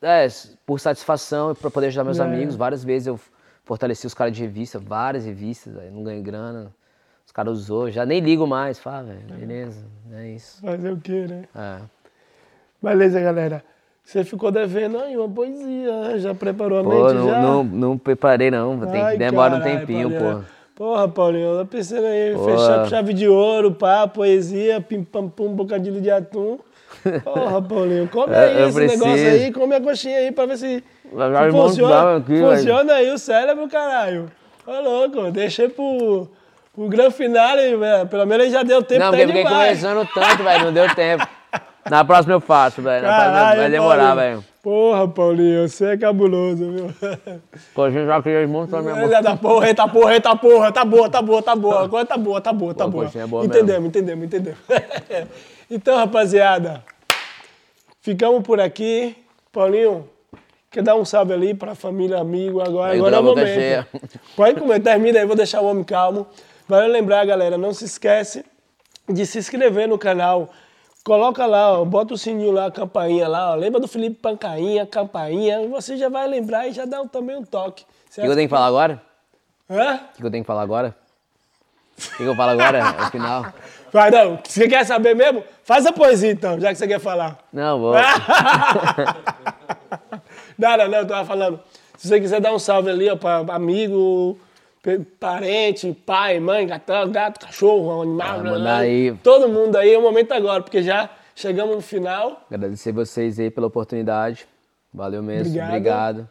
[0.01, 0.27] é,
[0.65, 2.23] por satisfação e para poder ajudar meus é.
[2.23, 2.55] amigos.
[2.55, 3.19] Várias vezes eu
[3.63, 6.71] fortaleci os caras de revista, várias revistas, não ganhei grana.
[7.25, 8.79] Os caras usou, já nem ligo mais.
[8.79, 10.61] Fala, velho, beleza, é isso.
[10.61, 11.43] Fazer o quê, né?
[11.55, 11.81] É.
[12.81, 13.63] Beleza, galera.
[14.03, 16.19] Você ficou devendo aí uma poesia, né?
[16.19, 17.41] já preparou a pô, mente não, já?
[17.41, 20.43] Não, não preparei não, tem, Ai, demora carai, um tempinho, pô.
[20.75, 25.27] Porra, Paulinho, eu tô pensando aí, fechar com chave de ouro, pá, poesia, pim pam
[25.27, 26.59] pum, bocadilho de atum.
[27.23, 29.05] Porra, Paulinho, come é, aí esse preciso.
[29.05, 33.17] negócio aí, come a coxinha aí pra ver se, se funciona, aqui, funciona aí o
[33.17, 34.31] cérebro, caralho.
[34.65, 36.27] Ô, louco, deixei pro,
[36.73, 38.07] pro grande finale, velho.
[38.07, 41.27] Pelo menos já deu tempo Não, porque fiquei conversando tanto, velho, não deu tempo.
[41.89, 43.05] Na próxima eu faço, velho.
[43.05, 44.43] Vai demorar, velho.
[44.65, 46.89] Porra, Paulinho, você é cabuloso, viu?
[47.75, 49.03] Pô, a gente já queria montar minha mão.
[49.13, 51.83] Eita porra, eita porra, eita porra, tá boa, tá boa, tá boa.
[51.83, 53.03] Agora tá boa, tá boa, tá Pô, boa.
[53.05, 54.57] coxinha é boa entendemos, entendemos, entendemos.
[55.69, 56.83] então, rapaziada,
[58.05, 59.17] ficamos por aqui.
[59.51, 60.07] Paulinho,
[60.69, 62.61] quer dar um salve ali pra família, amigo?
[62.61, 63.47] Agora, agora é o momento.
[63.47, 63.87] cheia.
[64.35, 66.27] Pode comer, termina aí, vou deixar o homem calmo.
[66.67, 68.45] Vale lembrar, galera, não se esquece
[69.09, 70.49] de se inscrever no canal.
[71.03, 73.55] Coloca lá, ó, bota o sininho lá, a campainha lá, ó.
[73.55, 75.67] Lembra do Felipe Pancainha, campainha.
[75.67, 77.85] Você já vai lembrar e já dá também um toque.
[78.17, 79.01] O que eu tenho que falar agora?
[79.69, 79.99] Hã?
[80.13, 80.95] O que eu tenho que falar agora?
[81.97, 82.83] O que eu falo agora?
[82.93, 83.45] No final?
[83.91, 84.37] Vai, não.
[84.43, 85.43] Você quer saber mesmo?
[85.63, 87.37] Faz a poesia então, já que você quer falar.
[87.53, 87.93] Não, vou.
[90.57, 91.59] Nada, não, eu tava falando.
[91.97, 94.37] Se você quiser dar um salve ali, ó, pra amigo,
[95.19, 99.13] parente, pai, mãe, gato, gato cachorro, animal, Ah, blá, aí.
[99.23, 102.41] todo mundo aí, é o momento agora, porque já chegamos no final.
[102.51, 104.45] Agradecer vocês aí pela oportunidade.
[104.93, 105.47] Valeu mesmo.
[105.47, 105.69] Obrigado.
[105.69, 106.29] Obrigado.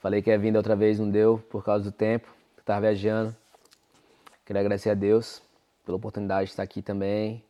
[0.00, 2.28] Falei que ia vir da outra vez, não deu, por causa do tempo.
[2.56, 3.34] que Tava viajando.
[4.46, 5.42] Queria agradecer a Deus
[5.84, 7.44] pela oportunidade de estar aqui também.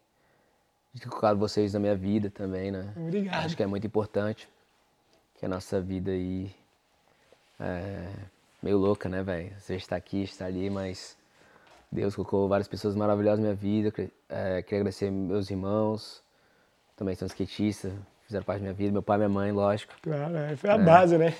[0.92, 2.92] De ter colocado vocês na minha vida também, né?
[2.96, 3.44] Obrigado.
[3.44, 4.48] Acho que é muito importante.
[5.38, 6.50] Que a nossa vida aí
[7.60, 8.08] é
[8.62, 9.52] meio louca, né, velho?
[9.60, 11.16] Você está aqui, está ali, mas
[11.92, 13.90] Deus colocou várias pessoas maravilhosas na minha vida.
[13.90, 16.22] Queria- é, queria agradecer meus irmãos,
[16.96, 17.92] também são skatistas,
[18.24, 19.92] fizeram parte da minha vida, meu pai e minha mãe, lógico.
[20.02, 21.34] Claro, é, foi a base, né?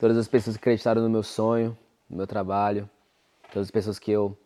[0.00, 1.76] Todas as pessoas que acreditaram no meu sonho,
[2.08, 2.88] no meu trabalho,
[3.52, 4.36] todas as pessoas que eu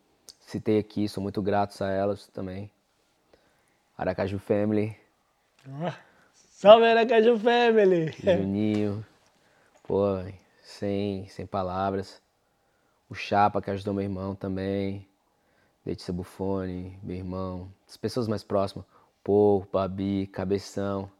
[0.49, 2.71] citei aqui, sou muito grato a elas também.
[3.97, 4.97] Aracaju Family,
[5.83, 5.93] Ó,
[6.33, 8.15] Salve, Aracaju Family!
[8.23, 9.05] Juninho,
[9.87, 10.19] pô,
[10.63, 12.23] sem, sem palavras.
[13.11, 15.07] O Chapa, que ajudou meu irmão também.
[15.85, 17.69] Letícia Buffoni, meu irmão.
[17.89, 18.87] As pessoas mais próximas.
[19.23, 21.11] Pô, Babi, Cabeção,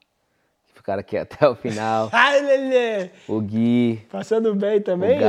[0.67, 2.09] que ficaram aqui até o final.
[2.13, 3.11] Ai, Lelê!
[3.27, 5.27] O Gui, Passando bem também, o né?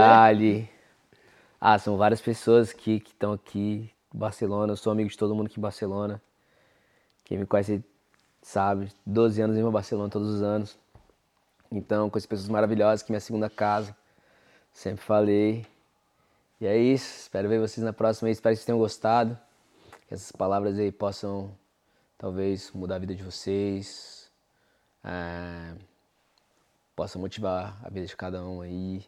[1.61, 4.71] Ah, são várias pessoas que estão aqui Barcelona.
[4.71, 6.21] Eu sou amigo de todo mundo aqui em Barcelona.
[7.25, 7.83] Quem me conhece
[8.41, 10.77] sabe, 12 anos em Barcelona todos os anos.
[11.69, 13.93] Então, com essas pessoas maravilhosas, que é minha segunda casa.
[14.71, 15.65] Sempre falei.
[16.61, 17.23] E é isso.
[17.23, 18.29] Espero ver vocês na próxima.
[18.29, 19.37] Espero que vocês tenham gostado.
[20.07, 21.51] Que essas palavras aí possam,
[22.17, 24.31] talvez, mudar a vida de vocês.
[25.03, 25.75] Ah,
[26.95, 29.05] possa motivar a vida de cada um aí.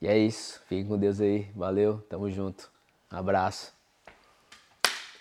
[0.00, 0.60] E é isso.
[0.68, 1.46] Fiquem com Deus aí.
[1.54, 1.98] Valeu.
[2.08, 2.70] Tamo junto.
[3.12, 3.72] Um abraço.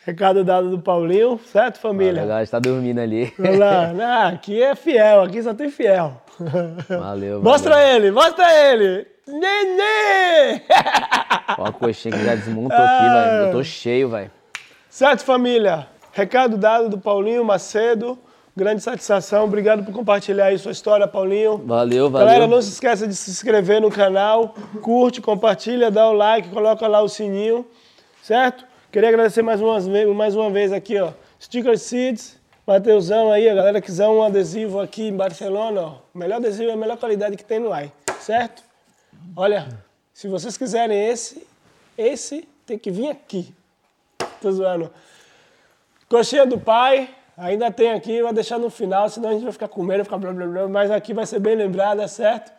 [0.06, 2.24] Recado dado do Paulinho, certo, família?
[2.24, 3.34] Agora está dormindo ali.
[3.40, 3.94] Vamos lá.
[4.04, 6.22] Ah, aqui é fiel, aqui só tem fiel.
[6.90, 7.88] Valeu, Mostra valeu.
[7.96, 9.08] ele, mostra ele!
[9.26, 10.62] Nenê!
[11.58, 13.46] Ó a coxinha que já desmontou aqui, velho.
[13.46, 14.30] Eu tô cheio, velho.
[14.90, 15.88] certo, família?
[16.12, 18.20] Recado dado do Paulinho Macedo.
[18.56, 19.46] Grande satisfação.
[19.46, 21.58] Obrigado por compartilhar aí sua história, Paulinho.
[21.66, 22.28] Valeu, valeu.
[22.28, 26.88] Galera, não se esqueça de se inscrever no canal, curte, compartilha, dá o like, coloca
[26.88, 27.66] lá o sininho,
[28.22, 28.64] certo?
[28.92, 33.56] Queria agradecer mais uma vez, mais uma vez aqui, ó, Sticker Seeds, Mateusão aí, a
[33.56, 37.44] galera quiser um adesivo aqui em Barcelona, ó, melhor adesivo é a melhor qualidade que
[37.44, 38.62] tem no AI, certo?
[39.36, 39.68] Olha,
[40.14, 41.44] se vocês quiserem esse,
[41.98, 43.52] esse tem que vir aqui.
[44.40, 44.92] Tô zoando.
[46.08, 49.68] Coxinha do pai, ainda tem aqui, vai deixar no final, senão a gente vai ficar
[49.68, 52.52] comendo, ficar blá blá blá, mas aqui vai ser bem lembrada, certo?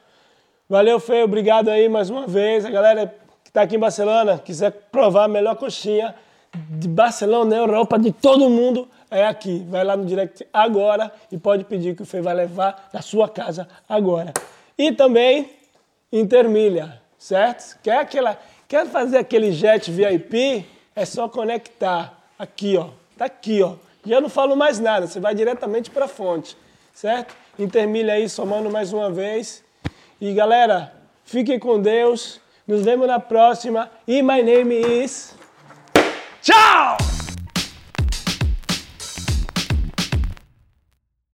[0.69, 2.65] Valeu, Feio, obrigado aí mais uma vez.
[2.65, 3.15] A galera
[3.45, 6.15] que tá aqui em Barcelona, quiser provar a melhor coxinha
[6.71, 9.65] de Barcelona, da Europa, de todo mundo, é aqui.
[9.69, 13.29] Vai lá no direct agora e pode pedir que o Feio vai levar na sua
[13.29, 14.33] casa agora.
[14.79, 15.51] E também
[16.15, 17.77] Intermilha, certo?
[17.83, 18.39] Quer, aquela,
[18.69, 20.65] quer fazer aquele jet VIP?
[20.95, 22.91] É só conectar aqui, ó.
[23.19, 23.75] Tá aqui, ó.
[24.05, 26.57] E eu não falo mais nada, você vai diretamente para a fonte,
[26.93, 27.35] certo?
[27.59, 29.65] Intermilha aí, somando mais uma vez.
[30.21, 30.93] E galera,
[31.25, 32.41] fiquem com Deus.
[32.67, 33.91] Nos vemos na próxima.
[34.07, 35.35] E my name is.
[36.43, 37.14] Tchau!